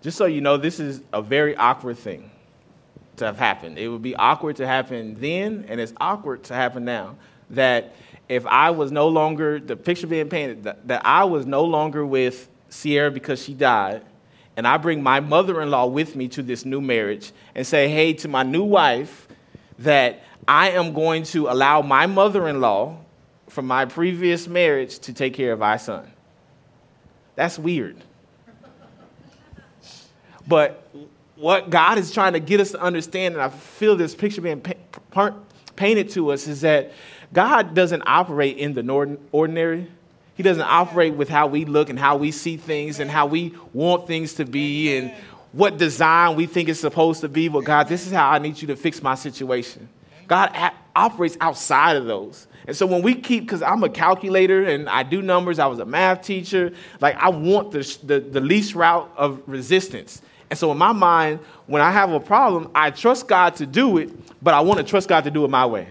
Just 0.00 0.16
so 0.16 0.24
you 0.24 0.40
know, 0.40 0.56
this 0.56 0.80
is 0.80 1.02
a 1.12 1.20
very 1.20 1.54
awkward 1.56 1.98
thing 1.98 2.30
to 3.16 3.26
have 3.26 3.38
happened. 3.38 3.78
It 3.78 3.88
would 3.88 4.02
be 4.02 4.16
awkward 4.16 4.56
to 4.56 4.66
happen 4.66 5.16
then, 5.20 5.66
and 5.68 5.80
it's 5.80 5.92
awkward 6.00 6.44
to 6.44 6.54
happen 6.54 6.84
now. 6.84 7.16
That 7.52 7.94
if 8.28 8.46
I 8.46 8.70
was 8.70 8.90
no 8.92 9.08
longer, 9.08 9.60
the 9.60 9.76
picture 9.76 10.06
being 10.06 10.28
painted, 10.28 10.64
that, 10.64 10.88
that 10.88 11.02
I 11.04 11.24
was 11.24 11.46
no 11.46 11.64
longer 11.64 12.04
with 12.04 12.48
Sierra 12.68 13.10
because 13.10 13.42
she 13.42 13.54
died, 13.54 14.02
and 14.56 14.66
I 14.66 14.76
bring 14.76 15.02
my 15.02 15.20
mother 15.20 15.62
in 15.62 15.70
law 15.70 15.86
with 15.86 16.16
me 16.16 16.28
to 16.28 16.42
this 16.42 16.64
new 16.64 16.80
marriage 16.80 17.32
and 17.54 17.66
say, 17.66 17.88
hey, 17.88 18.12
to 18.14 18.28
my 18.28 18.42
new 18.42 18.64
wife, 18.64 19.28
that 19.78 20.22
I 20.46 20.70
am 20.70 20.92
going 20.92 21.22
to 21.24 21.48
allow 21.48 21.82
my 21.82 22.06
mother 22.06 22.48
in 22.48 22.60
law 22.60 22.98
from 23.48 23.66
my 23.66 23.84
previous 23.84 24.48
marriage 24.48 24.98
to 25.00 25.12
take 25.12 25.34
care 25.34 25.52
of 25.52 25.62
our 25.62 25.78
son. 25.78 26.10
That's 27.34 27.58
weird. 27.58 27.96
But 30.46 30.86
what 31.36 31.70
God 31.70 31.98
is 31.98 32.12
trying 32.12 32.32
to 32.32 32.40
get 32.40 32.60
us 32.60 32.72
to 32.72 32.80
understand, 32.80 33.34
and 33.34 33.42
I 33.42 33.48
feel 33.48 33.96
this 33.96 34.14
picture 34.14 34.40
being 34.40 34.60
pa- 34.60 35.34
painted 35.76 36.10
to 36.10 36.32
us, 36.32 36.46
is 36.46 36.62
that 36.62 36.92
God 37.32 37.74
doesn't 37.74 38.02
operate 38.06 38.58
in 38.58 38.74
the 38.74 39.18
ordinary. 39.32 39.88
He 40.34 40.42
doesn't 40.42 40.62
operate 40.62 41.14
with 41.14 41.28
how 41.28 41.46
we 41.46 41.64
look 41.64 41.88
and 41.88 41.98
how 41.98 42.16
we 42.16 42.30
see 42.30 42.56
things 42.56 43.00
and 43.00 43.10
how 43.10 43.26
we 43.26 43.54
want 43.72 44.06
things 44.06 44.34
to 44.34 44.44
be 44.44 44.96
and 44.96 45.12
what 45.52 45.76
design 45.78 46.36
we 46.36 46.46
think 46.46 46.68
it's 46.68 46.80
supposed 46.80 47.20
to 47.20 47.28
be. 47.28 47.48
But 47.48 47.64
God, 47.64 47.88
this 47.88 48.06
is 48.06 48.12
how 48.12 48.30
I 48.30 48.38
need 48.38 48.60
you 48.60 48.68
to 48.68 48.76
fix 48.76 49.02
my 49.02 49.14
situation. 49.14 49.88
God 50.26 50.72
operates 50.96 51.36
outside 51.40 51.96
of 51.96 52.06
those. 52.06 52.46
And 52.66 52.76
so 52.76 52.86
when 52.86 53.02
we 53.02 53.14
keep, 53.14 53.44
because 53.44 53.60
I'm 53.60 53.82
a 53.82 53.88
calculator 53.88 54.64
and 54.64 54.88
I 54.88 55.02
do 55.02 55.20
numbers, 55.20 55.58
I 55.58 55.66
was 55.66 55.80
a 55.80 55.84
math 55.84 56.22
teacher, 56.22 56.72
like 57.00 57.16
I 57.16 57.28
want 57.28 57.72
the, 57.72 57.98
the, 58.04 58.20
the 58.20 58.40
least 58.40 58.74
route 58.74 59.10
of 59.16 59.42
resistance. 59.46 60.22
And 60.48 60.58
so 60.58 60.70
in 60.70 60.78
my 60.78 60.92
mind, 60.92 61.40
when 61.66 61.82
I 61.82 61.90
have 61.90 62.12
a 62.12 62.20
problem, 62.20 62.70
I 62.74 62.90
trust 62.90 63.26
God 63.26 63.56
to 63.56 63.66
do 63.66 63.98
it, 63.98 64.10
but 64.42 64.54
I 64.54 64.60
want 64.60 64.78
to 64.78 64.84
trust 64.84 65.08
God 65.08 65.24
to 65.24 65.30
do 65.30 65.44
it 65.44 65.48
my 65.48 65.66
way. 65.66 65.88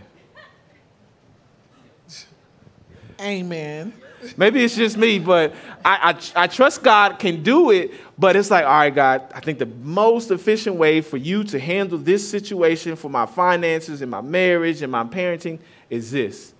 Amen. 3.22 3.94
Maybe 4.38 4.64
it's 4.64 4.76
just 4.76 4.98
me, 4.98 5.20
but 5.20 5.54
I, 5.84 6.16
I, 6.36 6.44
I, 6.44 6.48
trust 6.48 6.84
God 6.84 7.18
can 7.20 7.44
do 7.44 7.72
it. 7.72 7.92
But 8.18 8.36
it's 8.36 8.52
like, 8.52 8.66
all 8.66 8.72
right, 8.72 8.94
God, 8.94 9.24
I 9.34 9.40
think 9.40 9.60
the 9.60 9.66
most 9.66 10.30
efficient 10.32 10.76
way 10.76 11.02
for 11.02 11.18
you 11.18 11.44
to 11.46 11.60
handle 11.60 11.98
this 11.98 12.30
situation 12.30 12.96
for 12.96 13.10
my 13.10 13.26
finances 13.26 14.02
and 14.02 14.12
my 14.12 14.22
marriage 14.22 14.82
and 14.82 14.92
my 14.92 15.04
parenting 15.04 15.60
is 15.90 16.12
this. 16.12 16.54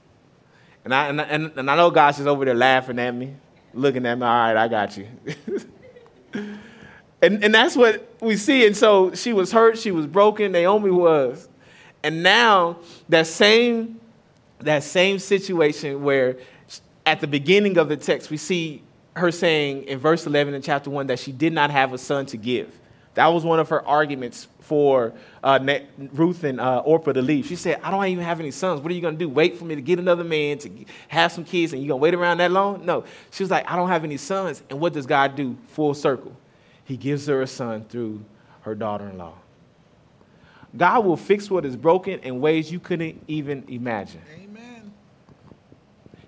And 0.84 0.94
I, 0.94 1.08
and, 1.08 1.22
and, 1.22 1.52
and 1.56 1.70
I 1.70 1.76
know 1.76 1.92
God's 1.92 2.18
just 2.18 2.28
over 2.28 2.46
there 2.46 2.56
laughing 2.56 2.98
at 2.98 3.14
me, 3.14 3.36
looking 3.74 4.06
at 4.06 4.18
me, 4.18 4.26
all 4.26 4.32
right, 4.32 4.58
I 4.58 4.68
got 4.68 4.98
you. 4.98 5.08
and, 7.22 7.44
and 7.44 7.54
that's 7.54 7.76
what 7.76 8.16
we 8.20 8.38
see. 8.38 8.66
And 8.66 8.76
so 8.76 9.14
she 9.14 9.34
was 9.34 9.52
hurt, 9.52 9.78
she 9.78 9.92
was 9.92 10.08
broken, 10.08 10.52
Naomi 10.52 10.90
was. 10.90 11.48
And 12.04 12.24
now 12.24 12.80
that 13.10 13.28
same, 13.28 14.01
that 14.64 14.84
same 14.84 15.20
situation 15.20 16.04
where 16.04 16.38
at 17.06 17.22
the 17.22 17.28
beginning 17.28 17.78
of 17.78 17.90
the 17.90 17.98
text, 17.98 18.30
we 18.30 18.38
see 18.38 18.82
her 19.16 19.32
saying 19.32 19.84
in 19.84 20.00
verse 20.00 20.26
11 20.26 20.54
in 20.54 20.62
chapter 20.62 20.90
1 20.90 21.08
that 21.08 21.20
she 21.20 21.32
did 21.32 21.54
not 21.54 21.72
have 21.72 21.94
a 21.94 21.98
son 21.98 22.26
to 22.28 22.38
give. 22.38 22.78
That 23.16 23.28
was 23.28 23.44
one 23.44 23.60
of 23.60 23.70
her 23.70 23.86
arguments 23.86 24.48
for 24.62 25.14
uh, 25.44 25.60
Ruth 26.14 26.46
and 26.46 26.62
uh, 26.62 26.80
Orpah 26.80 27.12
to 27.12 27.22
leave. 27.22 27.46
She 27.46 27.58
said, 27.58 27.82
I 27.84 27.92
don't 27.92 28.06
even 28.06 28.24
have 28.24 28.40
any 28.40 28.52
sons. 28.52 28.80
What 28.80 28.90
are 28.92 28.96
you 28.96 29.02
going 29.02 29.16
to 29.16 29.20
do? 29.20 29.28
Wait 29.28 29.58
for 29.58 29.66
me 29.66 29.76
to 29.76 29.82
get 29.82 30.00
another 30.00 30.24
man 30.24 30.60
to 30.60 30.70
have 31.10 31.34
some 31.34 31.44
kids 31.44 31.74
and 31.74 31.82
you're 31.82 31.90
going 31.90 32.00
to 32.00 32.04
wait 32.04 32.14
around 32.14 32.38
that 32.38 32.52
long? 32.52 32.86
No. 32.86 33.04
She 33.32 33.44
was 33.44 33.52
like, 33.52 33.70
I 33.70 33.76
don't 33.76 33.90
have 33.90 34.06
any 34.06 34.16
sons. 34.16 34.64
And 34.70 34.80
what 34.80 34.94
does 34.94 35.06
God 35.06 35.36
do? 35.36 35.58
Full 35.70 35.94
circle. 35.94 36.34
He 36.86 36.96
gives 36.96 37.28
her 37.28 37.42
a 37.42 37.48
son 37.48 37.84
through 37.84 38.24
her 38.62 38.76
daughter 38.76 39.10
in 39.10 39.18
law. 39.18 39.34
God 40.78 41.04
will 41.04 41.18
fix 41.18 41.52
what 41.52 41.66
is 41.66 41.76
broken 41.76 42.20
in 42.22 42.40
ways 42.40 42.72
you 42.72 42.80
couldn't 42.80 43.22
even 43.28 43.66
imagine. 43.68 44.22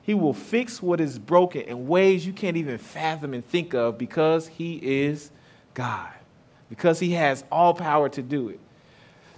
He 0.03 0.13
will 0.13 0.33
fix 0.33 0.81
what 0.81 0.99
is 0.99 1.17
broken 1.17 1.61
in 1.61 1.87
ways 1.87 2.25
you 2.27 2.33
can't 2.33 2.57
even 2.57 2.77
fathom 2.77 3.33
and 3.33 3.43
think 3.43 3.73
of 3.73 3.97
because 3.97 4.47
He 4.47 4.75
is 4.75 5.31
God, 5.73 6.11
because 6.69 6.99
He 6.99 7.11
has 7.13 7.43
all 7.49 7.73
power 7.73 8.09
to 8.09 8.21
do 8.21 8.49
it. 8.49 8.59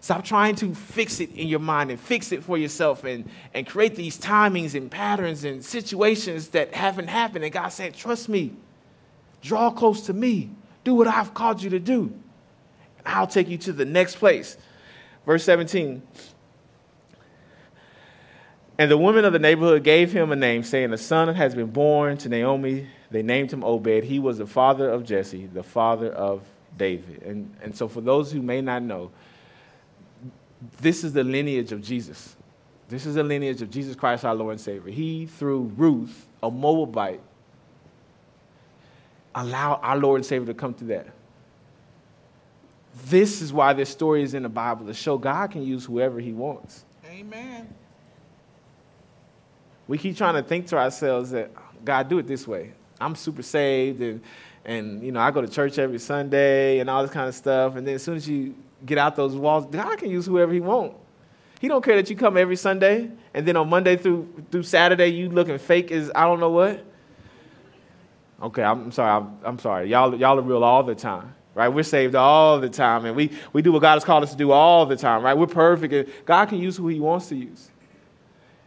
Stop 0.01 0.23
trying 0.23 0.56
to 0.56 0.73
fix 0.73 1.19
it 1.19 1.32
in 1.36 1.47
your 1.47 1.60
mind 1.60 1.91
and 1.91 1.99
fix 1.99 2.32
it 2.32 2.43
for 2.43 2.58
yourself 2.58 3.04
and, 3.04 3.30
and 3.54 3.65
create 3.65 3.95
these 3.95 4.17
timings 4.19 4.75
and 4.75 4.89
patterns 4.89 5.43
and 5.43 5.63
situations 5.63 6.49
that 6.49 6.73
haven't 6.73 7.08
happened. 7.08 7.43
And 7.43 7.54
God 7.54 7.69
said, 7.69 7.93
Trust 7.95 8.28
me, 8.28 8.54
draw 9.41 9.69
close 9.71 10.01
to 10.08 10.13
me, 10.13 10.49
do 10.84 10.95
what 10.95 11.08
I've 11.08 11.34
called 11.34 11.62
you 11.62 11.69
to 11.71 11.80
do, 11.80 12.13
and 12.99 13.08
I'll 13.08 13.28
take 13.28 13.49
you 13.49 13.58
to 13.60 13.73
the 13.73 13.86
next 13.86 14.17
place. 14.17 14.58
Verse 15.25 15.43
17 15.43 16.01
and 18.77 18.91
the 18.91 18.97
women 18.97 19.23
of 19.23 19.33
the 19.33 19.39
neighborhood 19.39 19.83
gave 19.83 20.11
him 20.11 20.31
a 20.31 20.35
name, 20.35 20.63
saying, 20.63 20.91
A 20.91 20.97
son 20.97 21.33
has 21.33 21.55
been 21.55 21.67
born 21.67 22.17
to 22.17 22.29
Naomi. 22.29 22.88
They 23.09 23.23
named 23.23 23.51
him 23.51 23.63
Obed. 23.63 24.03
He 24.03 24.19
was 24.19 24.38
the 24.38 24.47
father 24.47 24.89
of 24.89 25.05
Jesse, 25.05 25.45
the 25.45 25.63
father 25.63 26.11
of 26.11 26.43
David. 26.77 27.23
And, 27.23 27.55
and 27.61 27.75
so, 27.75 27.88
for 27.88 28.01
those 28.01 28.31
who 28.31 28.41
may 28.41 28.59
not 28.61 28.83
know, 28.83 29.11
this 30.81 31.03
is 31.03 31.13
the 31.13 31.23
lineage 31.23 31.71
of 31.71 31.81
Jesus. 31.81 32.35
This 32.89 33.05
is 33.05 33.15
the 33.15 33.23
lineage 33.23 33.61
of 33.61 33.69
Jesus 33.71 33.95
Christ, 33.95 34.25
our 34.25 34.35
Lord 34.35 34.51
and 34.51 34.61
Savior. 34.61 34.91
He, 34.91 35.25
through 35.25 35.71
Ruth, 35.75 36.27
a 36.43 36.51
Moabite, 36.51 37.21
allowed 39.33 39.79
our 39.81 39.97
Lord 39.97 40.19
and 40.19 40.25
Savior 40.25 40.47
to 40.47 40.53
come 40.53 40.73
to 40.75 40.83
that. 40.85 41.07
This 43.07 43.41
is 43.41 43.51
why 43.51 43.73
this 43.73 43.89
story 43.89 44.23
is 44.23 44.33
in 44.33 44.43
the 44.43 44.49
Bible 44.49 44.85
to 44.85 44.93
show 44.93 45.17
God 45.17 45.51
can 45.51 45.63
use 45.63 45.85
whoever 45.85 46.19
He 46.19 46.31
wants. 46.31 46.85
Amen. 47.05 47.73
We 49.87 49.97
keep 49.97 50.17
trying 50.17 50.35
to 50.35 50.43
think 50.43 50.67
to 50.67 50.77
ourselves 50.77 51.31
that 51.31 51.51
God 51.83 52.09
do 52.09 52.17
it 52.17 52.27
this 52.27 52.47
way. 52.47 52.73
I'm 52.99 53.15
super 53.15 53.43
saved 53.43 54.01
and 54.01 54.21
and 54.63 55.03
you 55.03 55.11
know 55.11 55.19
I 55.19 55.29
go 55.31 55.41
to 55.41 55.47
church 55.47 55.77
every 55.77 55.99
Sunday 55.99 56.79
and 56.79 56.89
all 56.89 57.03
this 57.03 57.11
kind 57.11 57.27
of 57.27 57.35
stuff. 57.35 57.75
And 57.75 57.85
then 57.85 57.95
as 57.95 58.03
soon 58.03 58.15
as 58.15 58.27
you 58.27 58.55
get 58.85 58.97
out 58.97 59.15
those 59.15 59.35
walls, 59.35 59.65
God 59.67 59.97
can 59.97 60.09
use 60.09 60.25
whoever 60.25 60.51
He 60.51 60.59
wants. 60.59 60.95
He 61.59 61.67
don't 61.67 61.83
care 61.83 61.95
that 61.95 62.09
you 62.09 62.15
come 62.15 62.37
every 62.37 62.55
Sunday 62.55 63.09
and 63.33 63.47
then 63.47 63.55
on 63.55 63.69
Monday 63.69 63.95
through 63.95 64.27
through 64.51 64.63
Saturday 64.63 65.07
you 65.07 65.29
looking 65.29 65.57
fake 65.57 65.91
as 65.91 66.11
I 66.15 66.23
don't 66.23 66.39
know 66.39 66.51
what. 66.51 66.83
Okay, 68.41 68.63
I'm 68.63 68.91
sorry. 68.91 69.11
I'm, 69.11 69.37
I'm 69.43 69.59
sorry. 69.59 69.89
Y'all 69.89 70.15
y'all 70.15 70.37
are 70.37 70.41
real 70.41 70.63
all 70.63 70.83
the 70.83 70.95
time 70.95 71.35
right? 71.55 71.69
We're 71.69 71.83
saved 71.83 72.15
all 72.15 72.59
the 72.59 72.69
time, 72.69 73.05
and 73.05 73.15
we, 73.15 73.31
we 73.53 73.61
do 73.61 73.71
what 73.71 73.81
God 73.81 73.93
has 73.93 74.03
called 74.03 74.23
us 74.23 74.31
to 74.31 74.37
do 74.37 74.51
all 74.51 74.85
the 74.85 74.97
time, 74.97 75.23
right? 75.23 75.35
We're 75.35 75.47
perfect, 75.47 75.93
and 75.93 76.25
God 76.25 76.49
can 76.49 76.59
use 76.59 76.77
who 76.77 76.89
He 76.89 76.99
wants 76.99 77.29
to 77.29 77.35
use. 77.35 77.71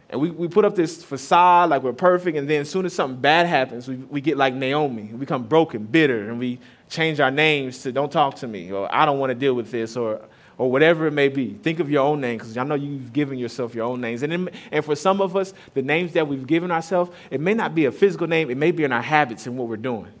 And 0.09 0.19
we, 0.19 0.31
we 0.31 0.47
put 0.47 0.65
up 0.65 0.75
this 0.75 1.03
facade 1.03 1.69
like 1.69 1.83
we're 1.83 1.93
perfect, 1.93 2.35
and 2.35 2.49
then 2.49 2.61
as 2.61 2.69
soon 2.69 2.85
as 2.85 2.93
something 2.93 3.21
bad 3.21 3.45
happens, 3.45 3.87
we, 3.87 3.95
we 3.95 4.21
get 4.21 4.37
like 4.37 4.55
Naomi. 4.55 5.03
We 5.03 5.17
become 5.19 5.43
broken, 5.43 5.83
bitter, 5.85 6.29
and 6.29 6.39
we 6.39 6.59
change 6.89 7.19
our 7.19 7.29
names 7.29 7.83
to 7.83 7.91
don't 7.91 8.11
talk 8.11 8.35
to 8.37 8.47
me, 8.47 8.71
or 8.71 8.93
I 8.93 9.05
don't 9.05 9.19
want 9.19 9.29
to 9.29 9.35
deal 9.35 9.53
with 9.53 9.69
this, 9.69 9.95
or, 9.95 10.21
or 10.57 10.71
whatever 10.71 11.05
it 11.05 11.11
may 11.11 11.27
be. 11.27 11.53
Think 11.53 11.79
of 11.79 11.91
your 11.91 12.03
own 12.03 12.21
name, 12.21 12.39
because 12.39 12.57
I 12.57 12.63
know 12.63 12.73
you've 12.73 13.13
given 13.13 13.37
yourself 13.37 13.75
your 13.75 13.85
own 13.85 14.01
names. 14.01 14.23
And, 14.23 14.49
and 14.71 14.83
for 14.83 14.95
some 14.95 15.21
of 15.21 15.35
us, 15.35 15.53
the 15.75 15.83
names 15.83 16.13
that 16.13 16.27
we've 16.27 16.47
given 16.47 16.71
ourselves, 16.71 17.11
it 17.29 17.39
may 17.39 17.53
not 17.53 17.75
be 17.75 17.85
a 17.85 17.91
physical 17.91 18.25
name, 18.25 18.49
it 18.49 18.57
may 18.57 18.71
be 18.71 18.83
in 18.85 18.91
our 18.91 19.03
habits 19.03 19.45
and 19.45 19.57
what 19.59 19.67
we're 19.67 19.77
doing, 19.77 20.11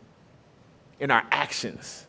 in 0.99 1.09
our 1.09 1.25
actions, 1.31 2.05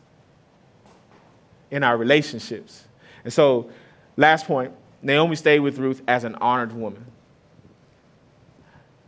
in 1.71 1.83
our 1.83 1.97
relationships. 1.97 2.83
And 3.23 3.33
so, 3.33 3.71
last 4.17 4.45
point 4.45 4.71
Naomi 5.01 5.35
stayed 5.35 5.59
with 5.59 5.79
Ruth 5.79 6.03
as 6.07 6.23
an 6.23 6.35
honored 6.35 6.73
woman. 6.73 7.05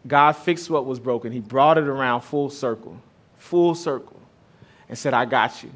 God 0.06 0.34
fixed 0.34 0.70
what 0.70 0.86
was 0.86 1.00
broken. 1.00 1.32
He 1.32 1.40
brought 1.40 1.78
it 1.78 1.86
around 1.88 2.22
full 2.22 2.50
circle, 2.50 3.00
full 3.38 3.76
circle, 3.76 4.20
and 4.90 4.98
said, 4.98 5.14
I 5.14 5.26
got 5.26 5.64
you. 5.64 5.72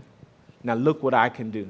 Now 0.64 0.74
look 0.74 1.02
what 1.02 1.14
I 1.14 1.30
can 1.30 1.50
do. 1.50 1.70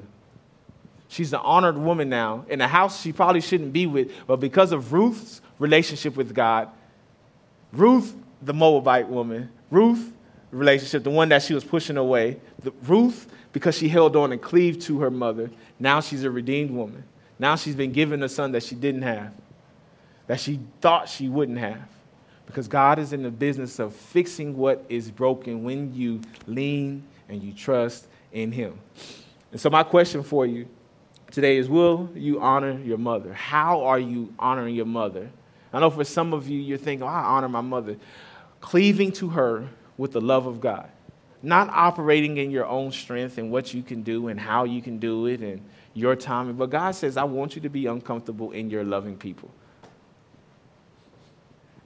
She's 1.08 1.32
an 1.32 1.40
honored 1.42 1.78
woman 1.78 2.08
now 2.08 2.44
in 2.48 2.60
a 2.60 2.68
house 2.68 3.00
she 3.00 3.12
probably 3.12 3.40
shouldn't 3.40 3.72
be 3.72 3.86
with, 3.86 4.12
but 4.26 4.36
because 4.36 4.72
of 4.72 4.92
Ruth's 4.92 5.40
relationship 5.58 6.16
with 6.16 6.34
God, 6.34 6.68
Ruth, 7.72 8.14
the 8.42 8.52
Moabite 8.52 9.08
woman, 9.08 9.50
Ruth, 9.70 10.12
relationship, 10.50 11.04
the 11.04 11.10
one 11.10 11.28
that 11.30 11.42
she 11.42 11.54
was 11.54 11.64
pushing 11.64 11.96
away, 11.96 12.38
the, 12.62 12.72
Ruth, 12.86 13.30
because 13.52 13.76
she 13.76 13.88
held 13.88 14.16
on 14.16 14.32
and 14.32 14.40
cleaved 14.40 14.82
to 14.82 15.00
her 15.00 15.10
mother, 15.10 15.50
now 15.78 16.00
she's 16.00 16.24
a 16.24 16.30
redeemed 16.30 16.70
woman. 16.70 17.04
Now 17.38 17.56
she's 17.56 17.74
been 17.74 17.92
given 17.92 18.22
a 18.22 18.28
son 18.28 18.52
that 18.52 18.62
she 18.62 18.74
didn't 18.74 19.02
have, 19.02 19.32
that 20.26 20.40
she 20.40 20.60
thought 20.80 21.08
she 21.08 21.28
wouldn't 21.28 21.58
have. 21.58 21.88
Because 22.48 22.66
God 22.66 22.98
is 22.98 23.12
in 23.12 23.22
the 23.22 23.30
business 23.30 23.78
of 23.78 23.94
fixing 23.94 24.56
what 24.56 24.82
is 24.88 25.10
broken 25.10 25.64
when 25.64 25.94
you 25.94 26.22
lean 26.46 27.04
and 27.28 27.42
you 27.42 27.52
trust 27.52 28.08
in 28.32 28.52
Him. 28.52 28.80
And 29.52 29.60
so, 29.60 29.68
my 29.68 29.82
question 29.82 30.22
for 30.22 30.46
you 30.46 30.66
today 31.30 31.58
is 31.58 31.68
Will 31.68 32.08
you 32.14 32.40
honor 32.40 32.78
your 32.80 32.96
mother? 32.96 33.34
How 33.34 33.84
are 33.84 33.98
you 33.98 34.32
honoring 34.38 34.74
your 34.74 34.86
mother? 34.86 35.30
I 35.74 35.80
know 35.80 35.90
for 35.90 36.04
some 36.04 36.32
of 36.32 36.48
you, 36.48 36.58
you're 36.58 36.78
thinking, 36.78 37.02
oh, 37.02 37.10
I 37.10 37.20
honor 37.20 37.50
my 37.50 37.60
mother. 37.60 37.96
Cleaving 38.60 39.12
to 39.12 39.28
her 39.28 39.68
with 39.98 40.12
the 40.12 40.20
love 40.22 40.46
of 40.46 40.58
God, 40.62 40.88
not 41.42 41.68
operating 41.68 42.38
in 42.38 42.50
your 42.50 42.64
own 42.64 42.92
strength 42.92 43.36
and 43.36 43.50
what 43.50 43.74
you 43.74 43.82
can 43.82 44.02
do 44.02 44.28
and 44.28 44.40
how 44.40 44.64
you 44.64 44.80
can 44.80 44.98
do 44.98 45.26
it 45.26 45.40
and 45.40 45.60
your 45.92 46.16
timing. 46.16 46.54
But 46.54 46.70
God 46.70 46.92
says, 46.92 47.18
I 47.18 47.24
want 47.24 47.54
you 47.54 47.60
to 47.60 47.68
be 47.68 47.84
uncomfortable 47.84 48.52
in 48.52 48.70
your 48.70 48.84
loving 48.84 49.18
people. 49.18 49.50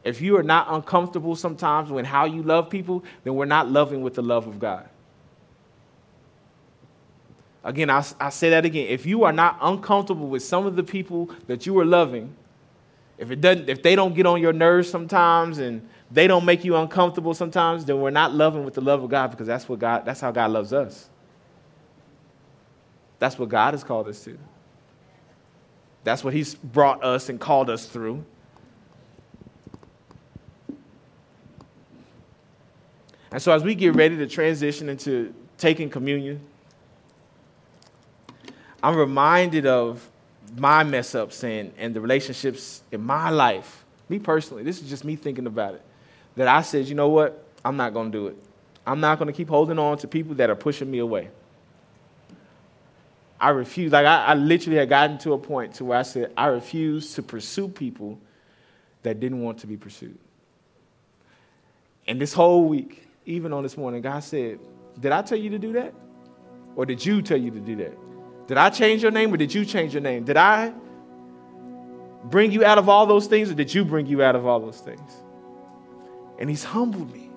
If 0.04 0.20
you 0.20 0.36
are 0.36 0.42
not 0.42 0.66
uncomfortable 0.70 1.36
sometimes 1.36 1.90
when 1.90 2.04
how 2.04 2.24
you 2.24 2.42
love 2.42 2.68
people, 2.68 3.04
then 3.24 3.34
we're 3.34 3.44
not 3.44 3.70
loving 3.70 4.02
with 4.02 4.14
the 4.14 4.22
love 4.22 4.46
of 4.46 4.58
God. 4.58 4.88
Again, 7.64 7.90
I, 7.90 8.04
I 8.18 8.30
say 8.30 8.50
that 8.50 8.64
again. 8.64 8.88
If 8.88 9.06
you 9.06 9.22
are 9.22 9.32
not 9.32 9.56
uncomfortable 9.60 10.26
with 10.26 10.42
some 10.42 10.66
of 10.66 10.74
the 10.74 10.82
people 10.82 11.30
that 11.46 11.64
you 11.64 11.78
are 11.78 11.84
loving, 11.84 12.34
if 13.18 13.30
it 13.30 13.40
doesn't, 13.40 13.68
if 13.68 13.82
they 13.82 13.94
don't 13.94 14.14
get 14.14 14.26
on 14.26 14.40
your 14.40 14.52
nerves 14.52 14.90
sometimes 14.90 15.58
and 15.58 15.88
they 16.10 16.26
don't 16.26 16.44
make 16.44 16.64
you 16.64 16.74
uncomfortable 16.74 17.34
sometimes, 17.34 17.84
then 17.84 18.00
we're 18.00 18.10
not 18.10 18.34
loving 18.34 18.64
with 18.64 18.74
the 18.74 18.80
love 18.80 19.04
of 19.04 19.10
God 19.10 19.30
because 19.30 19.46
that's 19.46 19.68
what 19.68 19.78
God, 19.78 20.04
that's 20.04 20.20
how 20.20 20.32
God 20.32 20.50
loves 20.50 20.72
us. 20.72 21.08
That's 23.20 23.38
what 23.38 23.48
God 23.48 23.74
has 23.74 23.84
called 23.84 24.08
us 24.08 24.24
to. 24.24 24.36
That's 26.02 26.24
what 26.24 26.34
He's 26.34 26.56
brought 26.56 27.04
us 27.04 27.28
and 27.28 27.38
called 27.38 27.70
us 27.70 27.86
through. 27.86 28.24
And 33.32 33.40
so, 33.40 33.52
as 33.52 33.64
we 33.64 33.74
get 33.74 33.94
ready 33.94 34.16
to 34.18 34.26
transition 34.26 34.88
into 34.88 35.34
taking 35.56 35.88
communion, 35.88 36.40
I'm 38.82 38.96
reminded 38.96 39.66
of 39.66 40.06
my 40.56 40.84
mess 40.84 41.14
ups 41.14 41.42
and, 41.44 41.72
and 41.78 41.94
the 41.94 42.00
relationships 42.00 42.82
in 42.92 43.00
my 43.00 43.30
life. 43.30 43.84
Me 44.08 44.18
personally, 44.18 44.62
this 44.62 44.82
is 44.82 44.88
just 44.88 45.04
me 45.04 45.16
thinking 45.16 45.46
about 45.46 45.74
it. 45.74 45.82
That 46.36 46.46
I 46.48 46.60
said, 46.62 46.86
you 46.86 46.94
know 46.94 47.08
what? 47.08 47.42
I'm 47.64 47.76
not 47.76 47.94
going 47.94 48.12
to 48.12 48.18
do 48.18 48.26
it. 48.26 48.36
I'm 48.86 49.00
not 49.00 49.18
going 49.18 49.28
to 49.28 49.32
keep 49.32 49.48
holding 49.48 49.78
on 49.78 49.96
to 49.98 50.08
people 50.08 50.34
that 50.34 50.50
are 50.50 50.56
pushing 50.56 50.90
me 50.90 50.98
away. 50.98 51.30
I 53.40 53.50
refuse. 53.50 53.92
Like, 53.92 54.06
I, 54.06 54.26
I 54.26 54.34
literally 54.34 54.78
had 54.78 54.88
gotten 54.88 55.18
to 55.18 55.32
a 55.32 55.38
point 55.38 55.74
to 55.74 55.84
where 55.84 55.98
I 55.98 56.02
said, 56.02 56.32
I 56.36 56.46
refuse 56.46 57.14
to 57.14 57.22
pursue 57.22 57.68
people 57.68 58.18
that 59.02 59.20
didn't 59.20 59.40
want 59.40 59.58
to 59.58 59.66
be 59.66 59.76
pursued. 59.76 60.18
And 62.06 62.20
this 62.20 62.32
whole 62.32 62.64
week, 62.64 63.06
even 63.24 63.52
on 63.52 63.62
this 63.62 63.76
morning, 63.76 64.02
God 64.02 64.20
said, 64.24 64.58
Did 64.98 65.12
I 65.12 65.22
tell 65.22 65.38
you 65.38 65.50
to 65.50 65.58
do 65.58 65.72
that? 65.74 65.94
Or 66.74 66.86
did 66.86 67.04
you 67.04 67.22
tell 67.22 67.36
you 67.36 67.50
to 67.50 67.60
do 67.60 67.76
that? 67.76 67.96
Did 68.46 68.56
I 68.56 68.70
change 68.70 69.02
your 69.02 69.12
name 69.12 69.32
or 69.32 69.36
did 69.36 69.54
you 69.54 69.64
change 69.64 69.94
your 69.94 70.02
name? 70.02 70.24
Did 70.24 70.36
I 70.36 70.72
bring 72.24 72.50
you 72.50 72.64
out 72.64 72.78
of 72.78 72.88
all 72.88 73.06
those 73.06 73.26
things 73.26 73.50
or 73.50 73.54
did 73.54 73.72
you 73.72 73.84
bring 73.84 74.06
you 74.06 74.22
out 74.22 74.34
of 74.34 74.46
all 74.46 74.60
those 74.60 74.80
things? 74.80 75.12
And 76.38 76.50
He's 76.50 76.64
humbled 76.64 77.12
me 77.12 77.30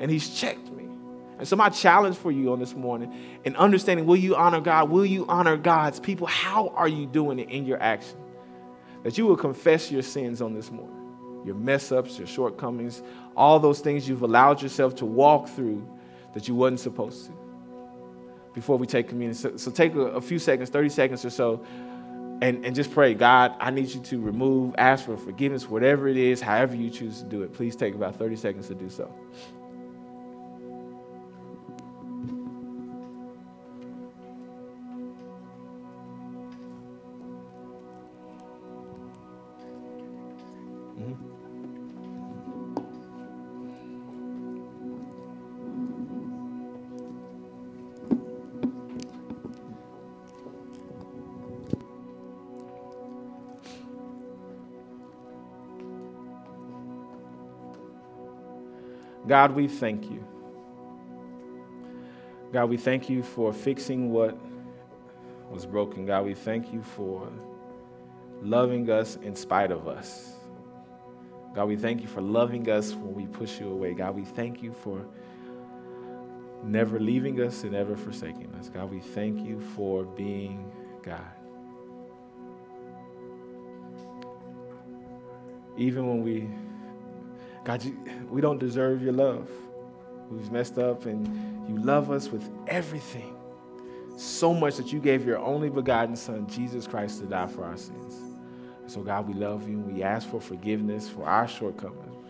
and 0.00 0.10
He's 0.10 0.38
checked 0.38 0.70
me. 0.70 0.84
And 1.38 1.46
so, 1.46 1.56
my 1.56 1.68
challenge 1.68 2.16
for 2.16 2.30
you 2.30 2.52
on 2.52 2.60
this 2.60 2.74
morning 2.74 3.12
in 3.44 3.56
understanding 3.56 4.06
will 4.06 4.16
you 4.16 4.36
honor 4.36 4.60
God? 4.60 4.90
Will 4.90 5.04
you 5.04 5.26
honor 5.28 5.56
God's 5.56 6.00
people? 6.00 6.26
How 6.26 6.68
are 6.68 6.88
you 6.88 7.06
doing 7.06 7.38
it 7.38 7.50
in 7.50 7.66
your 7.66 7.82
action? 7.82 8.16
That 9.02 9.18
you 9.18 9.26
will 9.26 9.36
confess 9.36 9.90
your 9.90 10.02
sins 10.02 10.40
on 10.40 10.54
this 10.54 10.70
morning 10.70 11.01
your 11.44 11.54
mess 11.54 11.92
ups, 11.92 12.18
your 12.18 12.26
shortcomings, 12.26 13.02
all 13.36 13.58
those 13.58 13.80
things 13.80 14.08
you've 14.08 14.22
allowed 14.22 14.62
yourself 14.62 14.94
to 14.96 15.06
walk 15.06 15.48
through 15.48 15.86
that 16.34 16.48
you 16.48 16.54
wasn't 16.54 16.80
supposed 16.80 17.26
to 17.26 17.32
before 18.54 18.76
we 18.76 18.86
take 18.86 19.08
communion. 19.08 19.34
So, 19.34 19.56
so 19.56 19.70
take 19.70 19.94
a, 19.94 20.00
a, 20.00 20.20
few 20.20 20.38
seconds, 20.38 20.70
30 20.70 20.88
seconds 20.88 21.24
or 21.24 21.30
so, 21.30 21.64
and, 22.42 22.64
and 22.64 22.74
just 22.74 22.92
pray, 22.92 23.14
God, 23.14 23.54
I 23.60 23.70
need 23.70 23.88
you 23.88 24.00
to 24.02 24.20
remove, 24.20 24.74
ask 24.78 25.06
for 25.06 25.16
forgiveness, 25.16 25.68
whatever 25.68 26.08
it 26.08 26.16
is, 26.16 26.40
however 26.40 26.74
you 26.74 26.90
choose 26.90 27.20
to 27.20 27.24
do 27.24 27.42
it. 27.42 27.52
Please 27.52 27.76
take 27.76 27.94
about 27.94 28.16
30 28.16 28.36
seconds 28.36 28.68
to 28.68 28.74
do 28.74 28.90
so. 28.90 29.12
God, 59.32 59.52
we 59.52 59.66
thank 59.66 60.10
you. 60.10 60.22
God, 62.52 62.68
we 62.68 62.76
thank 62.76 63.08
you 63.08 63.22
for 63.22 63.50
fixing 63.50 64.12
what 64.12 64.38
was 65.50 65.64
broken. 65.64 66.04
God, 66.04 66.26
we 66.26 66.34
thank 66.34 66.70
you 66.70 66.82
for 66.82 67.32
loving 68.42 68.90
us 68.90 69.16
in 69.16 69.34
spite 69.34 69.70
of 69.70 69.88
us. 69.88 70.34
God, 71.54 71.64
we 71.64 71.76
thank 71.76 72.02
you 72.02 72.08
for 72.08 72.20
loving 72.20 72.68
us 72.68 72.92
when 72.92 73.14
we 73.14 73.24
push 73.26 73.58
you 73.58 73.70
away. 73.70 73.94
God, 73.94 74.14
we 74.14 74.26
thank 74.26 74.62
you 74.62 74.70
for 74.70 75.02
never 76.62 77.00
leaving 77.00 77.40
us 77.40 77.62
and 77.62 77.72
never 77.72 77.96
forsaking 77.96 78.54
us. 78.58 78.68
God, 78.68 78.90
we 78.90 79.00
thank 79.00 79.42
you 79.46 79.62
for 79.74 80.04
being 80.04 80.70
God. 81.02 81.22
Even 85.78 86.06
when 86.06 86.22
we 86.22 86.50
God, 87.64 87.84
you, 87.84 87.96
we 88.30 88.40
don't 88.40 88.58
deserve 88.58 89.02
your 89.02 89.12
love. 89.12 89.48
We've 90.30 90.50
messed 90.50 90.78
up, 90.78 91.06
and 91.06 91.26
you 91.68 91.78
love 91.78 92.10
us 92.10 92.28
with 92.28 92.48
everything. 92.66 93.36
So 94.16 94.52
much 94.52 94.76
that 94.76 94.92
you 94.92 95.00
gave 95.00 95.24
your 95.26 95.38
only 95.38 95.70
begotten 95.70 96.16
Son, 96.16 96.46
Jesus 96.46 96.86
Christ, 96.86 97.20
to 97.20 97.26
die 97.26 97.46
for 97.46 97.64
our 97.64 97.76
sins. 97.76 98.14
So, 98.86 99.02
God, 99.02 99.28
we 99.28 99.34
love 99.34 99.68
you. 99.68 99.76
and 99.76 99.94
We 99.94 100.02
ask 100.02 100.28
for 100.28 100.40
forgiveness 100.40 101.08
for 101.08 101.24
our 101.24 101.46
shortcomings. 101.48 102.26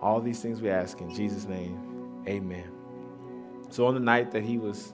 All 0.00 0.20
these 0.20 0.40
things 0.40 0.60
we 0.60 0.70
ask 0.70 1.00
in 1.00 1.12
Jesus' 1.14 1.44
name. 1.44 2.22
Amen. 2.26 2.70
So, 3.70 3.86
on 3.86 3.94
the 3.94 4.00
night 4.00 4.30
that 4.32 4.42
he 4.42 4.58
was 4.58 4.92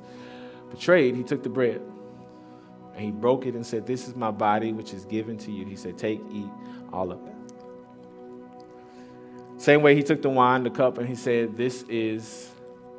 betrayed, 0.71 1.15
he 1.15 1.23
took 1.23 1.43
the 1.43 1.49
bread 1.49 1.83
and 2.95 3.05
he 3.05 3.11
broke 3.11 3.47
it 3.47 3.55
and 3.55 3.67
said, 3.67 3.87
This 3.87 4.09
is 4.09 4.17
my 4.17 4.31
body, 4.31 4.73
which 4.73 4.93
is 4.95 5.05
given 5.05 5.37
to 5.39 5.53
you. 5.53 5.65
He 5.67 5.77
said, 5.77 5.99
Take, 5.99 6.21
eat 6.33 6.49
all 6.93 7.13
of 7.13 7.25
it. 7.27 7.34
Same 9.65 9.81
way 9.81 9.97
he 9.97 10.03
took 10.03 10.21
the 10.21 10.29
wine, 10.29 10.63
the 10.63 10.69
cup, 10.69 10.99
and 10.99 11.09
he 11.09 11.15
said, 11.15 11.57
This 11.57 11.85
is 11.89 12.51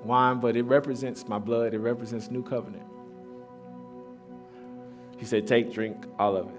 wine, 0.03 0.39
but 0.39 0.57
it 0.57 0.63
represents 0.63 1.27
my 1.27 1.37
blood, 1.37 1.75
it 1.75 1.77
represents 1.77 2.31
new 2.31 2.41
covenant. 2.41 2.81
He 5.19 5.25
said, 5.25 5.45
Take, 5.45 5.71
drink, 5.71 6.07
all 6.17 6.35
of 6.35 6.47
it. 6.47 6.55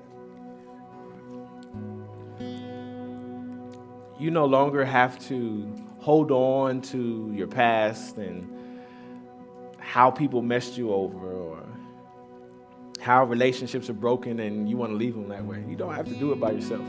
You 4.21 4.31
no 4.31 4.45
longer 4.45 4.85
have 4.85 5.19
to 5.27 5.69
hold 5.99 6.31
on 6.31 6.83
to 6.83 7.33
your 7.35 7.49
past 7.49 8.17
and 8.17 8.49
how 9.79 10.13
people 10.13 10.41
messed 10.41 10.79
you 10.79 10.93
over 10.93 11.33
or 11.33 11.65
how 13.01 13.25
relationships 13.25 13.91
are 13.91 13.95
broken 13.95 14.39
and 14.39 14.71
you 14.71 14.77
want 14.77 14.93
to 14.93 14.97
leave 14.97 15.15
them 15.15 15.29
that 15.31 15.45
way. 15.45 15.65
You 15.69 15.75
don't 15.75 15.97
have 15.97 16.07
to 16.07 16.15
do 16.15 16.31
it 16.31 16.39
by 16.39 16.53
yourself. 16.53 16.87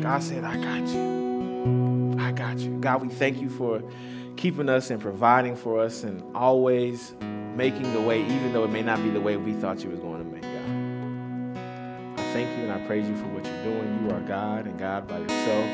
God 0.00 0.24
said, 0.24 0.42
I 0.42 0.56
got 0.56 0.88
you. 0.88 2.01
I 2.32 2.34
got 2.34 2.58
you. 2.60 2.78
God, 2.80 3.02
we 3.02 3.08
thank 3.08 3.42
you 3.42 3.50
for 3.50 3.82
keeping 4.36 4.70
us 4.70 4.90
and 4.90 4.98
providing 5.00 5.54
for 5.54 5.78
us 5.78 6.02
and 6.02 6.24
always 6.34 7.14
making 7.54 7.92
the 7.92 8.00
way, 8.00 8.22
even 8.22 8.54
though 8.54 8.64
it 8.64 8.70
may 8.70 8.80
not 8.80 9.02
be 9.02 9.10
the 9.10 9.20
way 9.20 9.36
we 9.36 9.52
thought 9.52 9.84
you 9.84 9.90
was 9.90 10.00
going 10.00 10.24
to 10.24 10.30
make, 10.30 10.40
God. 10.40 11.58
I 12.18 12.32
thank 12.32 12.48
you 12.56 12.64
and 12.64 12.72
I 12.72 12.78
praise 12.86 13.06
you 13.06 13.14
for 13.16 13.26
what 13.26 13.44
you're 13.44 13.64
doing. 13.64 14.02
You 14.02 14.14
are 14.14 14.20
God 14.20 14.66
and 14.66 14.78
God 14.78 15.06
by 15.06 15.18
yourself. 15.18 15.68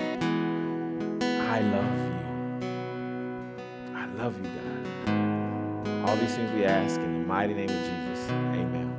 I 1.23 1.61
love 1.61 1.97
you. 1.97 3.95
I 3.95 4.07
love 4.17 4.37
you, 4.45 4.51
God. 4.51 6.09
All 6.09 6.17
these 6.17 6.35
things 6.35 6.51
we 6.53 6.65
ask 6.65 7.01
in 7.01 7.21
the 7.21 7.27
mighty 7.27 7.55
name 7.55 7.69
of 7.69 7.77
Jesus. 7.77 8.31
Amen. 8.31 8.98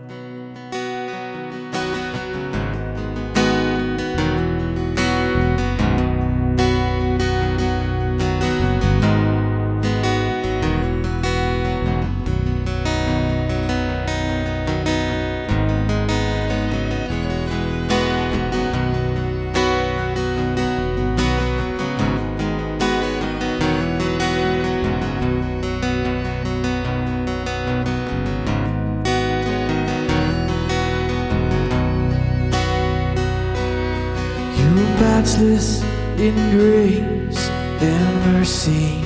in 36.30 36.52
grace 36.52 37.50
and 37.82 38.10
mercy. 38.32 39.02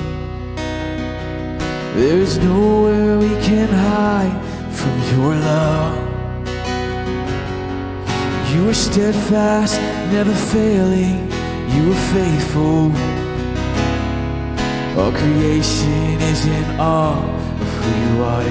There's 1.96 2.38
nowhere 2.38 3.18
we 3.18 3.34
can 3.48 3.68
hide 3.68 4.36
from 4.78 4.94
your 5.12 5.34
love. 5.50 5.96
You 8.52 8.68
are 8.68 8.74
steadfast, 8.74 9.80
never 10.12 10.34
failing. 10.52 11.16
You 11.74 11.92
are 11.92 12.02
faithful. 12.16 12.92
All 14.98 15.12
creation 15.12 16.20
is 16.32 16.44
in 16.46 16.64
awe 16.78 17.24
of 17.62 17.68
who 17.78 17.90
you 18.04 18.14
are. 18.34 18.50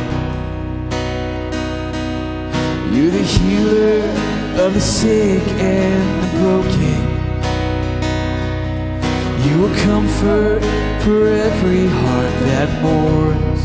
You're 2.94 3.12
the 3.20 3.28
healer 3.36 4.00
of 4.66 4.74
the 4.74 4.82
sick 4.82 5.44
and 5.60 6.04
the 6.24 6.30
broken 6.40 7.13
will 9.64 9.76
comfort 9.76 10.62
for 11.04 11.28
every 11.28 11.88
heart 11.88 12.34
that 12.50 12.70
mourns. 12.82 13.64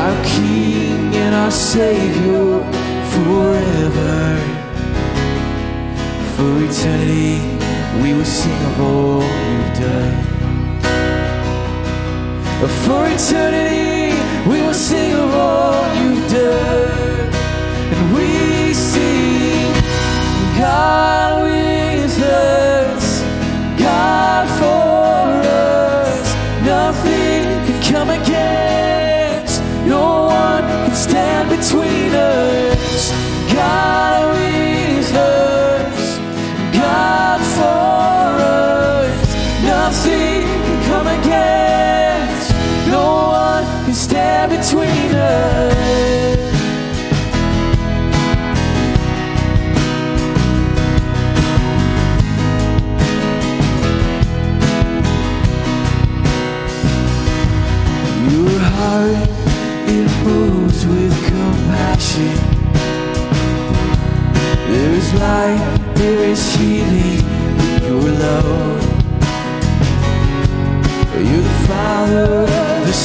Our 0.00 0.24
King 0.24 1.14
and 1.16 1.34
our 1.34 1.50
Savior 1.50 2.62
forever. 3.14 4.16
For 6.36 6.52
eternity, 6.68 7.36
we 8.02 8.14
will 8.14 8.30
sing 8.40 8.60
of 8.70 8.80
all 8.80 9.22
you've 9.50 9.74
done. 9.84 10.16
For 12.84 13.02
eternity, 13.14 14.16
we 14.48 14.62
will 14.62 14.74
sing. 14.74 15.09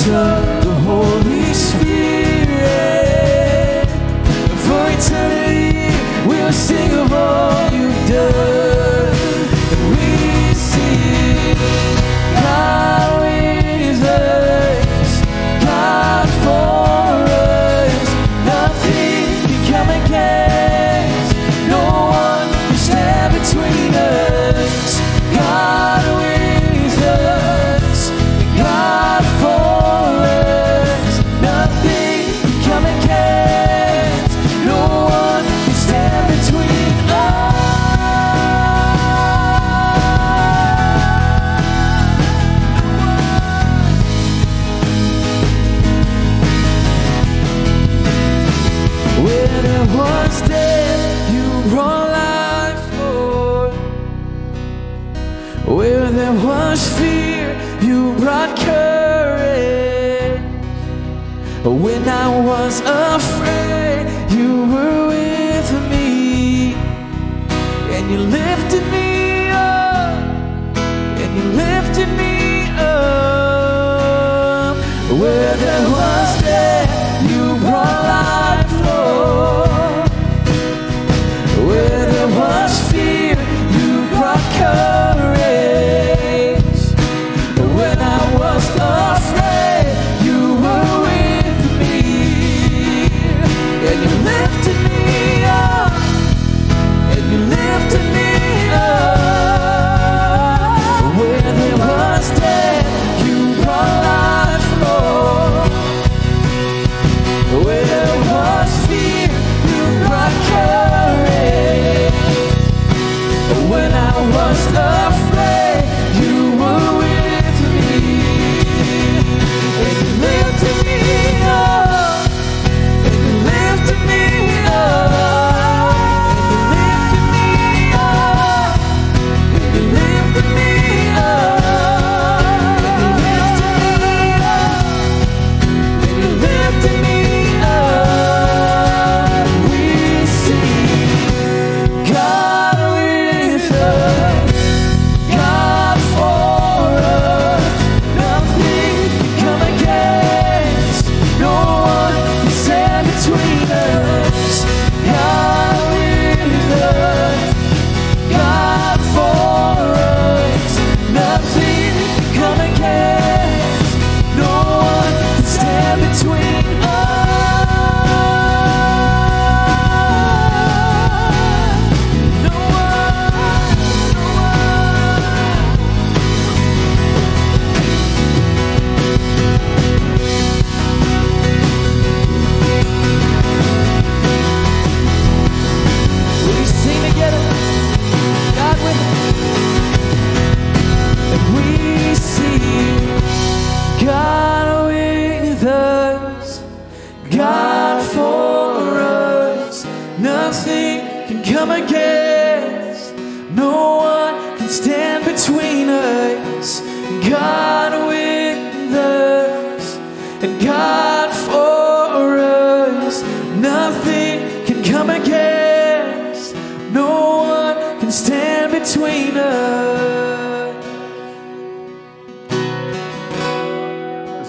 soul. 0.06 0.45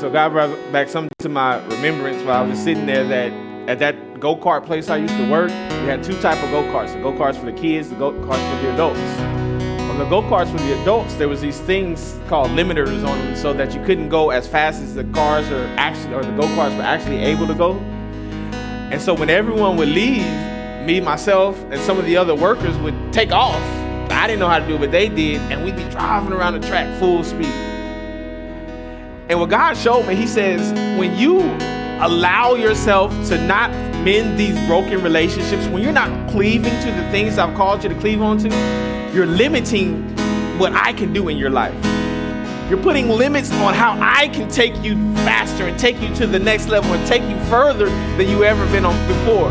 So 0.07 0.12
God 0.12 0.30
brought 0.30 0.72
back 0.72 0.88
something 0.88 1.11
to 1.18 1.28
my 1.28 1.57
remembrance 1.66 2.22
while 2.22 2.44
I 2.44 2.46
was 2.46 2.62
sitting 2.62 2.86
there 2.86 3.02
that 3.09 3.32
at 3.68 3.80
that 3.80 4.20
go-kart 4.20 4.64
place 4.64 4.88
I 4.88 4.98
used 4.98 5.16
to 5.16 5.28
work, 5.28 5.48
we 5.48 5.88
had 5.88 6.04
two 6.04 6.16
type 6.20 6.40
of 6.44 6.50
go-karts. 6.52 6.92
The 6.92 7.02
go-karts 7.02 7.40
for 7.40 7.46
the 7.46 7.52
kids, 7.52 7.90
the 7.90 7.96
go-karts 7.96 8.54
for 8.54 8.62
the 8.62 8.72
adults. 8.72 9.00
On 9.90 9.98
the 9.98 10.04
go-karts 10.04 10.52
for 10.52 10.59
the 10.59 10.80
adults, 10.80 11.14
there 11.14 11.28
was 11.28 11.40
these 11.40 11.59
things 11.59 12.20
called 12.28 12.52
limiters 12.52 13.04
on 13.04 13.18
them 13.18 13.34
so 13.34 13.52
that 13.54 13.74
you 13.74 13.84
couldn't 13.84 14.09
go 14.09 14.30
as 14.30 14.46
fast 14.46 14.80
as 14.80 14.94
the 14.94 15.02
cars 15.07 15.50
are 15.50 15.66
actually 15.76 16.14
or 16.14 16.22
the 16.22 16.36
go-karts 16.40 16.76
were 16.76 16.84
actually 16.84 17.24
able 17.24 17.48
to 17.48 17.54
go. 17.54 17.72
And 17.72 19.02
so 19.02 19.12
when 19.12 19.28
everyone 19.28 19.76
would 19.76 19.88
leave, 19.88 20.22
me, 20.86 21.00
myself, 21.00 21.61
and 21.72 21.80
some 21.80 21.98
of 21.98 22.04
the 22.04 22.16
other 22.16 22.36
workers 22.36 22.78
would 22.78 23.12
take 23.12 23.32
off. 23.32 23.61
I 24.12 24.28
didn't 24.28 24.38
know 24.38 24.48
how 24.48 24.61
to 24.61 24.66
do 24.68 24.76
it, 24.76 24.78
but 24.78 24.92
they 24.92 25.09
did, 25.09 25.40
and 25.50 25.64
we'd 25.64 25.74
be 25.74 25.82
driving 25.90 26.32
around 26.32 26.61
the 26.61 26.64
track 26.64 26.96
full 27.00 27.24
speed. 27.24 27.76
And 29.29 29.41
what 29.41 29.51
God 29.51 29.77
showed 29.77 30.07
me, 30.07 30.14
He 30.14 30.27
says, 30.27 30.72
when 30.99 31.16
you 31.16 31.41
allow 32.01 32.55
yourself 32.55 33.11
to 33.29 33.45
not 33.45 33.70
mend 34.05 34.39
these 34.39 34.55
broken 34.66 35.03
relationships, 35.03 35.66
when 35.66 35.83
you're 35.83 35.93
not 35.93 36.31
cleaving 36.31 36.72
to 36.83 36.93
the 36.93 37.11
things 37.11 37.37
I've 37.37 37.57
called 37.57 37.83
you 37.83 37.89
to 37.89 37.95
cleave 37.97 38.22
onto, 38.22 38.49
you're 39.12 39.27
limiting 39.27 40.05
what 40.59 40.72
I 40.74 40.93
can 40.93 41.12
do 41.12 41.29
in 41.29 41.37
your 41.37 41.51
life. 41.51 41.74
You're 42.70 42.83
putting 42.83 43.09
limits 43.09 43.53
on 43.55 43.74
how 43.74 43.99
I 44.01 44.29
can 44.29 44.49
take 44.49 44.77
you 44.83 44.95
faster 45.16 45.66
and 45.66 45.79
take 45.79 46.01
you 46.01 46.14
to 46.16 46.27
the 46.27 46.39
next 46.39 46.68
level 46.68 46.93
and 46.93 47.07
take 47.07 47.22
you 47.22 47.39
further 47.47 47.87
than 48.16 48.29
you 48.29 48.45
ever 48.45 48.64
been 48.66 48.85
on 48.85 49.09
before. 49.09 49.51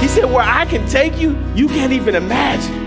He 0.00 0.08
said, 0.08 0.26
Where 0.26 0.44
I 0.44 0.66
can 0.66 0.86
take 0.86 1.18
you, 1.18 1.38
you 1.54 1.68
can't 1.68 1.92
even 1.92 2.14
imagine. 2.14 2.86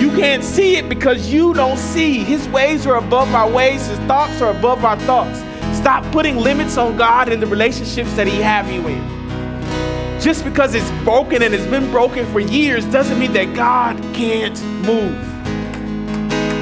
You 0.00 0.10
can't 0.10 0.42
see 0.42 0.76
it 0.76 0.88
because 0.88 1.32
you 1.32 1.54
don't 1.54 1.78
see. 1.78 2.18
His 2.18 2.48
ways 2.48 2.86
are 2.86 2.96
above 2.96 3.32
our 3.34 3.48
ways, 3.48 3.86
His 3.86 3.98
thoughts 4.00 4.40
are 4.40 4.50
above 4.50 4.84
our 4.84 4.98
thoughts. 5.00 5.40
Stop 5.74 6.04
putting 6.12 6.36
limits 6.36 6.76
on 6.76 6.96
God 6.96 7.28
in 7.30 7.40
the 7.40 7.46
relationships 7.46 8.12
that 8.14 8.26
He 8.26 8.40
have 8.40 8.70
you 8.70 8.86
in. 8.88 10.20
Just 10.20 10.44
because 10.44 10.74
it's 10.74 10.90
broken 11.02 11.42
and 11.42 11.52
it's 11.52 11.66
been 11.66 11.90
broken 11.90 12.24
for 12.32 12.38
years 12.38 12.84
doesn't 12.86 13.18
mean 13.18 13.32
that 13.32 13.54
God 13.56 13.96
can't 14.14 14.62
move. 14.86 15.18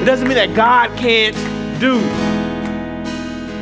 It 0.01 0.05
doesn't 0.05 0.27
mean 0.27 0.37
that 0.37 0.55
God 0.55 0.97
can't 0.97 1.35
do. 1.79 2.01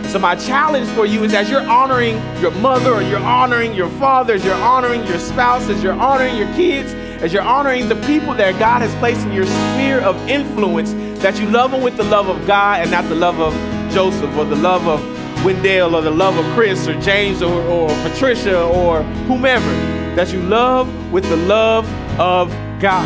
So 0.09 0.17
my 0.17 0.35
challenge 0.35 0.87
for 0.91 1.05
you 1.05 1.23
is 1.23 1.33
as 1.33 1.49
you're 1.49 1.67
honoring 1.67 2.15
your 2.41 2.51
mother 2.51 2.93
or 2.93 3.01
you're 3.01 3.19
honoring 3.19 3.75
your 3.75 3.89
father, 3.99 4.35
as 4.35 4.45
you're 4.45 4.55
honoring 4.55 5.05
your 5.05 5.19
spouse, 5.19 5.67
as 5.69 5.83
you're 5.83 5.93
honoring 5.93 6.37
your 6.37 6.51
kids, 6.53 6.93
as 7.21 7.33
you're 7.33 7.43
honoring 7.43 7.89
the 7.89 8.01
people 8.07 8.33
that 8.35 8.57
God 8.57 8.81
has 8.81 8.95
placed 8.95 9.21
in 9.27 9.33
your 9.33 9.45
sphere 9.45 9.99
of 9.99 10.15
influence, 10.29 10.93
that 11.21 11.37
you 11.39 11.47
love 11.49 11.71
them 11.71 11.81
with 11.81 11.97
the 11.97 12.05
love 12.05 12.29
of 12.29 12.47
God 12.47 12.79
and 12.79 12.89
not 12.89 13.03
the 13.09 13.15
love 13.15 13.39
of 13.41 13.53
Joseph 13.93 14.33
or 14.37 14.45
the 14.45 14.55
love 14.55 14.87
of 14.87 15.18
Wendell 15.43 15.95
or 15.95 16.01
the 16.01 16.11
love 16.11 16.37
of 16.37 16.45
Chris 16.53 16.87
or 16.87 16.99
James 16.99 17.41
or, 17.41 17.61
or 17.63 17.89
Patricia 18.03 18.63
or 18.63 19.03
whomever. 19.27 19.71
That 20.15 20.33
you 20.33 20.41
love 20.41 21.11
with 21.11 21.23
the 21.29 21.37
love 21.37 21.85
of 22.19 22.49
God. 22.79 23.05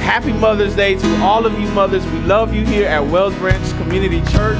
Happy 0.00 0.32
Mother's 0.32 0.74
Day 0.74 0.96
to 0.96 1.16
all 1.22 1.46
of 1.46 1.60
you 1.60 1.68
mothers. 1.70 2.04
We 2.06 2.18
love 2.20 2.54
you 2.54 2.64
here 2.64 2.88
at 2.88 3.00
Wells 3.06 3.34
Branch 3.36 3.68
Community 3.76 4.20
Church. 4.32 4.58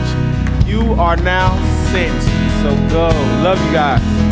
You 0.67 0.93
are 0.95 1.17
now 1.17 1.57
sent. 1.91 2.23
So 2.63 2.75
go. 2.91 3.09
Love 3.43 3.59
you 3.67 3.73
guys. 3.73 4.28